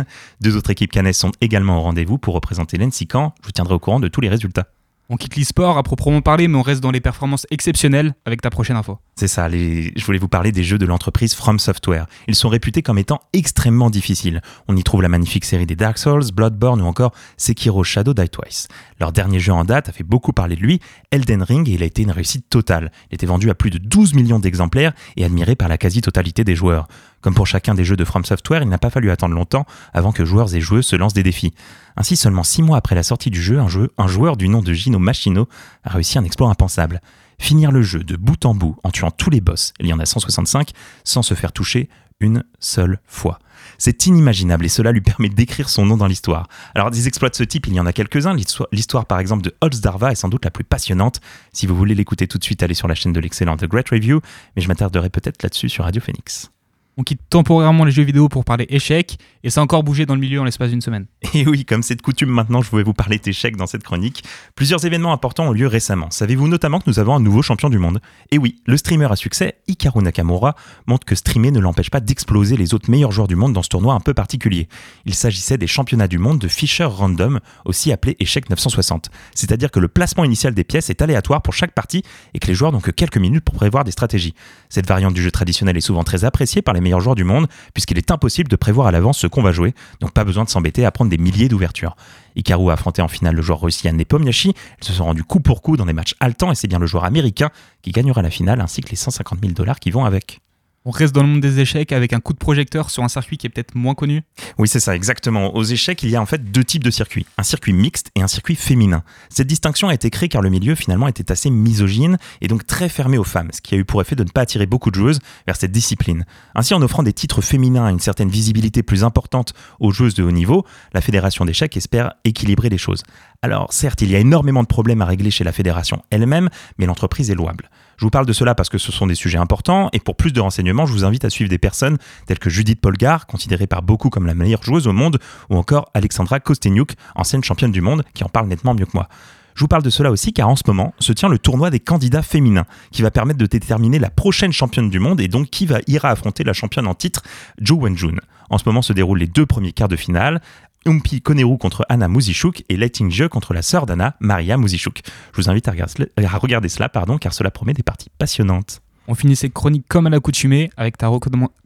E 0.00 0.04
Deux 0.40 0.56
autres 0.56 0.70
équipes 0.70 0.90
canesses 0.90 1.18
sont 1.18 1.30
également 1.40 1.78
au 1.78 1.82
rendez-vous 1.82 2.18
pour 2.18 2.34
représenter 2.34 2.78
l'NC 2.78 3.06
Caen. 3.12 3.32
Je 3.42 3.46
vous 3.46 3.52
tiendrai 3.52 3.74
au 3.74 3.78
courant 3.78 4.00
de 4.00 4.08
tous 4.08 4.20
les 4.20 4.28
résultats. 4.28 4.73
On 5.10 5.16
quitte 5.18 5.36
l'e-sport 5.36 5.76
à 5.76 5.82
proprement 5.82 6.22
parler, 6.22 6.48
mais 6.48 6.56
on 6.56 6.62
reste 6.62 6.80
dans 6.80 6.90
les 6.90 7.00
performances 7.02 7.46
exceptionnelles 7.50 8.14
avec 8.24 8.40
ta 8.40 8.48
prochaine 8.48 8.76
info. 8.76 8.98
C'est 9.16 9.28
ça, 9.28 9.50
je 9.50 10.04
voulais 10.04 10.18
vous 10.18 10.28
parler 10.28 10.50
des 10.50 10.64
jeux 10.64 10.78
de 10.78 10.86
l'entreprise 10.86 11.34
From 11.34 11.58
Software. 11.58 12.06
Ils 12.26 12.34
sont 12.34 12.48
réputés 12.48 12.80
comme 12.80 12.96
étant 12.96 13.20
extrêmement 13.34 13.90
difficiles. 13.90 14.40
On 14.66 14.76
y 14.76 14.82
trouve 14.82 15.02
la 15.02 15.10
magnifique 15.10 15.44
série 15.44 15.66
des 15.66 15.76
Dark 15.76 15.98
Souls, 15.98 16.32
Bloodborne 16.32 16.80
ou 16.80 16.86
encore 16.86 17.12
Sekiro 17.36 17.84
Shadow 17.84 18.14
Die 18.14 18.28
Twice. 18.30 18.68
Leur 18.98 19.12
dernier 19.12 19.40
jeu 19.40 19.52
en 19.52 19.64
date 19.64 19.90
a 19.90 19.92
fait 19.92 20.04
beaucoup 20.04 20.32
parler 20.32 20.56
de 20.56 20.62
lui, 20.62 20.80
Elden 21.10 21.42
Ring, 21.42 21.68
et 21.68 21.72
il 21.72 21.82
a 21.82 21.86
été 21.86 22.02
une 22.02 22.10
réussite 22.10 22.48
totale. 22.48 22.90
Il 23.10 23.16
était 23.16 23.26
vendu 23.26 23.50
à 23.50 23.54
plus 23.54 23.70
de 23.70 23.76
12 23.76 24.14
millions 24.14 24.38
d'exemplaires 24.38 24.94
et 25.16 25.24
admiré 25.24 25.54
par 25.54 25.68
la 25.68 25.76
quasi-totalité 25.76 26.44
des 26.44 26.56
joueurs. 26.56 26.88
Comme 27.24 27.32
pour 27.32 27.46
chacun 27.46 27.72
des 27.72 27.86
jeux 27.86 27.96
de 27.96 28.04
From 28.04 28.22
Software, 28.22 28.60
il 28.60 28.68
n'a 28.68 28.76
pas 28.76 28.90
fallu 28.90 29.10
attendre 29.10 29.34
longtemps 29.34 29.64
avant 29.94 30.12
que 30.12 30.26
joueurs 30.26 30.54
et 30.54 30.60
joueuses 30.60 30.84
se 30.84 30.94
lancent 30.94 31.14
des 31.14 31.22
défis. 31.22 31.54
Ainsi, 31.96 32.16
seulement 32.16 32.42
6 32.42 32.60
mois 32.60 32.76
après 32.76 32.94
la 32.94 33.02
sortie 33.02 33.30
du 33.30 33.40
jeu, 33.40 33.58
un, 33.96 34.06
joueur 34.06 34.36
du 34.36 34.46
nom 34.46 34.60
de 34.60 34.74
Gino 34.74 34.98
Machino 34.98 35.48
a 35.84 35.88
réussi 35.88 36.18
un 36.18 36.24
exploit 36.24 36.50
impensable. 36.50 37.00
Finir 37.38 37.72
le 37.72 37.80
jeu 37.80 38.04
de 38.04 38.16
bout 38.16 38.44
en 38.44 38.54
bout 38.54 38.76
en 38.84 38.90
tuant 38.90 39.10
tous 39.10 39.30
les 39.30 39.40
boss, 39.40 39.72
il 39.80 39.86
y 39.86 39.92
en 39.94 40.00
a 40.00 40.04
165, 40.04 40.72
sans 41.02 41.22
se 41.22 41.32
faire 41.32 41.52
toucher 41.52 41.88
une 42.20 42.44
seule 42.60 43.00
fois. 43.06 43.38
C'est 43.78 44.04
inimaginable 44.04 44.66
et 44.66 44.68
cela 44.68 44.92
lui 44.92 45.00
permet 45.00 45.30
d'écrire 45.30 45.70
son 45.70 45.86
nom 45.86 45.96
dans 45.96 46.06
l'histoire. 46.06 46.46
Alors 46.74 46.90
des 46.90 47.08
exploits 47.08 47.30
de 47.30 47.36
ce 47.36 47.44
type, 47.44 47.68
il 47.68 47.72
y 47.72 47.80
en 47.80 47.86
a 47.86 47.94
quelques-uns. 47.94 48.34
L'histoire- 48.34 49.06
par 49.06 49.18
exemple 49.18 49.42
de 49.42 49.54
Holzdarva 49.62 50.12
est 50.12 50.16
sans 50.16 50.28
doute 50.28 50.44
la 50.44 50.50
plus 50.50 50.64
passionnante. 50.64 51.22
Si 51.54 51.66
vous 51.66 51.74
voulez 51.74 51.94
l'écouter 51.94 52.28
tout 52.28 52.36
de 52.36 52.44
suite, 52.44 52.62
allez 52.62 52.74
sur 52.74 52.86
la 52.86 52.94
chaîne 52.94 53.14
de 53.14 53.20
l'excellent 53.20 53.56
The 53.56 53.64
Great 53.64 53.88
Review, 53.88 54.20
mais 54.56 54.60
je 54.60 54.68
m'attarderai 54.68 55.08
peut-être 55.08 55.42
là-dessus 55.42 55.70
sur 55.70 55.84
Radio 55.84 56.02
Phoenix. 56.02 56.50
On 56.96 57.02
quitte 57.02 57.22
temporairement 57.28 57.84
les 57.84 57.90
jeux 57.90 58.04
vidéo 58.04 58.28
pour 58.28 58.44
parler 58.44 58.66
échecs, 58.68 59.18
et 59.42 59.50
ça 59.50 59.60
a 59.60 59.64
encore 59.64 59.82
bougé 59.82 60.06
dans 60.06 60.14
le 60.14 60.20
milieu 60.20 60.40
en 60.40 60.44
l'espace 60.44 60.70
d'une 60.70 60.80
semaine. 60.80 61.06
Et 61.34 61.44
oui, 61.44 61.64
comme 61.64 61.82
c'est 61.82 61.96
de 61.96 62.02
coutume 62.02 62.28
maintenant, 62.28 62.62
je 62.62 62.70
voulais 62.70 62.84
vous 62.84 62.94
parler 62.94 63.18
d'échecs 63.18 63.56
dans 63.56 63.66
cette 63.66 63.82
chronique. 63.82 64.22
Plusieurs 64.54 64.84
événements 64.86 65.12
importants 65.12 65.48
ont 65.48 65.52
lieu 65.52 65.66
récemment. 65.66 66.10
Savez-vous 66.10 66.46
notamment 66.46 66.78
que 66.78 66.88
nous 66.88 67.00
avons 67.00 67.16
un 67.16 67.20
nouveau 67.20 67.42
champion 67.42 67.68
du 67.68 67.78
monde? 67.78 68.00
Et 68.30 68.38
oui, 68.38 68.62
le 68.66 68.76
streamer 68.76 69.10
à 69.10 69.16
succès, 69.16 69.56
Hikaru 69.66 70.02
Nakamura, 70.02 70.54
montre 70.86 71.04
que 71.04 71.16
streamer 71.16 71.50
ne 71.50 71.58
l'empêche 71.58 71.90
pas 71.90 71.98
d'exploser 71.98 72.56
les 72.56 72.74
autres 72.74 72.88
meilleurs 72.88 73.10
joueurs 73.10 73.26
du 73.26 73.34
monde 73.34 73.52
dans 73.52 73.62
ce 73.62 73.70
tournoi 73.70 73.94
un 73.94 74.00
peu 74.00 74.14
particulier. 74.14 74.68
Il 75.04 75.14
s'agissait 75.14 75.58
des 75.58 75.66
championnats 75.66 76.06
du 76.06 76.18
monde 76.18 76.38
de 76.38 76.46
Fischer 76.46 76.84
Random, 76.84 77.40
aussi 77.64 77.90
appelé 77.90 78.16
échec 78.20 78.48
960. 78.48 79.10
C'est-à-dire 79.34 79.72
que 79.72 79.80
le 79.80 79.88
placement 79.88 80.22
initial 80.22 80.54
des 80.54 80.64
pièces 80.64 80.90
est 80.90 81.02
aléatoire 81.02 81.42
pour 81.42 81.54
chaque 81.54 81.72
partie 81.72 82.04
et 82.34 82.38
que 82.38 82.46
les 82.46 82.54
joueurs 82.54 82.70
n'ont 82.70 82.80
que 82.80 82.92
quelques 82.92 83.18
minutes 83.18 83.44
pour 83.44 83.56
prévoir 83.56 83.82
des 83.82 83.90
stratégies. 83.90 84.34
Cette 84.68 84.86
variante 84.86 85.14
du 85.14 85.22
jeu 85.22 85.32
traditionnel 85.32 85.76
est 85.76 85.80
souvent 85.80 86.04
très 86.04 86.24
appréciée 86.24 86.62
par 86.62 86.72
les 86.72 86.83
meilleurs 86.84 87.00
joueurs 87.00 87.16
du 87.16 87.24
monde, 87.24 87.48
puisqu'il 87.72 87.98
est 87.98 88.12
impossible 88.12 88.48
de 88.48 88.56
prévoir 88.56 88.86
à 88.86 88.92
l'avance 88.92 89.18
ce 89.18 89.26
qu'on 89.26 89.42
va 89.42 89.50
jouer, 89.50 89.74
donc 90.00 90.12
pas 90.12 90.24
besoin 90.24 90.44
de 90.44 90.48
s'embêter 90.48 90.84
à 90.84 90.92
prendre 90.92 91.10
des 91.10 91.18
milliers 91.18 91.48
d'ouvertures. 91.48 91.96
Hikaru 92.36 92.70
a 92.70 92.74
affronté 92.74 93.02
en 93.02 93.08
finale 93.08 93.34
le 93.34 93.42
joueur 93.42 93.60
russien 93.60 93.92
Nepomniachtchi, 93.92 94.54
ils 94.80 94.84
se 94.84 94.92
sont 94.92 95.04
rendus 95.04 95.24
coup 95.24 95.40
pour 95.40 95.62
coup 95.62 95.76
dans 95.76 95.86
des 95.86 95.92
matchs 95.92 96.14
haletants 96.20 96.52
et 96.52 96.54
c'est 96.54 96.68
bien 96.68 96.78
le 96.78 96.86
joueur 96.86 97.04
américain 97.04 97.50
qui 97.82 97.90
gagnera 97.90 98.22
la 98.22 98.30
finale 98.30 98.60
ainsi 98.60 98.80
que 98.80 98.90
les 98.90 98.96
150 98.96 99.40
000 99.40 99.52
dollars 99.52 99.80
qui 99.80 99.90
vont 99.90 100.04
avec. 100.04 100.43
On 100.86 100.90
reste 100.90 101.14
dans 101.14 101.22
le 101.22 101.28
monde 101.28 101.40
des 101.40 101.60
échecs 101.60 101.92
avec 101.92 102.12
un 102.12 102.20
coup 102.20 102.34
de 102.34 102.38
projecteur 102.38 102.90
sur 102.90 103.02
un 103.02 103.08
circuit 103.08 103.38
qui 103.38 103.46
est 103.46 103.50
peut-être 103.50 103.74
moins 103.74 103.94
connu. 103.94 104.20
Oui, 104.58 104.68
c'est 104.68 104.80
ça, 104.80 104.94
exactement. 104.94 105.56
Aux 105.56 105.64
échecs, 105.64 106.02
il 106.02 106.10
y 106.10 106.16
a 106.16 106.20
en 106.20 106.26
fait 106.26 106.52
deux 106.52 106.62
types 106.62 106.84
de 106.84 106.90
circuits. 106.90 107.24
Un 107.38 107.42
circuit 107.42 107.72
mixte 107.72 108.10
et 108.16 108.20
un 108.20 108.26
circuit 108.26 108.54
féminin. 108.54 109.02
Cette 109.30 109.46
distinction 109.46 109.88
a 109.88 109.94
été 109.94 110.10
créée 110.10 110.28
car 110.28 110.42
le 110.42 110.50
milieu 110.50 110.74
finalement 110.74 111.08
était 111.08 111.32
assez 111.32 111.48
misogyne 111.48 112.18
et 112.42 112.48
donc 112.48 112.66
très 112.66 112.90
fermé 112.90 113.16
aux 113.16 113.24
femmes, 113.24 113.48
ce 113.54 113.62
qui 113.62 113.74
a 113.74 113.78
eu 113.78 113.86
pour 113.86 114.02
effet 114.02 114.14
de 114.14 114.24
ne 114.24 114.28
pas 114.28 114.42
attirer 114.42 114.66
beaucoup 114.66 114.90
de 114.90 114.96
joueuses 114.96 115.20
vers 115.46 115.56
cette 115.56 115.72
discipline. 115.72 116.26
Ainsi, 116.54 116.74
en 116.74 116.82
offrant 116.82 117.02
des 117.02 117.14
titres 117.14 117.40
féminins 117.40 117.88
et 117.88 117.92
une 117.92 117.98
certaine 117.98 118.28
visibilité 118.28 118.82
plus 118.82 119.04
importante 119.04 119.54
aux 119.80 119.90
joueuses 119.90 120.14
de 120.14 120.22
haut 120.22 120.32
niveau, 120.32 120.66
la 120.92 121.00
fédération 121.00 121.46
d'échecs 121.46 121.78
espère 121.78 122.12
équilibrer 122.24 122.68
les 122.68 122.76
choses. 122.76 123.04
Alors 123.40 123.72
certes, 123.72 124.02
il 124.02 124.10
y 124.10 124.16
a 124.16 124.18
énormément 124.18 124.62
de 124.62 124.68
problèmes 124.68 125.00
à 125.00 125.06
régler 125.06 125.30
chez 125.30 125.44
la 125.44 125.52
fédération 125.52 126.02
elle-même, 126.10 126.50
mais 126.76 126.84
l'entreprise 126.84 127.30
est 127.30 127.34
louable. 127.34 127.70
Je 127.96 128.04
vous 128.04 128.10
parle 128.10 128.26
de 128.26 128.32
cela 128.32 128.54
parce 128.54 128.68
que 128.68 128.78
ce 128.78 128.92
sont 128.92 129.06
des 129.06 129.14
sujets 129.14 129.38
importants 129.38 129.88
et 129.92 130.00
pour 130.00 130.16
plus 130.16 130.32
de 130.32 130.40
renseignements, 130.40 130.86
je 130.86 130.92
vous 130.92 131.04
invite 131.04 131.24
à 131.24 131.30
suivre 131.30 131.50
des 131.50 131.58
personnes 131.58 131.98
telles 132.26 132.38
que 132.38 132.50
Judith 132.50 132.80
Polgar, 132.80 133.26
considérée 133.26 133.66
par 133.66 133.82
beaucoup 133.82 134.10
comme 134.10 134.26
la 134.26 134.34
meilleure 134.34 134.62
joueuse 134.62 134.86
au 134.86 134.92
monde, 134.92 135.18
ou 135.50 135.56
encore 135.56 135.90
Alexandra 135.94 136.40
Kosteniuk, 136.40 136.92
ancienne 137.14 137.44
championne 137.44 137.72
du 137.72 137.80
monde, 137.80 138.02
qui 138.14 138.24
en 138.24 138.28
parle 138.28 138.48
nettement 138.48 138.74
mieux 138.74 138.86
que 138.86 138.94
moi. 138.94 139.08
Je 139.54 139.60
vous 139.60 139.68
parle 139.68 139.84
de 139.84 139.90
cela 139.90 140.10
aussi 140.10 140.32
car 140.32 140.48
en 140.48 140.56
ce 140.56 140.64
moment 140.66 140.94
se 140.98 141.12
tient 141.12 141.28
le 141.28 141.38
tournoi 141.38 141.70
des 141.70 141.78
candidats 141.78 142.22
féminins 142.22 142.66
qui 142.90 143.02
va 143.02 143.12
permettre 143.12 143.38
de 143.38 143.46
déterminer 143.46 144.00
la 144.00 144.10
prochaine 144.10 144.52
championne 144.52 144.90
du 144.90 144.98
monde 144.98 145.20
et 145.20 145.28
donc 145.28 145.48
qui 145.48 145.66
va 145.66 145.78
ira 145.86 146.10
affronter 146.10 146.42
la 146.42 146.52
championne 146.52 146.88
en 146.88 146.94
titre 146.94 147.22
Jo 147.60 147.76
Wenjun. 147.76 148.16
En 148.50 148.58
ce 148.58 148.64
moment 148.66 148.82
se 148.82 148.92
déroulent 148.92 149.20
les 149.20 149.26
deux 149.26 149.46
premiers 149.46 149.72
quarts 149.72 149.88
de 149.88 149.96
finale. 149.96 150.42
Umpi 150.86 151.20
Koneru 151.20 151.56
contre 151.58 151.86
Anna 151.88 152.08
Muzishuk 152.08 152.64
et 152.68 152.76
Letting 152.76 153.10
Je 153.10 153.24
contre 153.24 153.54
la 153.54 153.62
sœur 153.62 153.86
d'Anna, 153.86 154.16
Maria 154.20 154.56
Muzishuk. 154.56 155.02
Je 155.32 155.42
vous 155.42 155.48
invite 155.48 155.68
à 155.68 155.72
regarder, 155.72 156.68
cela 156.68 156.88
pardon, 156.88 157.18
car 157.18 157.32
cela 157.32 157.50
promet 157.50 157.72
des 157.72 157.82
parties 157.82 158.10
passionnantes. 158.18 158.82
On 159.08 159.14
finit 159.14 159.36
cette 159.36 159.52
chronique 159.52 159.86
comme 159.88 160.06
à 160.06 160.10
l'accoutumée 160.10 160.70
avec, 160.76 160.96
ta 160.98 161.10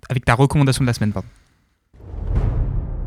avec 0.09 0.25
ta 0.25 0.35
recommandation 0.35 0.83
de 0.83 0.87
la 0.87 0.93
semaine. 0.93 1.13
Pardon. 1.13 1.29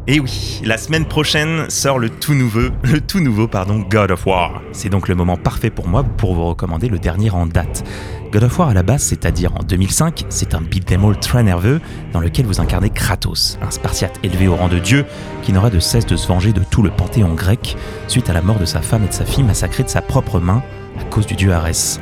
Et 0.08 0.20
oui, 0.20 0.62
la 0.66 0.80
semaine 0.80 1.06
prochaine 1.06 1.70
sort 1.70 1.99
le 1.99 2.10
tout 2.10 2.34
nouveau, 2.34 2.70
le 2.84 3.02
tout 3.02 3.20
nouveau 3.20 3.47
pardon, 3.47 3.86
God 3.88 4.10
of 4.10 4.26
War. 4.26 4.60
C'est 4.72 4.89
donc 4.89 5.08
le 5.08 5.14
moment 5.14 5.38
parfait 5.38 5.70
pour 5.70 5.88
moi 5.88 6.04
pour 6.04 6.34
vous 6.34 6.43
recommander 6.45 6.89
le 6.89 6.97
dernier 6.97 7.30
en 7.30 7.45
date. 7.45 7.84
God 8.32 8.43
of 8.43 8.58
War 8.58 8.70
à 8.70 8.74
la 8.74 8.82
base, 8.82 9.04
c'est-à-dire 9.04 9.54
en 9.56 9.64
2005, 9.64 10.26
c'est 10.30 10.56
un 10.56 10.62
beat'em 10.62 11.06
all 11.06 11.20
très 11.20 11.43
nerveux 11.43 11.80
dans 12.14 12.20
lequel 12.20 12.47
vous 12.47 12.60
incarnez 12.60 12.89
Kratos, 12.89 13.60
un 13.62 13.70
spartiate 13.70 14.20
élevé 14.24 14.47
au 14.47 14.56
rang 14.56 14.70
de 14.70 14.80
dieu 14.80 15.06
qui 15.43 15.54
n'aura 15.54 15.70
de 15.70 15.80
cesse 15.80 16.08
de 16.08 16.16
se 16.16 16.28
venger 16.28 16.52
de 16.52 16.64
tout 16.64 16.82
le 16.82 16.89
panthéon 16.89 17.36
grec 17.36 17.78
suite 18.08 18.28
à 18.28 18.34
la 18.34 18.41
mort 18.41 18.58
de 18.58 18.66
sa 18.66 18.82
femme 18.82 19.04
et 19.04 19.08
de 19.08 19.14
sa 19.14 19.26
fille 19.26 19.43
massacrées 19.43 19.84
de 19.84 19.89
sa 19.89 20.02
propre 20.02 20.39
main 20.39 20.64
à 20.99 21.04
cause 21.04 21.28
du 21.28 21.36
dieu 21.36 21.54
Arès. 21.54 21.99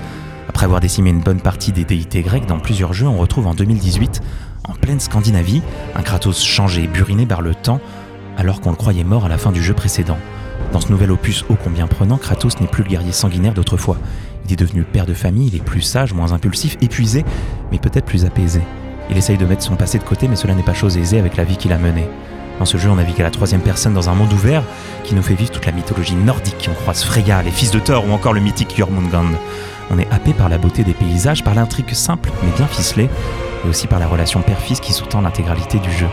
Après 0.48 0.66
avoir 0.66 0.80
décimé 0.80 1.10
une 1.10 1.22
bonne 1.22 1.42
partie 1.42 1.74
des 1.74 1.84
déités 1.84 2.22
grecques 2.22 2.48
dans 2.48 2.60
plusieurs 2.60 2.94
jeux, 2.94 3.08
on 3.08 3.18
retrouve 3.18 3.46
en 3.46 3.54
2018 3.54 4.22
en 4.70 4.74
pleine 4.74 5.00
Scandinavie, 5.00 5.62
un 5.96 6.02
Kratos 6.02 6.44
changé, 6.44 6.88
buriné 6.88 7.26
par 7.26 7.42
le 7.42 7.56
temps, 7.56 7.82
alors 8.38 8.62
qu'on 8.62 8.70
le 8.70 8.76
croyait 8.76 9.04
mort 9.04 9.26
à 9.26 9.30
la 9.30 9.38
fin 9.38 9.52
du 9.52 9.64
jeu 9.64 9.74
précédent. 9.74 10.18
Dans 10.72 10.80
ce 10.80 10.92
nouvel 10.92 11.12
opus 11.12 11.44
ô 11.50 11.56
combien 11.56 11.88
prenant, 11.88 12.18
Kratos 12.18 12.60
n'est 12.62 12.68
plus 12.68 12.84
le 12.84 12.90
guerrier 12.90 13.12
sanguinaire 13.12 13.54
d'autrefois. 13.54 13.98
Il 14.46 14.54
est 14.54 14.56
devenu 14.56 14.84
père 14.84 15.06
de 15.06 15.14
famille, 15.14 15.48
il 15.48 15.56
est 15.56 15.64
plus 15.64 15.82
sage, 15.82 16.14
moins 16.14 16.34
impulsif, 16.34 16.78
épuisé, 16.82 17.26
mais 17.72 17.80
peut-être 17.80 18.06
plus 18.06 18.26
apaisé. 18.26 18.62
Il 19.10 19.18
essaye 19.18 19.38
de 19.38 19.46
mettre 19.46 19.64
son 19.64 19.76
passé 19.76 19.98
de 19.98 20.04
côté, 20.04 20.28
mais 20.28 20.36
cela 20.36 20.54
n'est 20.54 20.64
pas 20.64 20.74
chose 20.74 20.98
aisée 20.98 21.20
avec 21.20 21.36
la 21.36 21.44
vie 21.44 21.58
qu'il 21.58 21.74
a 21.74 21.78
menée. 21.80 22.08
Dans 22.60 22.66
ce 22.66 22.78
jeu, 22.78 22.90
on 22.90 22.96
navigue 22.96 23.22
à 23.22 23.24
la 23.24 23.32
troisième 23.32 23.62
personne 23.62 23.94
dans 23.94 24.10
un 24.10 24.14
monde 24.14 24.34
ouvert 24.34 24.64
qui 25.06 25.16
nous 25.16 25.22
fait 25.22 25.34
vivre 25.34 25.50
toute 25.50 25.66
la 25.66 25.72
mythologie 25.72 26.16
nordique. 26.16 26.70
On 26.70 26.74
croise 26.74 27.04
Freya, 27.04 27.42
les 27.42 27.52
fils 27.52 27.72
de 27.72 27.80
Thor 27.80 28.06
ou 28.06 28.12
encore 28.12 28.34
le 28.34 28.42
mythique 28.42 28.76
Jormungand. 28.78 29.32
On 29.90 29.98
est 29.98 30.12
happé 30.12 30.34
par 30.34 30.50
la 30.50 30.58
beauté 30.58 30.84
des 30.84 30.94
paysages, 30.94 31.42
par 31.42 31.56
l'intrigue 31.56 31.94
simple 31.94 32.30
mais 32.44 32.52
bien 32.58 32.68
ficelée, 32.68 33.10
et 33.66 33.70
aussi 33.70 33.88
par 33.88 34.00
la 34.00 34.08
relation 34.08 34.42
père-fils 34.42 34.82
qui 34.82 34.92
sous-tend 34.92 35.22
l'intégralité 35.22 35.80
du 35.80 35.90
jeu. 35.90 36.08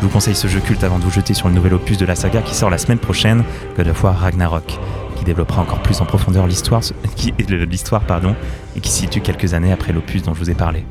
Je 0.00 0.06
vous 0.06 0.12
conseille 0.12 0.34
ce 0.34 0.48
jeu 0.48 0.60
culte 0.60 0.84
avant 0.84 0.98
de 0.98 1.04
vous 1.04 1.10
jeter 1.10 1.34
sur 1.34 1.48
le 1.48 1.54
nouvel 1.54 1.74
opus 1.74 1.98
de 1.98 2.06
la 2.06 2.16
saga 2.16 2.40
qui 2.40 2.54
sort 2.54 2.70
la 2.70 2.78
semaine 2.78 2.98
prochaine, 2.98 3.44
God 3.76 3.88
of 3.88 4.02
War 4.02 4.18
Ragnarok, 4.18 4.78
qui 5.16 5.24
développera 5.24 5.60
encore 5.60 5.82
plus 5.82 6.00
en 6.00 6.06
profondeur 6.06 6.46
l'histoire, 6.46 6.80
et 7.36 8.80
qui 8.80 8.90
se 8.90 8.98
situe 9.00 9.20
quelques 9.20 9.52
années 9.52 9.72
après 9.72 9.92
l'opus 9.92 10.22
dont 10.22 10.32
je 10.32 10.40
vous 10.40 10.50
ai 10.50 10.54
parlé. 10.54 10.84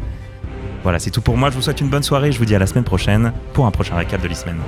Voilà, 0.83 0.99
c'est 0.99 1.11
tout 1.11 1.21
pour 1.21 1.37
moi. 1.37 1.49
Je 1.49 1.55
vous 1.55 1.61
souhaite 1.61 1.81
une 1.81 1.89
bonne 1.89 2.03
soirée. 2.03 2.31
Je 2.31 2.37
vous 2.39 2.45
dis 2.45 2.55
à 2.55 2.59
la 2.59 2.67
semaine 2.67 2.83
prochaine 2.83 3.33
pour 3.53 3.65
un 3.65 3.71
prochain 3.71 3.95
récap 3.95 4.21
de 4.21 4.27
l'e-semaine. 4.27 4.59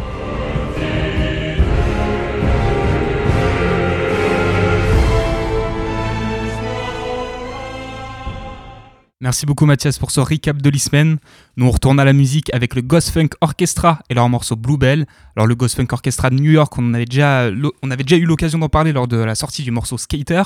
Merci 9.25 9.47
beaucoup 9.47 9.65
Mathias 9.65 9.97
pour 9.97 10.11
ce 10.11 10.19
recap 10.19 10.61
de 10.61 10.69
l'e-semaine. 10.69 11.17
Nous 11.57 11.65
on 11.65 11.71
retourne 11.71 11.99
à 11.99 12.05
la 12.05 12.13
musique 12.13 12.53
avec 12.53 12.75
le 12.75 12.83
Ghost 12.83 13.09
Funk 13.09 13.29
Orchestra 13.41 13.97
et 14.07 14.13
leur 14.13 14.29
morceau 14.29 14.55
Bluebell. 14.55 15.07
Alors 15.35 15.47
le 15.47 15.55
Ghost 15.55 15.77
Funk 15.77 15.87
Orchestra 15.93 16.29
de 16.29 16.35
New 16.35 16.51
York, 16.51 16.71
on 16.77 16.93
avait 16.93 17.05
déjà, 17.05 17.49
on 17.81 17.89
avait 17.89 18.03
déjà 18.03 18.17
eu 18.17 18.25
l'occasion 18.25 18.59
d'en 18.59 18.69
parler 18.69 18.93
lors 18.93 19.07
de 19.07 19.17
la 19.17 19.33
sortie 19.33 19.63
du 19.63 19.71
morceau 19.71 19.97
Skater. 19.97 20.43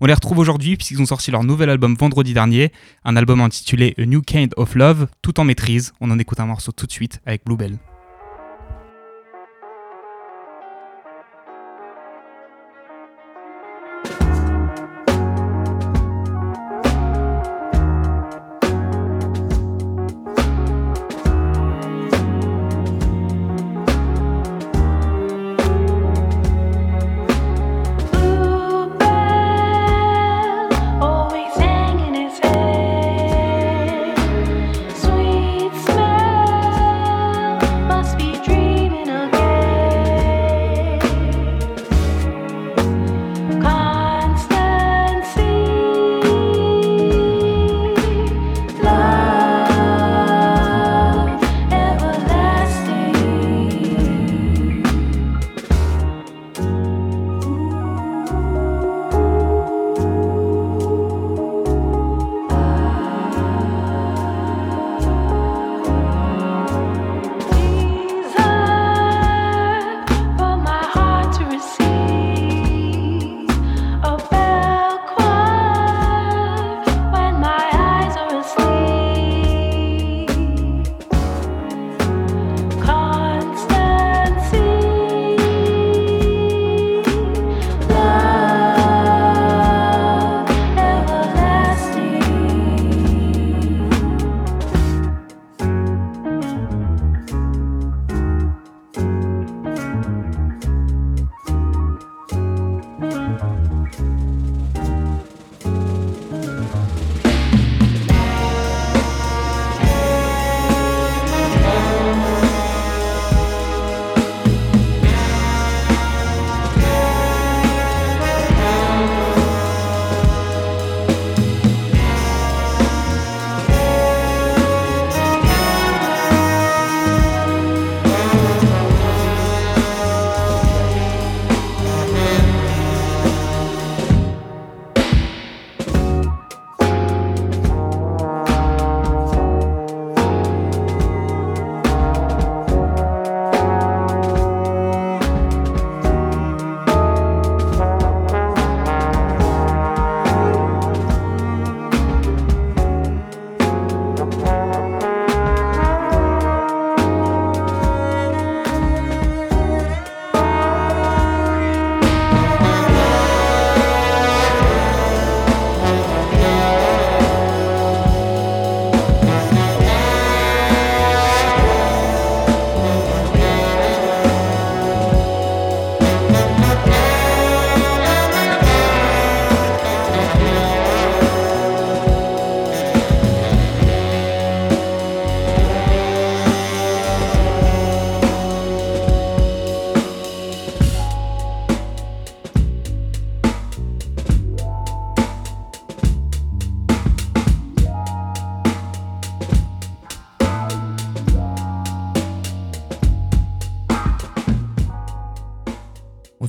On 0.00 0.06
les 0.06 0.12
retrouve 0.12 0.38
aujourd'hui 0.38 0.74
puisqu'ils 0.74 1.00
ont 1.00 1.06
sorti 1.06 1.30
leur 1.30 1.44
nouvel 1.44 1.70
album 1.70 1.94
vendredi 1.94 2.34
dernier, 2.34 2.72
un 3.04 3.14
album 3.14 3.40
intitulé 3.40 3.94
A 3.96 4.04
New 4.04 4.22
Kind 4.22 4.54
of 4.56 4.74
Love, 4.74 5.06
tout 5.22 5.38
en 5.38 5.44
maîtrise. 5.44 5.92
On 6.00 6.10
en 6.10 6.18
écoute 6.18 6.40
un 6.40 6.46
morceau 6.46 6.72
tout 6.72 6.86
de 6.86 6.92
suite 6.92 7.20
avec 7.26 7.44
Bluebell. 7.44 7.78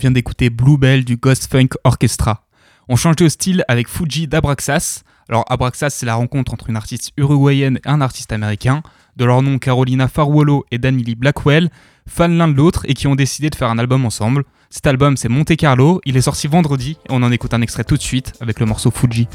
Vient 0.08 0.12
d'écouter 0.14 0.50
Bluebell 0.50 1.04
du 1.04 1.18
Ghost 1.18 1.52
Funk 1.52 1.68
Orchestra. 1.84 2.46
On 2.88 2.96
change 2.96 3.18
de 3.18 3.28
style 3.28 3.66
avec 3.68 3.90
Fuji 3.90 4.26
d'Abraxas. 4.26 5.04
Alors 5.28 5.44
Abraxas, 5.50 5.90
c'est 5.90 6.06
la 6.06 6.16
rencontre 6.16 6.54
entre 6.54 6.70
une 6.70 6.78
artiste 6.78 7.12
uruguayenne 7.18 7.82
et 7.84 7.90
un 7.90 8.00
artiste 8.00 8.32
américain. 8.32 8.84
De 9.18 9.26
leur 9.26 9.42
nom, 9.42 9.60
Carolina 9.60 10.08
Farwolo 10.08 10.66
et 10.72 10.78
Danily 10.78 11.16
Blackwell, 11.16 11.70
fans 12.08 12.30
l'un 12.30 12.48
de 12.48 12.54
l'autre 12.54 12.84
et 12.86 12.94
qui 12.94 13.08
ont 13.08 13.16
décidé 13.16 13.50
de 13.50 13.56
faire 13.56 13.70
un 13.70 13.80
album 13.80 14.06
ensemble. 14.06 14.46
Cet 14.70 14.88
album, 14.88 15.18
c'est 15.18 15.28
Monte 15.28 15.58
Carlo. 15.58 16.00
Il 16.06 16.16
est 16.16 16.22
sorti 16.22 16.48
vendredi 16.48 16.98
et 17.10 17.12
on 17.12 17.22
en 17.22 17.32
écoute 17.34 17.54
un 17.54 17.62
extrait 17.62 17.84
tout 17.84 17.98
de 17.98 18.02
suite 18.02 18.32
avec 18.40 18.62
le 18.62 18.66
morceau 18.66 18.92
Fuji. 18.92 19.28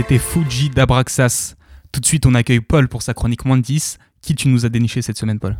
C'était 0.00 0.18
Fuji 0.18 0.70
d'Abraxas. 0.70 1.56
Tout 1.92 2.00
de 2.00 2.06
suite, 2.06 2.24
on 2.24 2.34
accueille 2.34 2.62
Paul 2.62 2.88
pour 2.88 3.02
sa 3.02 3.12
chronique 3.12 3.44
moins 3.44 3.58
de 3.58 3.62
10. 3.62 3.98
Qui 4.22 4.34
tu 4.34 4.48
nous 4.48 4.64
as 4.64 4.70
déniché 4.70 5.02
cette 5.02 5.18
semaine, 5.18 5.38
Paul? 5.38 5.58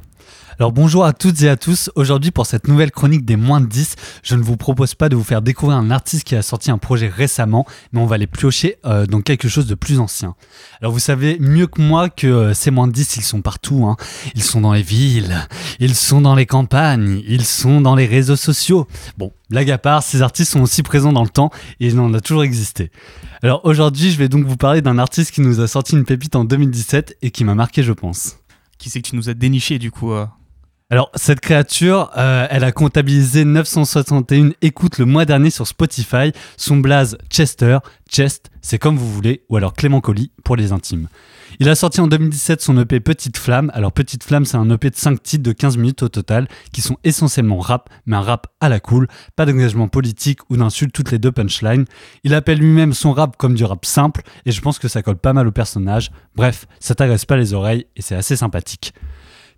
Alors 0.58 0.72
bonjour 0.72 1.04
à 1.04 1.12
toutes 1.12 1.42
et 1.42 1.50
à 1.50 1.56
tous. 1.56 1.90
Aujourd'hui, 1.94 2.30
pour 2.30 2.46
cette 2.46 2.66
nouvelle 2.66 2.90
chronique 2.90 3.26
des 3.26 3.36
moins 3.36 3.60
de 3.60 3.66
10, 3.66 3.96
je 4.22 4.36
ne 4.36 4.42
vous 4.42 4.56
propose 4.56 4.94
pas 4.94 5.10
de 5.10 5.16
vous 5.16 5.24
faire 5.24 5.42
découvrir 5.42 5.76
un 5.76 5.90
artiste 5.90 6.24
qui 6.24 6.36
a 6.36 6.40
sorti 6.40 6.70
un 6.70 6.78
projet 6.78 7.08
récemment, 7.08 7.66
mais 7.92 8.00
on 8.00 8.06
va 8.06 8.16
les 8.16 8.26
piocher 8.26 8.76
euh, 8.86 9.04
dans 9.04 9.20
quelque 9.20 9.46
chose 9.46 9.66
de 9.66 9.74
plus 9.74 10.00
ancien. 10.00 10.34
Alors 10.80 10.94
vous 10.94 11.00
savez 11.00 11.36
mieux 11.38 11.66
que 11.66 11.82
moi 11.82 12.08
que 12.08 12.26
euh, 12.26 12.54
ces 12.54 12.70
moins 12.70 12.88
de 12.88 12.92
10, 12.92 13.16
ils 13.16 13.22
sont 13.22 13.42
partout. 13.42 13.84
Hein. 13.84 13.98
Ils 14.34 14.42
sont 14.42 14.62
dans 14.62 14.72
les 14.72 14.82
villes, 14.82 15.46
ils 15.80 15.94
sont 15.94 16.22
dans 16.22 16.34
les 16.34 16.46
campagnes, 16.46 17.22
ils 17.26 17.44
sont 17.44 17.82
dans 17.82 17.94
les 17.94 18.06
réseaux 18.06 18.36
sociaux. 18.36 18.86
Bon, 19.18 19.32
blague 19.50 19.70
à 19.70 19.78
part, 19.78 20.02
ces 20.02 20.22
artistes 20.22 20.52
sont 20.52 20.62
aussi 20.62 20.82
présents 20.82 21.12
dans 21.12 21.24
le 21.24 21.28
temps 21.28 21.50
et 21.80 21.88
il 21.88 22.00
en 22.00 22.14
a 22.14 22.20
toujours 22.20 22.44
existé. 22.44 22.90
Alors 23.42 23.60
aujourd'hui, 23.64 24.10
je 24.10 24.16
vais 24.16 24.28
donc 24.28 24.46
vous 24.46 24.56
parler 24.56 24.80
d'un 24.80 24.98
artiste 24.98 25.32
qui 25.32 25.40
nous 25.40 25.60
a 25.60 25.66
sorti 25.66 25.96
une 25.96 26.04
pépite 26.04 26.36
en 26.36 26.44
2017 26.44 27.18
et 27.20 27.30
qui 27.30 27.44
m'a 27.44 27.54
marqué, 27.54 27.82
je 27.82 27.92
pense. 27.92 28.38
Qui 28.78 28.88
c'est 28.88 29.02
que 29.02 29.08
tu 29.08 29.16
nous 29.16 29.28
as 29.28 29.34
déniché 29.34 29.78
du 29.78 29.90
coup 29.90 30.12
euh 30.12 30.26
Alors, 30.88 31.10
cette 31.14 31.40
créature, 31.40 32.10
euh, 32.16 32.46
elle 32.48 32.64
a 32.64 32.72
comptabilisé 32.72 33.44
961 33.44 34.52
écoutes 34.62 34.98
le 34.98 35.04
mois 35.04 35.24
dernier 35.24 35.50
sur 35.50 35.66
Spotify. 35.66 36.32
Son 36.56 36.78
blaze 36.78 37.18
Chester, 37.28 37.78
Chest, 38.08 38.50
c'est 38.62 38.78
comme 38.78 38.96
vous 38.96 39.12
voulez, 39.12 39.42
ou 39.48 39.56
alors 39.56 39.74
Clément 39.74 40.00
Colli 40.00 40.30
pour 40.44 40.56
les 40.56 40.72
intimes. 40.72 41.08
Il 41.62 41.68
a 41.68 41.74
sorti 41.74 42.00
en 42.00 42.06
2017 42.06 42.62
son 42.62 42.78
EP 42.78 43.00
Petite 43.00 43.36
Flamme. 43.36 43.70
Alors, 43.74 43.92
Petite 43.92 44.24
Flamme, 44.24 44.46
c'est 44.46 44.56
un 44.56 44.70
EP 44.70 44.88
de 44.88 44.96
5 44.96 45.22
titres 45.22 45.42
de 45.42 45.52
15 45.52 45.76
minutes 45.76 46.02
au 46.02 46.08
total, 46.08 46.48
qui 46.72 46.80
sont 46.80 46.96
essentiellement 47.04 47.58
rap, 47.58 47.90
mais 48.06 48.16
un 48.16 48.22
rap 48.22 48.46
à 48.60 48.70
la 48.70 48.80
cool, 48.80 49.08
pas 49.36 49.44
d'engagement 49.44 49.86
politique 49.86 50.38
ou 50.48 50.56
d'insultes 50.56 50.94
toutes 50.94 51.10
les 51.10 51.18
deux 51.18 51.32
punchlines. 51.32 51.84
Il 52.24 52.32
appelle 52.32 52.60
lui-même 52.60 52.94
son 52.94 53.12
rap 53.12 53.36
comme 53.36 53.52
du 53.52 53.64
rap 53.64 53.84
simple, 53.84 54.22
et 54.46 54.52
je 54.52 54.60
pense 54.62 54.78
que 54.78 54.88
ça 54.88 55.02
colle 55.02 55.18
pas 55.18 55.34
mal 55.34 55.46
au 55.46 55.52
personnage. 55.52 56.10
Bref, 56.34 56.64
ça 56.78 56.94
t'agresse 56.94 57.26
pas 57.26 57.36
les 57.36 57.52
oreilles, 57.52 57.84
et 57.94 58.00
c'est 58.00 58.16
assez 58.16 58.36
sympathique. 58.36 58.94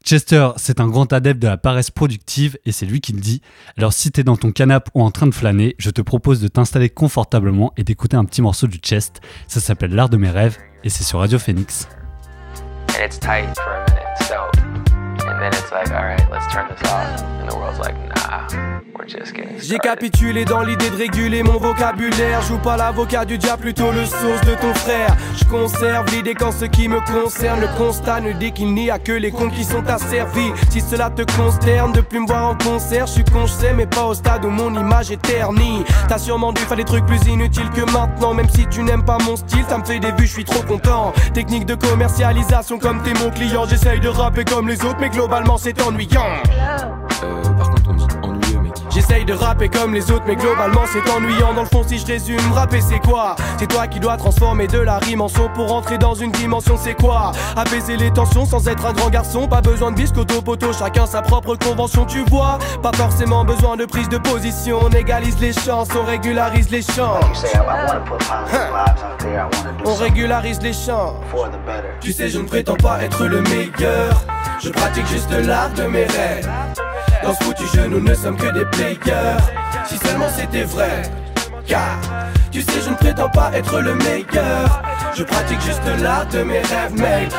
Chester, 0.05 0.49
c'est 0.57 0.81
un 0.81 0.89
grand 0.89 1.13
adepte 1.13 1.41
de 1.41 1.47
la 1.47 1.57
paresse 1.57 1.93
productive 1.93 2.59
et 2.65 2.73
c'est 2.73 2.87
lui 2.87 3.01
qui 3.01 3.13
le 3.13 3.21
dit. 3.21 3.41
Alors 3.77 3.93
si 3.93 4.11
t'es 4.11 4.25
dans 4.25 4.37
ton 4.37 4.51
canapé 4.51 4.91
ou 4.95 5.03
en 5.05 5.13
train 5.13 5.29
de 5.29 5.35
flâner, 5.35 5.77
je 5.79 5.91
te 5.91 6.03
propose 6.03 6.41
de 6.41 6.49
t'installer 6.49 6.91
confortablement 6.91 7.73
et 7.77 7.85
d'écouter 7.85 8.17
un 8.17 8.25
petit 8.25 8.43
morceau 8.43 8.67
du 8.67 8.79
Chest. 8.79 9.21
Ça 9.47 9.61
s'appelle 9.61 9.95
L'art 9.95 10.09
de 10.09 10.17
mes 10.17 10.31
rêves 10.31 10.59
et 10.85 10.89
c'est 10.91 11.05
sur 11.05 11.19
Radio 11.21 11.39
Phoenix. 11.39 11.89
and 12.95 13.03
it's 13.03 13.19
tight 13.19 13.55
for 13.57 13.73
a 13.75 13.87
minute. 13.91 14.07
So, 14.29 14.51
and 15.27 15.41
then 15.41 15.53
it's 15.55 15.73
like, 15.73 15.91
all 15.91 16.05
right, 16.05 16.31
let's 16.31 16.47
turn 16.53 16.69
this 16.69 16.83
off. 16.91 17.23
And 17.23 17.49
the 17.51 17.57
world's 17.57 17.79
like, 17.79 17.97
nah. 18.17 18.72
We're 18.99 19.07
just 19.07 19.35
getting 19.35 19.57
J'ai 19.59 19.77
started. 19.77 19.83
capitulé 19.83 20.45
dans 20.45 20.63
l'idée 20.63 20.91
de 20.91 20.97
réguler 20.97 21.43
mon 21.43 21.59
vocabulaire. 21.59 22.43
Joue 22.43 22.59
pas 22.59 22.77
l'avocat 22.77 23.25
du 23.25 23.39
diable, 23.39 23.63
plutôt 23.63 23.91
le 23.93 24.05
source 24.05 24.41
de 24.47 24.55
ton 24.55 24.75
frère. 24.75 25.17
Je 25.37 25.45
conserve 25.45 26.07
l'idée 26.15 26.35
qu'en 26.35 26.53
ce 26.53 26.65
qui 26.65 26.89
me 26.89 27.01
concerne, 27.01 27.61
le 27.61 27.69
constat 27.79 28.21
ne 28.21 28.33
dit 28.33 28.53
qu'il 28.53 28.75
n'y 28.75 28.91
a 28.91 28.99
que 28.99 29.13
les 29.13 29.31
cons 29.31 29.51
qui 29.51 29.65
sont 29.65 29.87
asservis. 29.87 30.53
Si 30.71 30.81
cela 30.81 31.11
te 31.11 31.23
consterne 31.37 31.93
de 31.93 32.01
plus 32.01 32.21
me 32.21 32.27
voir 32.27 32.51
en 32.51 32.57
concert, 32.57 33.07
je 33.07 33.13
suis 33.13 33.25
con, 33.25 33.47
je 33.47 33.53
sais, 33.53 33.73
mais 33.73 33.87
pas 33.87 34.05
au 34.07 34.15
stade 34.15 34.45
où 34.45 34.51
mon 34.51 34.73
image 34.75 35.11
est 35.11 35.23
ternie. 35.23 35.85
T'as 36.09 36.19
sûrement 36.19 36.53
dû 36.53 36.63
faire 36.63 36.77
des 36.77 36.85
trucs 36.85 37.07
plus 37.07 37.25
inutiles 37.27 37.71
que 37.71 37.83
maintenant, 37.93 38.35
même 38.35 38.49
si 38.49 38.67
tu 38.67 38.83
n'aimes 38.83 39.05
pas 39.05 39.19
mon 39.25 39.37
style, 39.37 39.65
ça 39.69 39.79
me 39.79 39.85
fait 39.85 39.99
des 40.01 40.13
vues, 40.13 40.27
je 40.27 40.33
suis 40.33 40.45
trop 40.45 40.63
content. 40.63 41.13
Technique 41.35 41.67
de 41.67 41.75
commercialisation 41.75 42.79
comme 42.79 43.03
t'es 43.03 43.15
mon 43.15 43.31
client, 43.31 43.65
j'essaye 43.69 44.01
de 44.01 44.09
rapper 44.09 44.45
comme 44.45 44.69
les 44.69 44.85
autres, 44.85 44.99
mais 45.01 45.11
globalement 45.11 45.57
c'est 45.59 45.81
ennuyant. 45.83 46.27
Euh, 47.25 47.43
par 47.57 47.71
contre, 47.71 47.82
J'essaye 48.95 49.25
de 49.25 49.33
rapper 49.33 49.71
comme 49.71 49.95
les 49.95 50.11
autres, 50.11 50.25
mais 50.27 50.37
globalement 50.37 50.83
c'est 50.93 51.11
ennuyant. 51.11 51.55
Dans 51.55 51.63
le 51.63 51.69
fond, 51.69 51.83
si 51.87 51.99
je 51.99 52.07
résume, 52.07 52.53
rapper 52.53 52.83
c'est 52.83 52.99
quoi? 52.99 53.37
C'est 53.59 53.67
toi 53.67 53.87
qui 53.87 54.01
dois 54.01 54.19
transformer 54.19 54.67
de 54.67 54.79
la 54.79 54.99
rime 54.99 55.23
en 55.23 55.29
son 55.29 55.49
pour 55.55 55.73
entrer 55.75 55.97
dans 55.97 56.15
une 56.15 56.31
dimension, 56.31 56.77
c'est 56.77 56.95
quoi? 56.95 57.33
Apaiser 57.57 57.97
les 57.97 58.11
tensions 58.13 58.45
sans 58.45 58.69
être 58.69 58.85
un 58.85 58.93
grand 58.93 59.09
garçon. 59.09 59.49
Pas 59.49 59.63
besoin 59.63 59.93
de 59.93 59.97
biscotto 59.97 60.43
poteau, 60.43 60.73
chacun 60.75 61.07
sa 61.07 61.23
propre 61.23 61.57
convention, 61.57 62.05
tu 62.05 62.23
vois? 62.25 62.59
Pas 62.83 62.93
forcément 62.93 63.45
besoin 63.47 63.77
de 63.77 63.87
prise 63.87 64.11
de 64.11 64.19
position. 64.19 64.81
On 64.83 64.91
égalise 64.91 65.39
les 65.41 65.55
chances, 65.55 65.89
on 65.99 66.05
régularise 66.05 66.71
les 66.71 66.83
chances. 66.83 67.25
On 69.87 69.95
régularise 69.95 70.61
les 70.61 70.75
champs. 70.75 71.15
Tu 72.01 72.13
sais, 72.13 72.29
je 72.29 72.39
ne 72.39 72.45
prétends 72.45 72.77
pas 72.77 73.03
être 73.03 73.25
le 73.25 73.41
meilleur. 73.41 74.23
Je 74.63 74.69
pratique 74.69 75.07
juste 75.07 75.31
l'art 75.31 75.71
de 75.71 75.85
mes 75.85 76.05
rêves. 76.05 76.49
Dans 77.23 77.35
ce 77.35 77.45
foutu 77.45 77.65
jeu, 77.75 77.87
nous 77.87 78.01
ne 78.01 78.15
sommes 78.15 78.37
que 78.37 78.53
des 78.53 78.65
players. 78.67 79.37
Si 79.87 79.97
seulement 79.99 80.29
c'était 80.29 80.65
vrai. 80.65 81.03
Car, 81.67 81.99
tu 82.51 82.61
sais, 82.63 82.81
je 82.85 82.91
ne 82.91 82.97
prétends 82.97 83.31
pas 83.31 83.51
être 83.55 83.81
le 83.81 83.95
meilleur. 83.95 84.83
Je 85.15 85.23
pratique 85.23 85.61
juste 85.61 85.83
l'art 86.03 86.27
de 86.27 86.43
mes 86.43 86.61
rêves, 86.61 86.95
mec. 86.95 87.31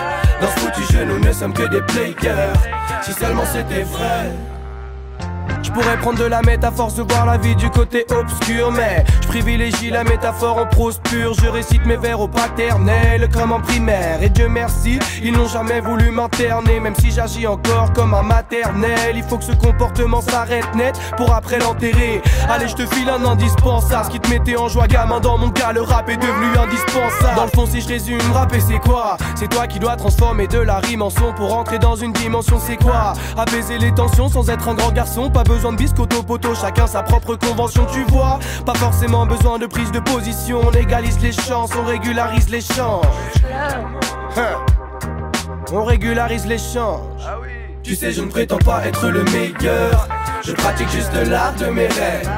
Dans 0.42 0.48
ce 0.48 0.60
foutu 0.60 0.94
jeu, 0.94 1.06
nous 1.06 1.20
ne 1.20 1.32
sommes 1.34 1.54
que 1.54 1.64
des 1.64 1.82
players. 1.82 2.54
Si 3.02 3.14
seulement 3.14 3.46
c'était 3.46 3.84
vrai. 3.84 4.32
Pourrais 5.74 5.98
prendre 5.98 6.20
de 6.20 6.26
la 6.26 6.42
métaphore, 6.44 6.92
se 6.92 7.02
voir 7.02 7.26
la 7.26 7.38
vie 7.38 7.56
du 7.56 7.68
côté 7.72 8.06
obscur 8.16 8.72
Mais 8.72 9.04
je 9.22 9.28
privilégie 9.28 9.90
la 9.90 10.04
métaphore 10.04 10.58
en 10.58 10.68
prose 10.68 11.00
pure. 11.04 11.34
Je 11.34 11.48
récite 11.48 11.84
mes 11.86 11.98
vers 11.98 12.20
au 12.20 12.28
paternel 12.28 13.28
comme 13.34 13.52
en 13.52 13.60
primaire. 13.60 14.22
Et 14.22 14.30
Dieu 14.30 14.48
merci, 14.48 15.00
ils 15.24 15.34
n'ont 15.34 15.48
jamais 15.48 15.82
voulu 15.82 16.12
m'interner. 16.12 16.80
Même 16.80 16.94
si 16.96 17.10
j'agis 17.10 17.48
encore 17.48 17.92
comme 17.94 18.14
un 18.14 18.22
maternel 18.22 19.16
Il 19.16 19.24
faut 19.24 19.38
que 19.38 19.46
ce 19.46 19.54
comportement 19.54 20.22
s'arrête 20.22 20.76
net 20.76 21.00
pour 21.18 21.34
après 21.34 21.58
l'enterrer. 21.58 22.22
Allez 22.50 22.68
je 22.68 22.76
te 22.76 22.86
file 22.86 23.10
un 23.10 23.26
indispensable. 23.26 24.06
Ce 24.06 24.12
qui 24.12 24.20
te 24.20 24.30
mettait 24.30 24.58
en 24.58 24.68
joie 24.68 24.86
gamin 24.88 25.20
dans 25.20 25.40
mon 25.40 25.50
cas 25.50 25.72
Le 25.74 25.82
rap 25.82 26.08
est 26.08 26.18
devenu 26.18 26.56
indispensable. 26.56 27.36
Dans 27.36 27.46
le 27.46 27.50
fond 27.50 27.66
si 27.66 27.82
je 27.82 27.88
résume, 27.88 28.20
rapper 28.32 28.60
c'est 28.60 28.80
quoi? 28.80 29.18
C'est 29.36 29.48
toi 29.48 29.66
qui 29.66 29.80
dois 29.80 29.96
transformer 29.96 30.46
de 30.48 30.60
la 30.60 30.78
rime 30.78 31.02
en 31.02 31.10
son 31.10 31.34
Pour 31.34 31.58
entrer 31.58 31.80
dans 31.80 31.96
une 31.96 32.14
dimension. 32.14 32.60
C'est 32.64 32.78
quoi? 32.78 33.14
Apaiser 33.38 33.80
les 33.80 33.92
tensions 33.92 34.30
sans 34.30 34.52
être 34.52 34.68
un 34.68 34.76
grand 34.76 34.92
garçon 34.92 35.32
Pas 35.32 35.44
besoin 35.44 35.63
de 35.72 35.78
biscotto 35.78 36.22
poteau, 36.24 36.54
chacun 36.56 36.88
sa 36.88 37.04
propre 37.04 37.36
convention, 37.36 37.86
tu 37.86 38.04
vois. 38.06 38.40
Pas 38.66 38.74
forcément 38.76 39.26
besoin 39.26 39.58
de 39.58 39.66
prise 39.66 39.92
de 39.92 40.00
position, 40.00 40.62
on 40.64 40.72
égalise 40.72 41.20
les 41.22 41.32
chances, 41.32 41.72
on 41.76 41.86
régularise 41.86 42.50
les 42.50 42.62
chances. 42.62 43.06
Hein. 44.38 44.58
On 45.72 45.84
régularise 45.84 46.46
les 46.46 46.58
chances. 46.58 47.02
Tu 47.82 47.96
sais, 47.96 48.12
je 48.12 48.22
ne 48.22 48.30
prétends 48.30 48.60
pas 48.60 48.86
être 48.86 49.08
le 49.10 49.24
meilleur. 49.26 50.08
Je 50.46 50.52
pratique 50.54 50.90
juste 50.90 51.14
l'art 51.30 51.54
de 51.56 51.66
mes 51.68 51.88
rêves. 51.88 52.30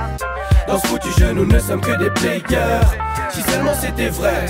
Dans 0.67 0.79
ce 0.79 0.87
foutu 0.87 1.09
jeu, 1.17 1.31
nous 1.33 1.45
ne 1.45 1.59
sommes 1.59 1.81
que 1.81 1.97
des 1.97 2.09
players. 2.11 2.81
Si 3.29 3.41
seulement 3.41 3.73
c'était 3.73 4.09
vrai. 4.09 4.45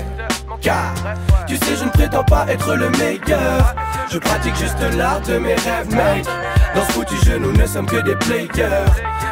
Tu 1.48 1.58
sais, 1.58 1.76
je 1.78 1.86
ne 1.86 1.90
prétends 1.90 2.24
pas 2.24 2.46
être 2.50 2.76
le 2.76 2.90
meilleur. 2.92 3.76
Je 4.12 4.18
pratique 4.18 4.56
juste 4.56 4.80
l'art 4.98 5.22
de 5.22 5.38
mes 5.38 5.56
rêves, 5.56 5.90
mec. 5.90 6.26
Dans 6.76 6.86
ce 6.86 6.92
foutu 6.92 7.16
jeu, 7.26 7.38
nous 7.38 7.54
ne 7.54 7.66
sommes 7.66 7.86
que 7.86 7.98
des 7.98 8.16
players. 8.16 8.86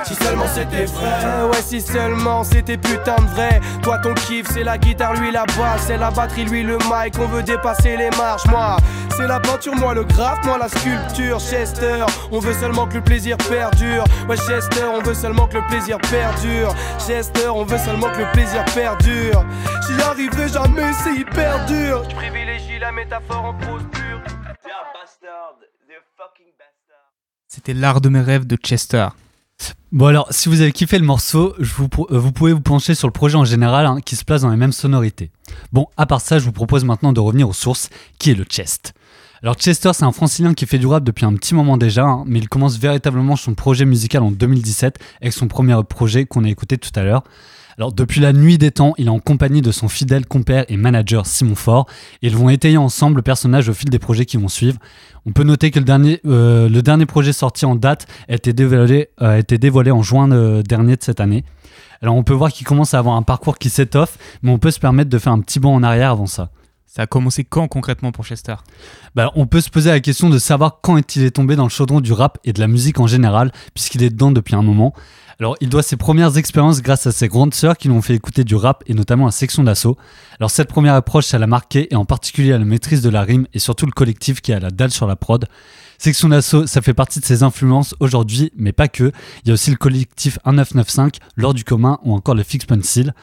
Si 0.06 0.16
seulement 0.16 0.46
c'était 0.48 0.86
vrai. 0.86 1.44
Ouais, 1.52 1.62
si 1.66 1.82
seulement 1.82 2.44
c'était 2.44 2.78
putain 2.78 3.16
de 3.16 3.30
vrai. 3.36 3.62
Toi, 3.82 3.98
ton 4.00 4.14
kiff, 4.14 4.48
c'est 4.52 4.64
la 4.64 4.78
guitare, 4.78 5.14
lui 5.14 5.32
la 5.32 5.46
basse. 5.46 5.84
C'est 5.88 5.98
la 5.98 6.12
batterie, 6.12 6.46
lui 6.46 6.64
le 6.64 6.78
mic. 6.78 7.16
On 7.20 7.28
veut 7.28 7.44
dépasser 7.44 7.98
les 7.98 8.10
marches, 8.18 8.46
moi. 8.50 8.78
C'est 9.16 9.28
la 9.28 9.40
peinture, 9.40 9.76
moi 9.76 9.94
le 9.94 10.04
graphe, 10.04 10.44
moi 10.46 10.58
la 10.58 10.68
sculpture. 10.68 11.40
Chester, 11.40 12.04
on 12.32 12.40
veut 12.40 12.54
seulement 12.54 12.88
que 12.88 12.96
le 12.96 13.04
plaisir 13.04 13.38
perdure. 13.38 14.04
Ouais, 14.28 14.38
Chester, 14.38 14.86
on 14.86 15.02
veut 15.02 15.14
seulement 15.14 15.48
que 15.48 15.58
le 15.58 15.68
plaisir 15.68 16.00
perdure. 16.00 16.74
Chester, 16.98 17.48
on 17.48 17.64
veut 17.64 17.78
seulement 17.78 18.10
que 18.12 18.20
le 18.20 18.32
plaisir 18.32 18.66
perdure. 18.74 19.46
J'y 19.88 20.02
arriverai 20.02 20.50
jamais, 20.50 20.92
c'est 20.94 21.14
hyper 21.14 21.66
dur. 21.68 22.04
Je 22.10 22.16
privilégie 22.16 22.80
la 22.80 22.92
métaphore 22.92 23.46
en 23.46 23.54
prose 23.54 23.84
pure. 23.92 24.22
C'était 27.48 27.74
l'art 27.76 28.02
de 28.02 28.10
mes 28.10 28.22
rêves 28.22 28.48
de 28.48 28.56
Chester. 28.56 29.10
Bon 29.92 30.08
alors, 30.08 30.28
si 30.32 30.50
vous 30.50 30.62
avez 30.62 30.72
kiffé 30.72 30.98
le 30.98 31.06
morceau, 31.06 31.54
euh, 31.60 32.18
vous 32.18 32.32
pouvez 32.32 32.52
vous 32.52 32.62
pencher 32.62 32.96
sur 32.96 33.08
le 33.08 33.14
projet 33.14 33.38
en 33.38 33.46
général 33.46 33.86
hein, 33.86 34.00
qui 34.04 34.16
se 34.16 34.26
place 34.26 34.42
dans 34.42 34.50
les 34.50 34.58
mêmes 34.58 34.72
sonorités. 34.72 35.30
Bon, 35.72 35.88
à 35.98 36.08
part 36.08 36.20
ça, 36.20 36.40
je 36.40 36.46
vous 36.46 36.52
propose 36.52 36.84
maintenant 36.84 37.14
de 37.14 37.20
revenir 37.20 37.48
aux 37.48 37.54
sources, 37.54 37.90
qui 38.18 38.32
est 38.32 38.36
le 38.36 38.44
chest. 38.44 38.96
Alors 39.44 39.56
Chester, 39.56 39.92
c'est 39.92 40.06
un 40.06 40.14
francilien 40.14 40.54
qui 40.54 40.66
fait 40.66 40.80
du 40.80 40.88
rap 40.88 41.04
depuis 41.04 41.26
un 41.26 41.34
petit 41.34 41.54
moment 41.54 41.76
déjà, 41.76 42.06
hein, 42.06 42.24
mais 42.26 42.40
il 42.40 42.48
commence 42.48 42.80
véritablement 42.80 43.36
son 43.36 43.56
projet 43.56 43.84
musical 43.84 44.24
en 44.24 44.32
2017 44.32 45.00
avec 45.22 45.34
son 45.34 45.50
premier 45.50 45.78
projet 45.84 46.24
qu'on 46.24 46.46
a 46.46 46.50
écouté 46.50 46.78
tout 46.78 46.92
à 46.96 47.04
l'heure. 47.04 47.26
Alors 47.78 47.92
depuis 47.92 48.22
la 48.22 48.32
nuit 48.32 48.58
des 48.58 48.72
temps, 48.72 48.94
il 48.98 49.08
est 49.08 49.10
en 49.10 49.20
compagnie 49.20 49.62
de 49.62 49.74
son 49.74 49.90
fidèle 49.90 50.26
compère 50.26 50.64
et 50.70 50.78
manager 50.78 51.26
Simon 51.26 51.56
Faure, 51.56 51.88
et 52.22 52.28
ils 52.28 52.38
vont 52.38 52.48
étayer 52.48 52.78
ensemble 52.78 53.18
le 53.18 53.22
personnage 53.22 53.68
au 53.68 53.74
fil 53.74 53.90
des 53.90 54.00
projets 54.00 54.26
qui 54.26 54.38
vont 54.38 54.48
suivre. 54.48 54.78
On 55.26 55.34
peut 55.34 55.44
noter 55.44 55.72
que 55.72 55.80
le 55.80 55.84
dernier, 55.84 56.22
euh, 56.26 57.06
projet 57.06 57.34
sorti 57.34 57.66
en 57.66 57.76
date 57.76 58.08
a 58.30 58.36
été 58.36 58.54
dévoilé, 58.54 59.10
euh, 59.22 59.92
en 59.92 60.04
juin 60.04 60.32
euh, 60.32 60.62
dernier 60.62 60.96
de 60.96 61.04
cette 61.04 61.20
année. 61.20 61.44
Alors 62.02 62.16
on 62.16 62.24
peut 62.24 62.34
voir 62.34 62.50
qu'il 62.54 62.66
commence 62.66 62.94
à 62.94 63.00
avoir 63.00 63.18
un 63.18 63.24
parcours 63.24 63.58
qui 63.58 63.70
s'étoffe, 63.70 64.18
mais 64.42 64.52
on 64.52 64.58
peut 64.58 64.72
se 64.72 64.80
permettre 64.80 65.10
de 65.10 65.18
faire 65.18 65.34
un 65.34 65.42
petit 65.42 65.60
bond 65.60 65.76
en 65.76 65.84
arrière 65.84 66.12
avant 66.12 66.28
ça. 66.28 66.50
Ça 66.96 67.02
a 67.02 67.08
commencé 67.08 67.44
quand 67.44 67.68
concrètement 67.68 68.12
pour 68.12 68.24
Chester? 68.24 68.54
Bah, 69.16 69.32
on 69.34 69.48
peut 69.48 69.62
se 69.62 69.72
poser 69.72 69.90
la 69.90 70.00
question 70.00 70.30
de 70.30 70.38
savoir 70.38 70.78
quand 70.84 70.96
est-il 70.96 71.24
est 71.24 71.32
tombé 71.32 71.56
dans 71.56 71.64
le 71.64 71.70
chaudron 71.70 72.02
du 72.02 72.14
rap 72.14 72.38
et 72.44 72.54
de 72.54 72.60
la 72.60 72.68
musique 72.68 73.00
en 73.00 73.08
général, 73.08 73.52
puisqu'il 73.74 74.04
est 74.04 74.12
dedans 74.12 74.30
depuis 74.30 74.54
un 74.54 74.62
moment. 74.62 74.94
Alors, 75.40 75.58
il 75.60 75.70
doit 75.70 75.82
ses 75.82 75.98
premières 75.98 76.38
expériences 76.38 76.84
grâce 76.84 77.08
à 77.08 77.12
ses 77.12 77.30
grandes 77.30 77.56
sœurs 77.56 77.80
qui 77.80 77.88
l'ont 77.88 78.04
fait 78.04 78.14
écouter 78.14 78.44
du 78.44 78.54
rap 78.54 78.84
et 78.86 78.94
notamment 78.94 79.26
à 79.26 79.32
Section 79.32 79.64
d'Assaut. 79.64 79.98
Alors, 80.40 80.52
cette 80.52 80.68
première 80.68 80.94
approche, 80.94 81.26
ça 81.26 81.40
l'a 81.40 81.48
marqué 81.48 81.92
et 81.92 81.96
en 81.96 82.06
particulier 82.06 82.54
à 82.54 82.60
la 82.60 82.66
maîtrise 82.66 83.02
de 83.02 83.10
la 83.10 83.24
rime 83.24 83.48
et 83.56 83.60
surtout 83.60 83.88
le 83.88 83.92
collectif 83.92 84.42
qui 84.42 84.54
a 84.54 84.60
la 84.60 84.70
dalle 84.70 84.92
sur 84.92 85.08
la 85.08 85.16
prod. 85.16 85.48
Section 85.98 86.30
d'Assaut, 86.30 86.68
ça 86.68 86.84
fait 86.84 86.94
partie 86.94 87.20
de 87.20 87.26
ses 87.26 87.42
influences 87.42 87.96
aujourd'hui, 88.02 88.52
mais 88.56 88.72
pas 88.72 88.88
que. 88.88 89.12
Il 89.44 89.48
y 89.48 89.52
a 89.52 89.56
aussi 89.56 89.72
le 89.72 89.78
collectif 89.78 90.38
1995, 90.46 91.14
L'Or 91.38 91.56
du 91.56 91.64
commun 91.64 91.98
ou 92.04 92.14
encore 92.14 92.36
le 92.36 92.44
Fix 92.44 92.66
Pencil. 92.68 93.16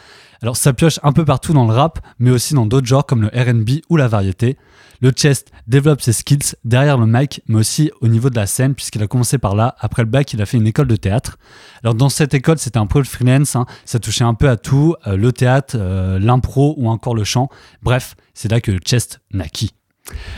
Alors 0.43 0.57
ça 0.57 0.73
pioche 0.73 0.99
un 1.03 1.13
peu 1.13 1.25
partout 1.25 1.53
dans 1.53 1.67
le 1.67 1.75
rap, 1.75 1.99
mais 2.19 2.31
aussi 2.31 2.55
dans 2.55 2.67
d'autres 2.67 2.87
genres 2.87 3.05
comme 3.05 3.23
le 3.23 3.29
RB 3.29 3.83
ou 3.91 3.97
la 3.97 4.09
variété. 4.09 4.57
Le 5.03 5.11
chest 5.11 5.51
développe 5.67 6.03
ses 6.03 6.13
skills 6.13 6.57
derrière 6.65 6.99
le 6.99 7.07
mic, 7.07 7.43
mais 7.49 7.59
aussi 7.59 7.91
au 8.01 8.09
niveau 8.09 8.29
de 8.29 8.37
la 8.37 8.47
scène, 8.47 8.75
puisqu'il 8.75 9.03
a 9.03 9.07
commencé 9.07 9.39
par 9.39 9.55
là. 9.55 9.75
Après 9.81 10.03
le 10.03 10.09
bac, 10.09 10.33
il 10.33 10.43
a 10.43 10.47
fait 10.47 10.59
une 10.59 10.67
école 10.67 10.89
de 10.89 10.97
théâtre. 10.97 11.39
Alors 11.83 11.95
dans 11.95 12.11
cette 12.11 12.35
école, 12.35 12.59
c'était 12.59 12.79
un 12.79 12.87
peu 12.87 12.99
le 12.99 13.05
freelance, 13.05 13.57
hein. 13.57 13.67
ça 13.85 13.99
touchait 13.99 14.25
un 14.25 14.35
peu 14.35 14.49
à 14.49 14.57
tout, 14.57 14.95
euh, 15.07 15.17
le 15.17 15.33
théâtre, 15.33 15.77
euh, 15.79 16.19
l'impro 16.19 16.75
ou 16.77 16.89
encore 16.89 17.15
le 17.15 17.25
chant. 17.25 17.49
Bref, 17.83 18.15
c'est 18.35 18.51
là 18.51 18.61
que 18.61 18.71
le 18.71 18.79
chest 18.79 19.21
naquit. 19.33 19.73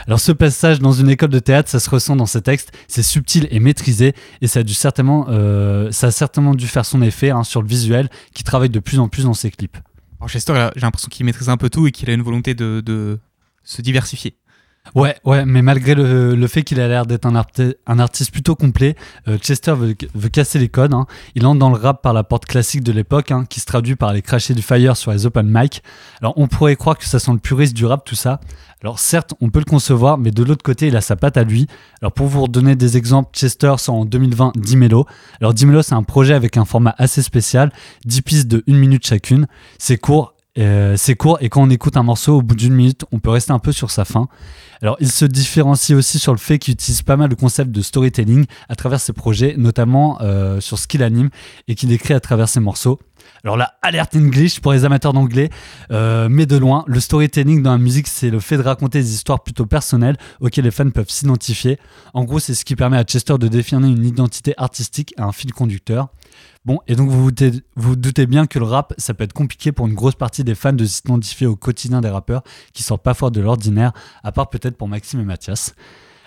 Alors 0.06 0.20
ce 0.20 0.32
passage 0.32 0.80
dans 0.80 0.92
une 0.92 1.08
école 1.08 1.30
de 1.30 1.38
théâtre, 1.38 1.68
ça 1.68 1.80
se 1.80 1.88
ressent 1.88 2.14
dans 2.14 2.26
ces 2.26 2.42
textes, 2.42 2.72
c'est 2.88 3.02
subtil 3.02 3.48
et 3.50 3.58
maîtrisé, 3.58 4.14
et 4.42 4.46
ça 4.46 4.60
a, 4.60 4.62
certainement, 4.66 5.26
euh, 5.28 5.90
ça 5.92 6.08
a 6.08 6.10
certainement 6.10 6.54
dû 6.54 6.66
faire 6.66 6.84
son 6.84 7.02
effet 7.02 7.30
hein, 7.30 7.42
sur 7.42 7.62
le 7.62 7.68
visuel, 7.68 8.10
qui 8.34 8.44
travaille 8.44 8.70
de 8.70 8.80
plus 8.80 8.98
en 8.98 9.08
plus 9.08 9.24
dans 9.24 9.34
ses 9.34 9.50
clips. 9.50 9.78
Alors 10.22 10.30
Chester, 10.30 10.68
j'ai 10.76 10.82
l'impression 10.82 11.08
qu'il 11.08 11.26
maîtrise 11.26 11.48
un 11.48 11.56
peu 11.56 11.68
tout 11.68 11.88
et 11.88 11.90
qu'il 11.90 12.08
a 12.08 12.12
une 12.12 12.22
volonté 12.22 12.54
de, 12.54 12.80
de 12.86 13.18
se 13.64 13.82
diversifier. 13.82 14.36
Ouais, 14.96 15.14
ouais, 15.24 15.46
mais 15.46 15.62
malgré 15.62 15.94
le, 15.94 16.46
fait 16.48 16.64
qu'il 16.64 16.80
a 16.80 16.88
l'air 16.88 17.06
d'être 17.06 17.24
un, 17.24 17.34
arti- 17.36 17.74
un 17.86 17.98
artiste 18.00 18.32
plutôt 18.32 18.56
complet, 18.56 18.96
euh, 19.28 19.38
Chester 19.38 19.74
veut, 19.74 19.94
casser 20.28 20.58
les 20.58 20.68
codes. 20.68 20.92
hein. 20.92 21.06
Il 21.36 21.46
entre 21.46 21.60
dans 21.60 21.70
le 21.70 21.76
rap 21.78 22.02
par 22.02 22.12
la 22.12 22.24
porte 22.24 22.46
classique 22.46 22.82
de 22.82 22.90
l'époque, 22.92 23.30
hein, 23.30 23.44
qui 23.48 23.60
se 23.60 23.64
traduit 23.64 23.94
par 23.94 24.12
les 24.12 24.22
crachés 24.22 24.54
du 24.54 24.60
fire 24.60 24.96
sur 24.96 25.12
les 25.12 25.24
open 25.24 25.46
mic. 25.48 25.82
Alors 26.20 26.34
on 26.36 26.48
pourrait 26.48 26.74
croire 26.76 26.98
que 26.98 27.04
ça 27.06 27.20
sent 27.20 27.32
le 27.32 27.38
puriste 27.38 27.74
du 27.74 27.86
rap, 27.86 28.04
tout 28.04 28.16
ça. 28.16 28.40
Alors 28.82 28.98
certes, 28.98 29.34
on 29.40 29.50
peut 29.50 29.60
le 29.60 29.64
concevoir, 29.64 30.18
mais 30.18 30.32
de 30.32 30.42
l'autre 30.42 30.64
côté, 30.64 30.88
il 30.88 30.96
a 30.96 31.00
sa 31.00 31.14
patte 31.14 31.36
à 31.36 31.44
lui. 31.44 31.68
Alors 32.02 32.12
pour 32.12 32.26
vous 32.26 32.42
redonner 32.42 32.74
des 32.74 32.96
exemples, 32.96 33.30
Chester 33.32 33.74
sort 33.78 33.94
en 33.94 34.04
2020 34.04 34.52
10 34.56 34.76
mélos. 34.76 35.06
Alors 35.40 35.54
10 35.54 35.66
mélos, 35.66 35.82
c'est 35.82 35.94
un 35.94 36.02
projet 36.02 36.34
avec 36.34 36.56
un 36.56 36.64
format 36.64 36.94
assez 36.98 37.22
spécial, 37.22 37.72
10 38.04 38.22
pistes 38.22 38.48
de 38.48 38.64
1 38.68 38.74
minute 38.74 39.06
chacune. 39.06 39.46
C'est 39.78 39.96
court 39.96 40.34
Euh, 40.58 40.96
c'est 40.98 41.14
court 41.14 41.38
et 41.40 41.48
quand 41.48 41.62
on 41.62 41.70
écoute 41.70 41.96
un 41.96 42.02
morceau 42.02 42.36
au 42.38 42.42
bout 42.42 42.54
d'une 42.56 42.74
minute, 42.74 43.06
on 43.10 43.20
peut 43.20 43.30
rester 43.30 43.52
un 43.52 43.58
peu 43.58 43.72
sur 43.72 43.90
sa 43.90 44.04
fin. 44.04 44.28
Alors, 44.82 44.96
il 44.98 45.12
se 45.12 45.24
différencie 45.24 45.96
aussi 45.96 46.18
sur 46.18 46.32
le 46.32 46.38
fait 46.38 46.58
qu'il 46.58 46.74
utilise 46.74 47.02
pas 47.02 47.16
mal 47.16 47.30
le 47.30 47.36
concept 47.36 47.70
de 47.70 47.82
storytelling 47.82 48.46
à 48.68 48.74
travers 48.74 49.00
ses 49.00 49.12
projets, 49.12 49.54
notamment 49.56 50.18
euh, 50.20 50.60
sur 50.60 50.76
ce 50.76 50.88
qu'il 50.88 51.04
anime 51.04 51.30
et 51.68 51.76
qu'il 51.76 51.92
écrit 51.92 52.14
à 52.14 52.20
travers 52.20 52.48
ses 52.48 52.58
morceaux. 52.58 52.98
Alors 53.44 53.56
là, 53.56 53.74
alerte 53.82 54.16
English 54.16 54.58
pour 54.58 54.72
les 54.72 54.84
amateurs 54.84 55.12
d'anglais, 55.12 55.50
euh, 55.92 56.28
mais 56.28 56.46
de 56.46 56.56
loin, 56.56 56.82
le 56.88 56.98
storytelling 56.98 57.62
dans 57.62 57.70
la 57.70 57.78
musique, 57.78 58.08
c'est 58.08 58.30
le 58.30 58.40
fait 58.40 58.56
de 58.56 58.62
raconter 58.62 58.98
des 58.98 59.14
histoires 59.14 59.44
plutôt 59.44 59.66
personnelles 59.66 60.16
auxquelles 60.40 60.64
les 60.64 60.72
fans 60.72 60.90
peuvent 60.90 61.08
s'identifier. 61.08 61.78
En 62.12 62.24
gros, 62.24 62.40
c'est 62.40 62.54
ce 62.54 62.64
qui 62.64 62.74
permet 62.74 62.96
à 62.96 63.04
Chester 63.04 63.38
de 63.38 63.46
définir 63.46 63.88
une 63.88 64.04
identité 64.04 64.52
artistique 64.56 65.14
et 65.16 65.20
un 65.20 65.32
fil 65.32 65.52
conducteur. 65.52 66.08
Bon, 66.64 66.78
et 66.86 66.94
donc 66.94 67.10
vous 67.10 67.22
vous 67.76 67.96
doutez, 67.96 68.26
bien 68.26 68.46
que 68.46 68.60
le 68.60 68.64
rap, 68.64 68.94
ça 68.96 69.14
peut 69.14 69.24
être 69.24 69.32
compliqué 69.32 69.72
pour 69.72 69.88
une 69.88 69.94
grosse 69.94 70.14
partie 70.14 70.44
des 70.44 70.54
fans 70.54 70.72
de 70.72 70.84
s'identifier 70.84 71.48
au 71.48 71.56
quotidien 71.56 72.00
des 72.00 72.08
rappeurs 72.08 72.42
qui 72.72 72.84
sortent 72.84 73.02
pas 73.02 73.14
fort 73.14 73.32
de 73.32 73.40
l'ordinaire, 73.40 73.92
à 74.22 74.30
part 74.30 74.48
peut-être 74.48 74.76
pour 74.76 74.86
Maxime 74.86 75.18
et 75.20 75.24
Mathias. 75.24 75.74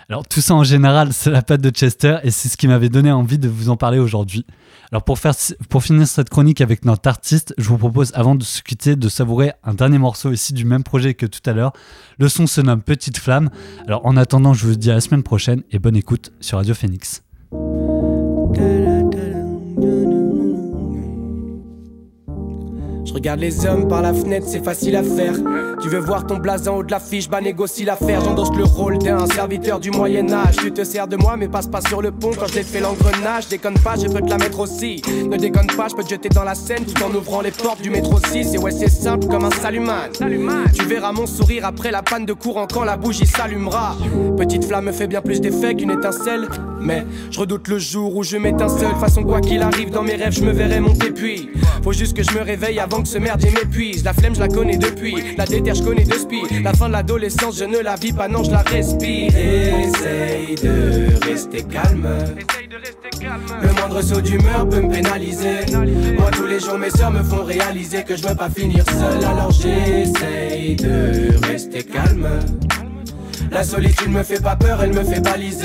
Alors 0.08 0.26
tout 0.26 0.40
ça 0.40 0.54
en 0.54 0.62
général, 0.62 1.12
c'est 1.12 1.30
la 1.30 1.42
patte 1.42 1.62
de 1.62 1.70
Chester 1.70 2.18
et 2.22 2.30
c'est 2.30 2.48
ce 2.48 2.56
qui 2.56 2.68
m'avait 2.68 2.90
donné 2.90 3.10
envie 3.10 3.38
de 3.38 3.48
vous 3.48 3.70
en 3.70 3.76
parler 3.76 3.98
aujourd'hui. 3.98 4.46
Alors 4.92 5.02
pour, 5.02 5.18
faire, 5.18 5.34
pour 5.68 5.82
finir 5.82 6.06
cette 6.06 6.28
chronique 6.28 6.60
avec 6.60 6.84
notre 6.84 7.08
artiste, 7.08 7.54
je 7.58 7.68
vous 7.68 7.78
propose 7.78 8.12
avant 8.14 8.36
de 8.36 8.44
se 8.44 8.62
quitter 8.62 8.94
de 8.94 9.08
savourer 9.08 9.52
un 9.64 9.74
dernier 9.74 9.98
morceau 9.98 10.30
ici 10.30 10.52
du 10.52 10.64
même 10.64 10.84
projet 10.84 11.14
que 11.14 11.26
tout 11.26 11.40
à 11.46 11.54
l'heure. 11.54 11.72
Le 12.18 12.28
son 12.28 12.46
se 12.46 12.60
nomme 12.60 12.82
Petite 12.82 13.18
Flamme. 13.18 13.50
Alors 13.88 14.06
en 14.06 14.16
attendant, 14.16 14.54
je 14.54 14.66
vous 14.66 14.76
dis 14.76 14.90
à 14.90 14.94
la 14.94 15.00
semaine 15.00 15.24
prochaine 15.24 15.62
et 15.72 15.80
bonne 15.80 15.96
écoute 15.96 16.30
sur 16.40 16.58
Radio 16.58 16.74
Phoenix. 16.74 17.22
Je 23.06 23.14
regarde 23.14 23.38
les 23.38 23.64
hommes 23.64 23.86
par 23.86 24.02
la 24.02 24.12
fenêtre, 24.12 24.46
c'est 24.48 24.64
facile 24.64 24.96
à 24.96 25.02
faire. 25.04 25.34
Tu 25.80 25.88
veux 25.88 26.00
voir 26.00 26.26
ton 26.26 26.38
blason 26.38 26.76
haut 26.76 26.82
de 26.82 26.90
l'affiche, 26.90 27.28
bah 27.28 27.40
négocie 27.40 27.84
l'affaire. 27.84 28.20
J'endosse 28.20 28.50
le 28.56 28.64
rôle 28.64 28.98
d'un 28.98 29.26
serviteur 29.26 29.78
du 29.78 29.92
Moyen-Âge. 29.92 30.56
Tu 30.56 30.72
te 30.72 30.82
sers 30.82 31.06
de 31.06 31.16
moi, 31.16 31.36
mais 31.36 31.46
passe 31.46 31.68
pas 31.68 31.80
sur 31.80 32.02
le 32.02 32.10
pont 32.10 32.32
quand 32.36 32.46
je 32.48 32.54
l'ai 32.56 32.64
fait 32.64 32.80
l'engrenage. 32.80 33.48
Déconne 33.48 33.78
pas, 33.78 33.94
je 33.96 34.08
peux 34.08 34.20
te 34.20 34.28
la 34.28 34.38
mettre 34.38 34.58
aussi. 34.58 35.02
Ne 35.30 35.36
déconne 35.36 35.68
pas, 35.68 35.86
je 35.88 35.94
peux 35.94 36.02
te 36.02 36.10
jeter 36.10 36.28
dans 36.30 36.42
la 36.42 36.56
scène 36.56 36.84
tout 36.84 37.00
en 37.04 37.14
ouvrant 37.14 37.42
les 37.42 37.52
portes 37.52 37.80
du 37.80 37.90
métro 37.90 38.18
6. 38.18 38.54
Et 38.54 38.58
ouais, 38.58 38.72
c'est 38.72 38.90
simple 38.90 39.28
comme 39.28 39.44
un 39.44 39.50
saluman. 39.50 40.10
Tu 40.74 40.84
verras 40.84 41.12
mon 41.12 41.26
sourire 41.26 41.64
après 41.64 41.92
la 41.92 42.02
panne 42.02 42.26
de 42.26 42.32
courant 42.32 42.66
quand 42.66 42.82
la 42.82 42.96
bougie 42.96 43.26
s'allumera. 43.26 43.94
Petite 44.36 44.64
flamme 44.64 44.92
fait 44.92 45.06
bien 45.06 45.22
plus 45.22 45.40
d'effet 45.40 45.76
qu'une 45.76 45.92
étincelle. 45.92 46.48
Mais 46.80 47.06
je 47.30 47.40
redoute 47.40 47.68
le 47.68 47.78
jour 47.78 48.14
où 48.16 48.22
je 48.22 48.36
m'étincelle. 48.36 48.94
Façon, 49.00 49.22
quoi 49.22 49.40
qu'il 49.40 49.62
arrive 49.62 49.90
dans 49.90 50.02
mes 50.02 50.14
rêves, 50.14 50.32
je 50.32 50.44
me 50.44 50.52
verrai 50.52 50.80
monter 50.80 51.10
puis. 51.10 51.50
Faut 51.82 51.92
juste 51.92 52.16
que 52.16 52.22
je 52.22 52.32
me 52.32 52.42
réveille 52.42 52.78
avant 52.80 53.02
que 53.02 53.08
ce 53.08 53.18
merdier 53.18 53.50
m'épuise. 53.50 54.04
La 54.04 54.12
flemme, 54.12 54.34
je 54.34 54.40
la 54.40 54.48
connais 54.48 54.76
depuis. 54.76 55.14
La 55.36 55.44
déter, 55.44 55.74
je 55.74 55.82
connais 55.82 56.04
de 56.04 56.14
spi. 56.14 56.42
La 56.62 56.72
fin 56.72 56.88
de 56.88 56.92
l'adolescence, 56.92 57.58
je 57.58 57.64
ne 57.64 57.78
la 57.78 57.96
vis 57.96 58.12
pas, 58.12 58.28
non, 58.28 58.42
je 58.42 58.50
la 58.50 58.62
respire. 58.62 59.32
Essaye 59.36 60.54
de 60.56 61.24
rester 61.26 61.62
calme. 61.62 62.08
Le 63.62 63.72
moindre 63.72 64.02
saut 64.02 64.20
d'humeur 64.20 64.68
peut 64.68 64.80
me 64.80 64.90
pénaliser. 64.92 65.66
Moi, 66.18 66.30
tous 66.32 66.46
les 66.46 66.60
jours, 66.60 66.78
mes 66.78 66.90
soeurs 66.90 67.10
me 67.10 67.22
font 67.22 67.44
réaliser 67.44 68.02
que 68.04 68.16
je 68.16 68.26
veux 68.26 68.34
pas 68.34 68.50
finir 68.50 68.84
seul. 68.84 69.24
Alors 69.24 69.50
j'essaye 69.50 70.76
de 70.76 71.46
rester 71.46 71.82
calme. 71.82 72.28
La 73.50 73.64
solitude 73.64 74.10
me 74.10 74.22
fait 74.22 74.42
pas 74.42 74.56
peur, 74.56 74.82
elle 74.82 74.92
me 74.92 75.02
fait 75.02 75.20
baliser. 75.20 75.64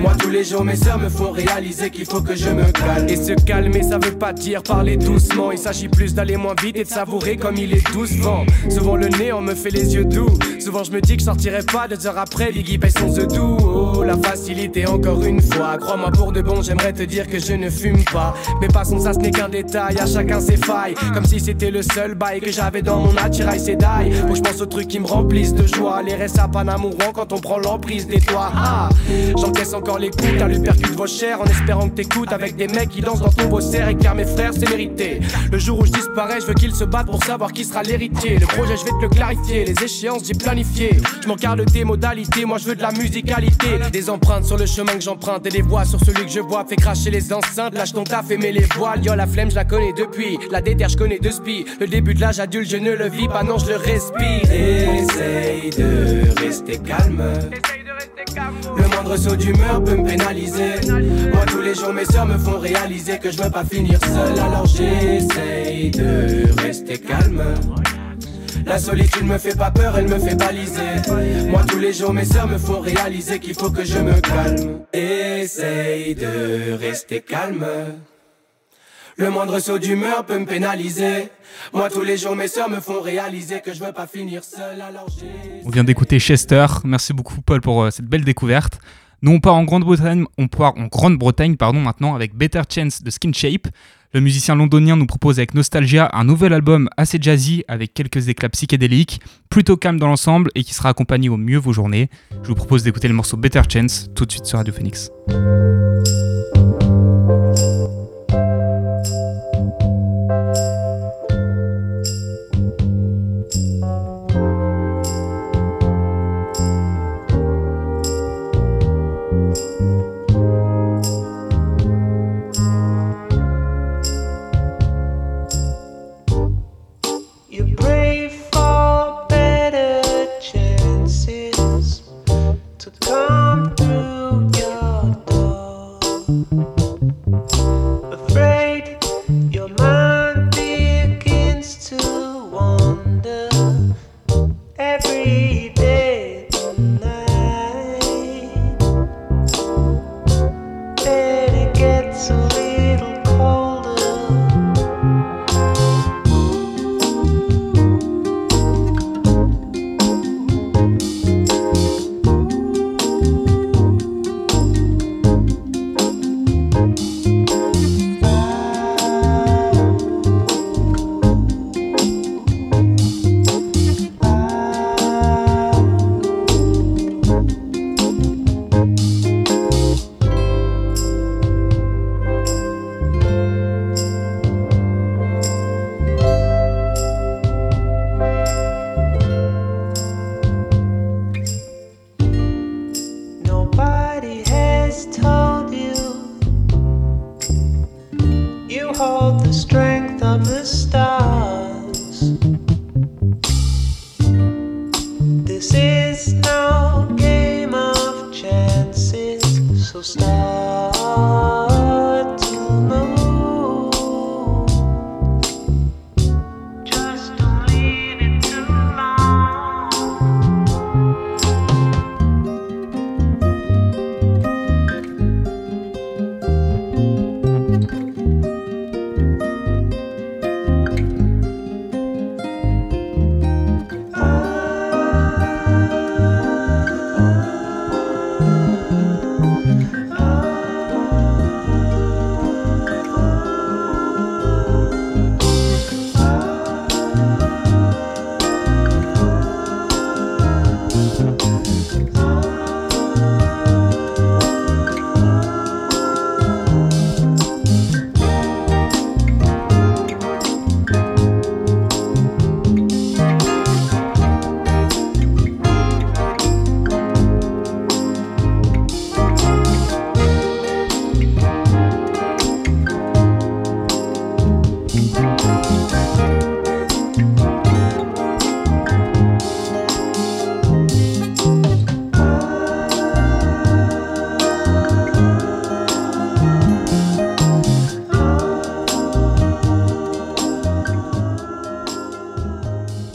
Moi 0.00 0.12
tous 0.18 0.30
les 0.30 0.44
jours 0.44 0.64
mes 0.64 0.76
soeurs 0.76 0.98
me 0.98 1.08
font 1.08 1.30
réaliser 1.30 1.90
qu'il 1.90 2.06
faut 2.06 2.20
que 2.20 2.34
je 2.34 2.50
me 2.50 2.64
calme. 2.72 3.08
Et 3.08 3.16
se 3.16 3.32
calmer 3.32 3.82
ça 3.82 3.98
veut 3.98 4.18
pas 4.18 4.32
dire 4.32 4.62
parler 4.62 4.96
doucement. 4.96 5.52
Il 5.52 5.58
s'agit 5.58 5.88
plus 5.88 6.14
d'aller 6.14 6.36
moins 6.36 6.54
vite 6.60 6.76
et 6.76 6.84
de 6.84 6.88
savourer 6.88 7.36
comme 7.36 7.56
il 7.56 7.74
est 7.74 7.92
doucement. 7.92 8.44
Souvent 8.68 8.96
le 8.96 9.08
nez 9.08 9.32
on 9.32 9.40
me 9.40 9.54
fait 9.54 9.70
les 9.70 9.94
yeux 9.94 10.04
doux. 10.04 10.36
Souvent 10.58 10.84
je 10.84 10.92
me 10.92 11.00
dis 11.00 11.14
que 11.14 11.20
je 11.20 11.26
sortirai 11.26 11.62
pas 11.62 11.86
deux 11.88 12.06
heures 12.06 12.18
après. 12.18 12.50
Biggie 12.50 12.78
paye 12.78 12.90
son 12.90 13.08
œuf 13.18 13.28
doux. 13.28 13.56
Oh 13.62 14.02
la 14.02 14.16
facilité 14.16 14.86
encore 14.86 15.22
une 15.22 15.40
fois. 15.40 15.76
Crois-moi 15.78 16.10
pour 16.10 16.32
de 16.32 16.40
bon 16.40 16.62
j'aimerais 16.62 16.92
te 16.92 17.02
dire 17.02 17.28
que 17.28 17.38
je 17.38 17.52
ne 17.52 17.70
fume 17.70 18.04
pas. 18.12 18.34
Mais 18.60 18.68
passons 18.68 18.98
ça 18.98 19.12
ce 19.12 19.18
n'est 19.18 19.30
qu'un 19.30 19.48
détail. 19.48 19.96
À 19.98 20.06
chacun 20.06 20.40
ses 20.40 20.56
failles. 20.56 20.94
Comme 21.14 21.24
si 21.24 21.40
c'était 21.40 21.70
le 21.70 21.82
seul 21.82 22.14
bail 22.14 22.40
que 22.40 22.50
j'avais 22.50 22.82
dans 22.82 22.98
mon 22.98 23.16
attirail 23.16 23.60
c'est 23.60 23.76
die. 23.76 24.12
Faut 24.26 24.34
je 24.34 24.40
pense 24.40 24.60
aux 24.60 24.66
trucs 24.66 24.88
qui 24.88 24.98
me 24.98 25.06
remplissent 25.06 25.54
de 25.54 25.66
joie. 25.66 26.02
Les 26.02 26.14
restes 26.14 26.38
à 26.38 26.48
quand 27.14 27.32
on 27.32 27.38
prend 27.40 27.58
l'emprise 27.58 28.06
des 28.06 28.20
toits. 28.20 28.52
Ah, 28.54 28.88
J'encaisse 29.36 29.74
encore 29.74 29.98
les 29.98 30.10
coups, 30.10 30.38
t'as 30.38 30.48
percute 30.60 30.94
vos 30.94 31.06
chairs 31.06 31.40
en 31.40 31.44
espérant 31.44 31.88
que 31.88 31.96
t'écoutes 31.96 32.32
avec 32.32 32.56
des 32.56 32.68
mecs 32.68 32.90
qui 32.90 33.00
dansent 33.00 33.20
dans 33.20 33.32
ton 33.32 33.48
beau 33.48 33.60
cerf 33.60 33.88
et 33.88 33.96
car 33.96 34.14
mes 34.14 34.24
frères 34.24 34.52
c'est 34.52 34.68
mérité. 34.68 35.20
Le 35.50 35.58
jour 35.58 35.80
où 35.80 35.86
je 35.86 35.92
disparais, 35.92 36.40
je 36.40 36.46
veux 36.46 36.54
qu'ils 36.54 36.74
se 36.74 36.84
battent 36.84 37.06
pour 37.06 37.22
savoir 37.24 37.52
qui 37.52 37.64
sera 37.64 37.82
l'héritier. 37.82 38.38
Le 38.38 38.46
projet, 38.46 38.76
je 38.76 38.84
vais 38.84 38.90
te 38.90 39.02
le 39.02 39.08
clarifier, 39.08 39.64
les 39.64 39.84
échéances 39.84 40.22
j'ai 40.24 40.34
planifié. 40.34 40.90
Je 41.22 41.28
m'en 41.28 41.34
de 41.34 41.64
tes 41.64 41.84
modalités, 41.84 42.44
moi 42.44 42.58
je 42.58 42.66
veux 42.66 42.76
de 42.76 42.82
la 42.82 42.92
musicalité. 42.92 43.78
Des 43.92 44.08
empreintes 44.10 44.44
sur 44.44 44.56
le 44.56 44.66
chemin 44.66 44.92
que 44.94 45.00
j'emprunte 45.00 45.46
et 45.46 45.50
des 45.50 45.62
voix 45.62 45.84
sur 45.84 45.98
celui 46.00 46.24
que 46.24 46.30
je 46.30 46.40
vois. 46.40 46.64
Fait 46.64 46.76
cracher 46.76 47.10
les 47.10 47.32
enceintes, 47.32 47.74
lâche 47.74 47.92
ton 47.92 48.04
taf 48.04 48.30
et 48.30 48.36
mets 48.36 48.52
les 48.52 48.66
voiles. 48.76 49.04
Yo, 49.04 49.14
la 49.14 49.26
flemme, 49.26 49.50
je 49.50 49.56
la 49.56 49.64
connais 49.64 49.92
depuis. 49.92 50.38
La 50.50 50.60
déterre, 50.60 50.88
je 50.88 50.96
connais 50.96 51.18
de 51.18 51.30
spi. 51.30 51.64
Le 51.80 51.86
début 51.86 52.14
de 52.14 52.20
l'âge 52.20 52.40
adulte, 52.40 52.70
je 52.70 52.76
ne 52.76 52.92
le 52.92 53.08
vis 53.08 53.28
pas, 53.28 53.42
non, 53.42 53.58
je 53.58 53.66
le 53.66 53.76
respire. 53.76 54.42
Essaye 54.50 55.70
de 55.70 56.40
rester 56.40 56.78
calme. 56.78 56.91
Le 58.76 58.88
moindre 58.88 59.16
saut 59.16 59.36
d'humeur 59.36 59.82
peut 59.84 59.96
me 59.96 60.06
pénaliser. 60.06 60.80
Moi, 61.32 61.44
tous 61.46 61.60
les 61.60 61.74
jours, 61.74 61.92
mes 61.92 62.04
soeurs 62.04 62.26
me 62.26 62.38
font 62.38 62.58
réaliser 62.58 63.18
que 63.18 63.30
je 63.30 63.42
veux 63.42 63.50
pas 63.50 63.64
finir 63.64 63.98
seul. 64.04 64.38
Alors 64.38 64.66
j'essaye 64.66 65.90
de 65.90 66.60
rester 66.62 66.98
calme. 66.98 67.42
La 68.64 68.78
solitude 68.78 69.24
me 69.24 69.38
fait 69.38 69.56
pas 69.56 69.70
peur, 69.70 69.98
elle 69.98 70.08
me 70.08 70.18
fait 70.18 70.36
baliser. 70.36 71.02
Moi, 71.48 71.62
tous 71.68 71.78
les 71.78 71.92
jours, 71.92 72.12
mes 72.12 72.24
soeurs 72.24 72.48
me 72.48 72.58
font 72.58 72.80
réaliser 72.80 73.38
qu'il 73.38 73.54
faut 73.54 73.70
que 73.70 73.84
je 73.84 73.98
me 73.98 74.20
calme. 74.20 74.80
Essaye 74.92 76.14
de 76.14 76.74
rester 76.74 77.20
calme. 77.20 77.66
Le 79.16 79.30
moindre 79.30 79.58
saut 79.58 79.78
d'humeur 79.78 80.24
peut 80.24 80.38
me 80.38 80.46
pénaliser. 80.46 81.28
Moi, 81.72 81.90
tous 81.90 82.02
les 82.02 82.16
jours, 82.16 82.34
mes 82.34 82.48
soeurs 82.48 82.70
me 82.70 82.80
font 82.80 83.00
réaliser 83.00 83.60
que 83.60 83.74
je 83.74 83.84
veux 83.84 83.92
pas 83.92 84.06
finir 84.06 84.42
seul. 84.42 84.80
Alors 84.80 85.06
On 85.64 85.70
vient 85.70 85.84
d'écouter 85.84 86.18
Chester. 86.18 86.66
Merci 86.84 87.12
beaucoup, 87.12 87.40
Paul, 87.42 87.60
pour 87.60 87.82
euh, 87.82 87.90
cette 87.90 88.06
belle 88.06 88.24
découverte. 88.24 88.78
Nous, 89.20 89.32
on 89.32 89.40
part 89.40 89.54
en 89.54 89.64
Grande-Bretagne, 89.64 90.24
on 90.38 90.48
part 90.48 90.76
en 90.76 90.86
Grande-Bretagne, 90.86 91.56
pardon, 91.56 91.80
maintenant 91.80 92.14
avec 92.14 92.34
Better 92.34 92.62
Chance 92.68 93.02
de 93.02 93.10
Skin 93.10 93.32
Shape. 93.32 93.68
Le 94.14 94.20
musicien 94.20 94.56
londonien 94.56 94.96
nous 94.96 95.06
propose 95.06 95.38
avec 95.38 95.54
Nostalgia 95.54 96.10
un 96.12 96.24
nouvel 96.24 96.52
album 96.52 96.88
assez 96.96 97.18
jazzy 97.20 97.64
avec 97.68 97.94
quelques 97.94 98.28
éclats 98.28 98.50
psychédéliques, 98.50 99.20
plutôt 99.48 99.76
calme 99.76 99.98
dans 99.98 100.08
l'ensemble 100.08 100.50
et 100.54 100.64
qui 100.64 100.74
sera 100.74 100.88
accompagné 100.88 101.28
au 101.28 101.36
mieux 101.36 101.58
vos 101.58 101.72
journées. 101.72 102.10
Je 102.42 102.48
vous 102.48 102.54
propose 102.54 102.82
d'écouter 102.82 103.08
le 103.08 103.14
morceau 103.14 103.36
Better 103.36 103.62
Chance 103.72 104.10
tout 104.14 104.26
de 104.26 104.32
suite 104.32 104.44
sur 104.44 104.58
Radio 104.58 104.74
Phoenix. 104.74 105.10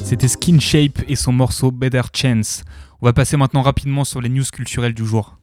C'était 0.09 0.29
Skin 0.29 0.57
Shape 0.61 1.03
et 1.09 1.17
son 1.17 1.33
morceau 1.33 1.69
Better 1.69 2.03
Chance. 2.13 2.63
On 3.01 3.07
va 3.07 3.11
passer 3.11 3.35
maintenant 3.35 3.61
rapidement 3.61 4.05
sur 4.05 4.21
les 4.21 4.29
news 4.29 4.45
culturelles 4.53 4.93
du 4.93 5.05
jour. 5.05 5.37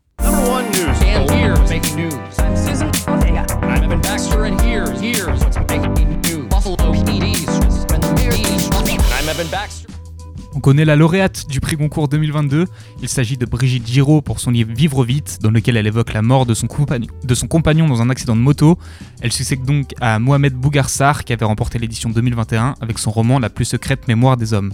On 10.57 10.61
connaît 10.61 10.85
la 10.85 10.95
lauréate 10.95 11.47
du 11.49 11.59
prix 11.59 11.75
Goncourt 11.75 12.07
2022. 12.07 12.67
Il 13.03 13.09
s'agit 13.09 13.37
de 13.37 13.45
Brigitte 13.45 13.89
Giraud 13.89 14.23
pour 14.23 14.39
son 14.39 14.53
livre 14.53 14.73
Vivre 14.73 15.05
vite, 15.05 15.39
dans 15.43 15.51
lequel 15.51 15.77
elle 15.77 15.89
évoque 15.89 16.13
la 16.13 16.23
mort 16.23 16.47
de 16.47 16.55
son, 16.55 16.69
compagnon, 16.69 17.09
de 17.25 17.35
son 17.35 17.49
compagnon 17.49 17.89
dans 17.89 18.01
un 18.03 18.09
accident 18.09 18.37
de 18.37 18.41
moto. 18.41 18.79
Elle 19.21 19.33
succède 19.33 19.65
donc 19.65 19.95
à 20.01 20.21
Mohamed 20.21 20.55
Bougarsar 20.55 21.25
qui 21.25 21.33
avait 21.33 21.45
remporté 21.45 21.81
l'édition 21.81 22.09
2021 22.09 22.77
avec 22.81 23.01
son 23.01 23.11
roman 23.11 23.41
La 23.41 23.51
plus 23.51 23.65
secrète 23.65 24.07
mémoire 24.07 24.37
des 24.37 24.55
hommes. 24.55 24.73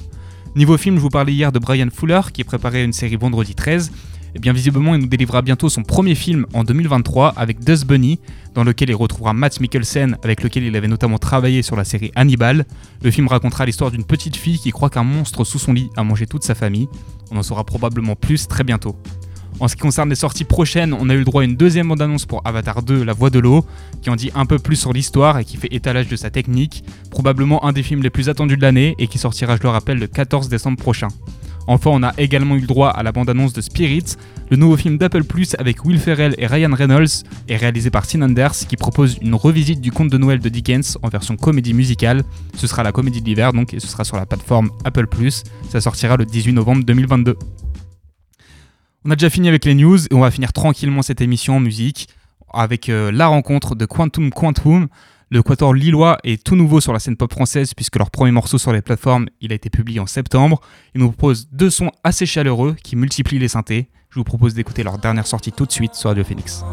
Niveau 0.55 0.77
film, 0.77 0.97
je 0.97 1.01
vous 1.01 1.09
parlais 1.09 1.33
hier 1.33 1.51
de 1.51 1.59
Brian 1.59 1.89
Fuller 1.91 2.21
qui 2.31 2.45
préparait 2.45 2.85
une 2.85 2.93
série 2.93 3.17
vendredi 3.17 3.55
13. 3.55 3.91
Et 4.35 4.39
bien 4.39 4.53
visiblement, 4.53 4.95
il 4.95 5.01
nous 5.01 5.07
délivrera 5.07 5.43
bientôt 5.43 5.69
son 5.69 5.83
premier 5.83 6.15
film 6.15 6.47
en 6.55 6.65
2023 6.65 7.35
avec 7.37 7.61
Dust 7.61 7.87
Bunny, 7.87 8.21
dans 8.55 8.65
lequel 8.65 8.91
il 8.91 8.95
retrouvera 8.95 9.33
Matt 9.33 9.61
Mikkelsen, 9.61 10.17
avec 10.23 10.43
lequel 10.43 10.65
il 10.65 10.77
avait 10.77 10.89
notamment 10.89 11.19
travaillé 11.19 11.63
sur 11.63 11.77
la 11.77 11.85
série 11.85 12.13
Hannibal. 12.15 12.65
Le 13.03 13.11
film 13.11 13.29
racontera 13.29 13.67
l'histoire 13.67 13.91
d'une 13.91 14.05
petite 14.05 14.37
fille 14.37 14.59
qui 14.59 14.71
croit 14.71 14.91
qu'un 14.91 15.05
monstre 15.05 15.45
sous 15.45 15.59
son 15.59 15.73
lit 15.73 15.91
a 15.97 16.05
mangé 16.05 16.27
toute 16.27 16.45
sa 16.45 16.55
famille. 16.55 16.89
On 17.31 17.37
en 17.37 17.43
saura 17.43 17.65
probablement 17.65 18.17
plus 18.17 18.49
très 18.49 18.65
bientôt. 18.65 18.97
En 19.59 19.69
ce 19.69 19.77
qui 19.77 19.83
concerne 19.83 20.09
les 20.09 20.15
sorties 20.15 20.45
prochaines, 20.45 20.95
on 20.95 21.11
a 21.11 21.15
eu 21.15 21.19
le 21.19 21.25
droit 21.25 21.43
à 21.43 21.45
une 21.45 21.57
deuxième 21.57 21.89
bande-annonce 21.89 22.25
pour 22.25 22.41
Avatar 22.47 22.83
2, 22.83 23.05
La 23.05 23.13
Voix 23.13 23.29
de 23.29 23.39
l'eau, 23.39 23.67
qui 24.01 24.09
en 24.09 24.17
dit 24.17 24.31
un 24.35 24.47
peu 24.47 24.59
plus 24.59 24.77
sur 24.77 24.93
l'histoire 24.93 25.39
et 25.39 25.45
qui 25.45 25.59
fait 25.59 25.69
étalage 25.71 26.09
de 26.09 26.17
sa 26.17 26.31
technique, 26.31 26.83
probablement 27.11 27.65
un 27.67 27.73
des 27.73 27.83
films 27.83 28.03
les 28.03 28.11
plus 28.11 28.31
attendus 28.31 28.57
de 28.57 28.63
l'année 28.63 28.95
et 28.99 29.07
qui 29.07 29.19
sortira, 29.19 29.57
je 29.57 29.63
le 29.63 29.69
rappelle, 29.69 29.99
le 29.99 30.07
14 30.07 30.49
décembre 30.49 30.79
prochain. 30.79 31.09
Enfin, 31.73 31.91
on 31.93 32.03
a 32.03 32.13
également 32.19 32.57
eu 32.57 32.61
le 32.63 32.67
droit 32.67 32.89
à 32.89 33.05
la 33.05 33.13
bande-annonce 33.13 33.53
de 33.53 33.61
Spirit, 33.61 34.17
le 34.51 34.57
nouveau 34.57 34.77
film 34.77 34.99
d'Apple 34.99 35.23
Plus 35.23 35.55
avec 35.57 35.85
Will 35.85 36.01
Ferrell 36.01 36.35
et 36.37 36.49
Ryan 36.49 36.75
Reynolds, 36.75 37.23
et 37.47 37.57
réalisé 37.57 37.91
par 37.91 38.09
Tim 38.09 38.23
Anders, 38.23 38.67
qui 38.69 38.77
propose 38.77 39.19
une 39.23 39.37
revisite 39.37 39.81
du 39.81 39.93
conte 39.93 40.11
de 40.11 40.19
Noël 40.19 40.41
de 40.41 40.49
Dickens 40.49 40.99
en 41.01 41.09
version 41.09 41.37
comédie 41.37 41.73
musicale. 41.73 42.25
Ce 42.57 42.67
sera 42.67 42.83
la 42.83 42.91
comédie 42.91 43.21
de 43.21 43.27
l'hiver, 43.27 43.53
donc, 43.53 43.73
et 43.73 43.79
ce 43.79 43.87
sera 43.87 44.03
sur 44.03 44.17
la 44.17 44.27
plateforme 44.27 44.71
Apple 44.85 45.07
Plus. 45.07 45.45
Ça 45.69 45.81
sortira 45.81 46.17
le 46.17 46.25
18 46.25 46.55
novembre 46.55 46.83
2022. 46.85 47.37
On 49.05 49.11
a 49.13 49.15
déjà 49.15 49.31
fini 49.31 49.49
avec 49.49 49.65
les 49.65 49.77
news 49.77 50.07
et 50.11 50.15
on 50.15 50.21
va 50.21 50.33
finir 50.33 50.53
tranquillement 50.53 51.03
cette 51.03 51.21
émission 51.21 51.59
en 51.59 51.61
musique 51.61 52.09
avec 52.53 52.89
euh, 52.89 53.13
la 53.13 53.29
rencontre 53.29 53.77
de 53.77 53.85
Quantum 53.85 54.31
Quantum. 54.31 54.89
Le 55.33 55.45
quatuor 55.45 55.75
lillois 55.75 56.19
est 56.25 56.43
tout 56.43 56.57
nouveau 56.57 56.81
sur 56.81 56.93
la 56.93 56.99
scène 56.99 57.17
pop 57.17 57.33
française 57.33 57.73
puisque 57.73 57.97
leur 57.97 58.11
premier 58.11 58.33
morceau 58.33 58.59
sur 58.59 58.73
les 58.73 58.83
plateformes, 58.83 59.29
il 59.41 59.53
a 59.53 59.55
été 59.55 59.71
publié 59.71 60.01
en 60.01 60.07
septembre. 60.07 60.61
Ils 60.97 61.01
nous 61.01 61.13
proposent 61.13 61.49
deux 61.53 61.71
sons 61.71 61.93
assez 62.03 62.27
chaleureux 62.27 62.75
qui 62.83 62.97
multiplient 62.97 63.39
les 63.39 63.47
synthés. 63.47 63.91
Je 64.11 64.19
vous 64.19 64.25
propose 64.25 64.55
d'écouter 64.55 64.83
leur 64.83 64.99
dernière 64.99 65.29
sortie 65.29 65.53
tout 65.53 65.67
de 65.67 65.73
suite 65.73 65.95
sur 65.95 66.11
Radio 66.11 66.25
Phoenix. 66.25 66.65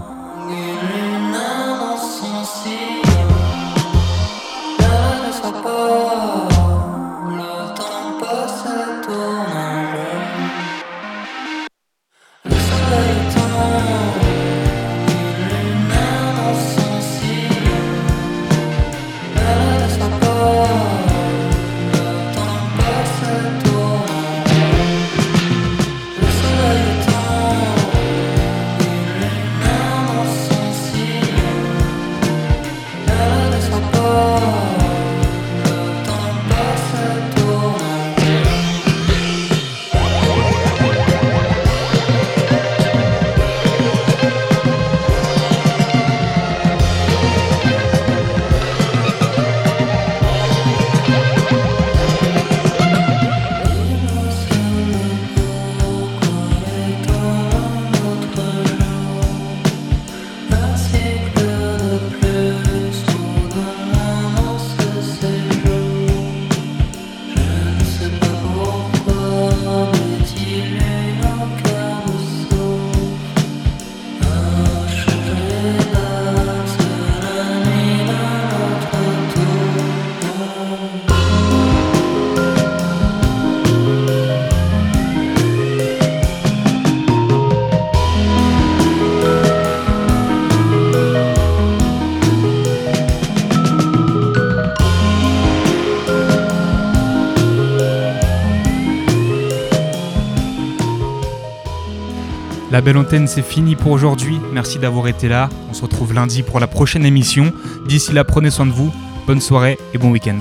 Belle 102.87 102.95
antenne, 102.95 103.27
c'est 103.27 103.41
fini 103.41 103.75
pour 103.75 103.91
aujourd'hui. 103.91 104.39
Merci 104.53 104.79
d'avoir 104.79 105.09
été 105.09 105.27
là. 105.27 105.49
On 105.69 105.73
se 105.73 105.81
retrouve 105.81 106.13
lundi 106.13 106.41
pour 106.41 106.61
la 106.61 106.67
prochaine 106.67 107.05
émission. 107.05 107.51
D'ici 107.85 108.13
là, 108.13 108.23
prenez 108.23 108.49
soin 108.49 108.65
de 108.65 108.71
vous. 108.71 108.93
Bonne 109.25 109.41
soirée 109.41 109.77
et 109.93 109.97
bon 109.97 110.09
week-end. 110.09 110.39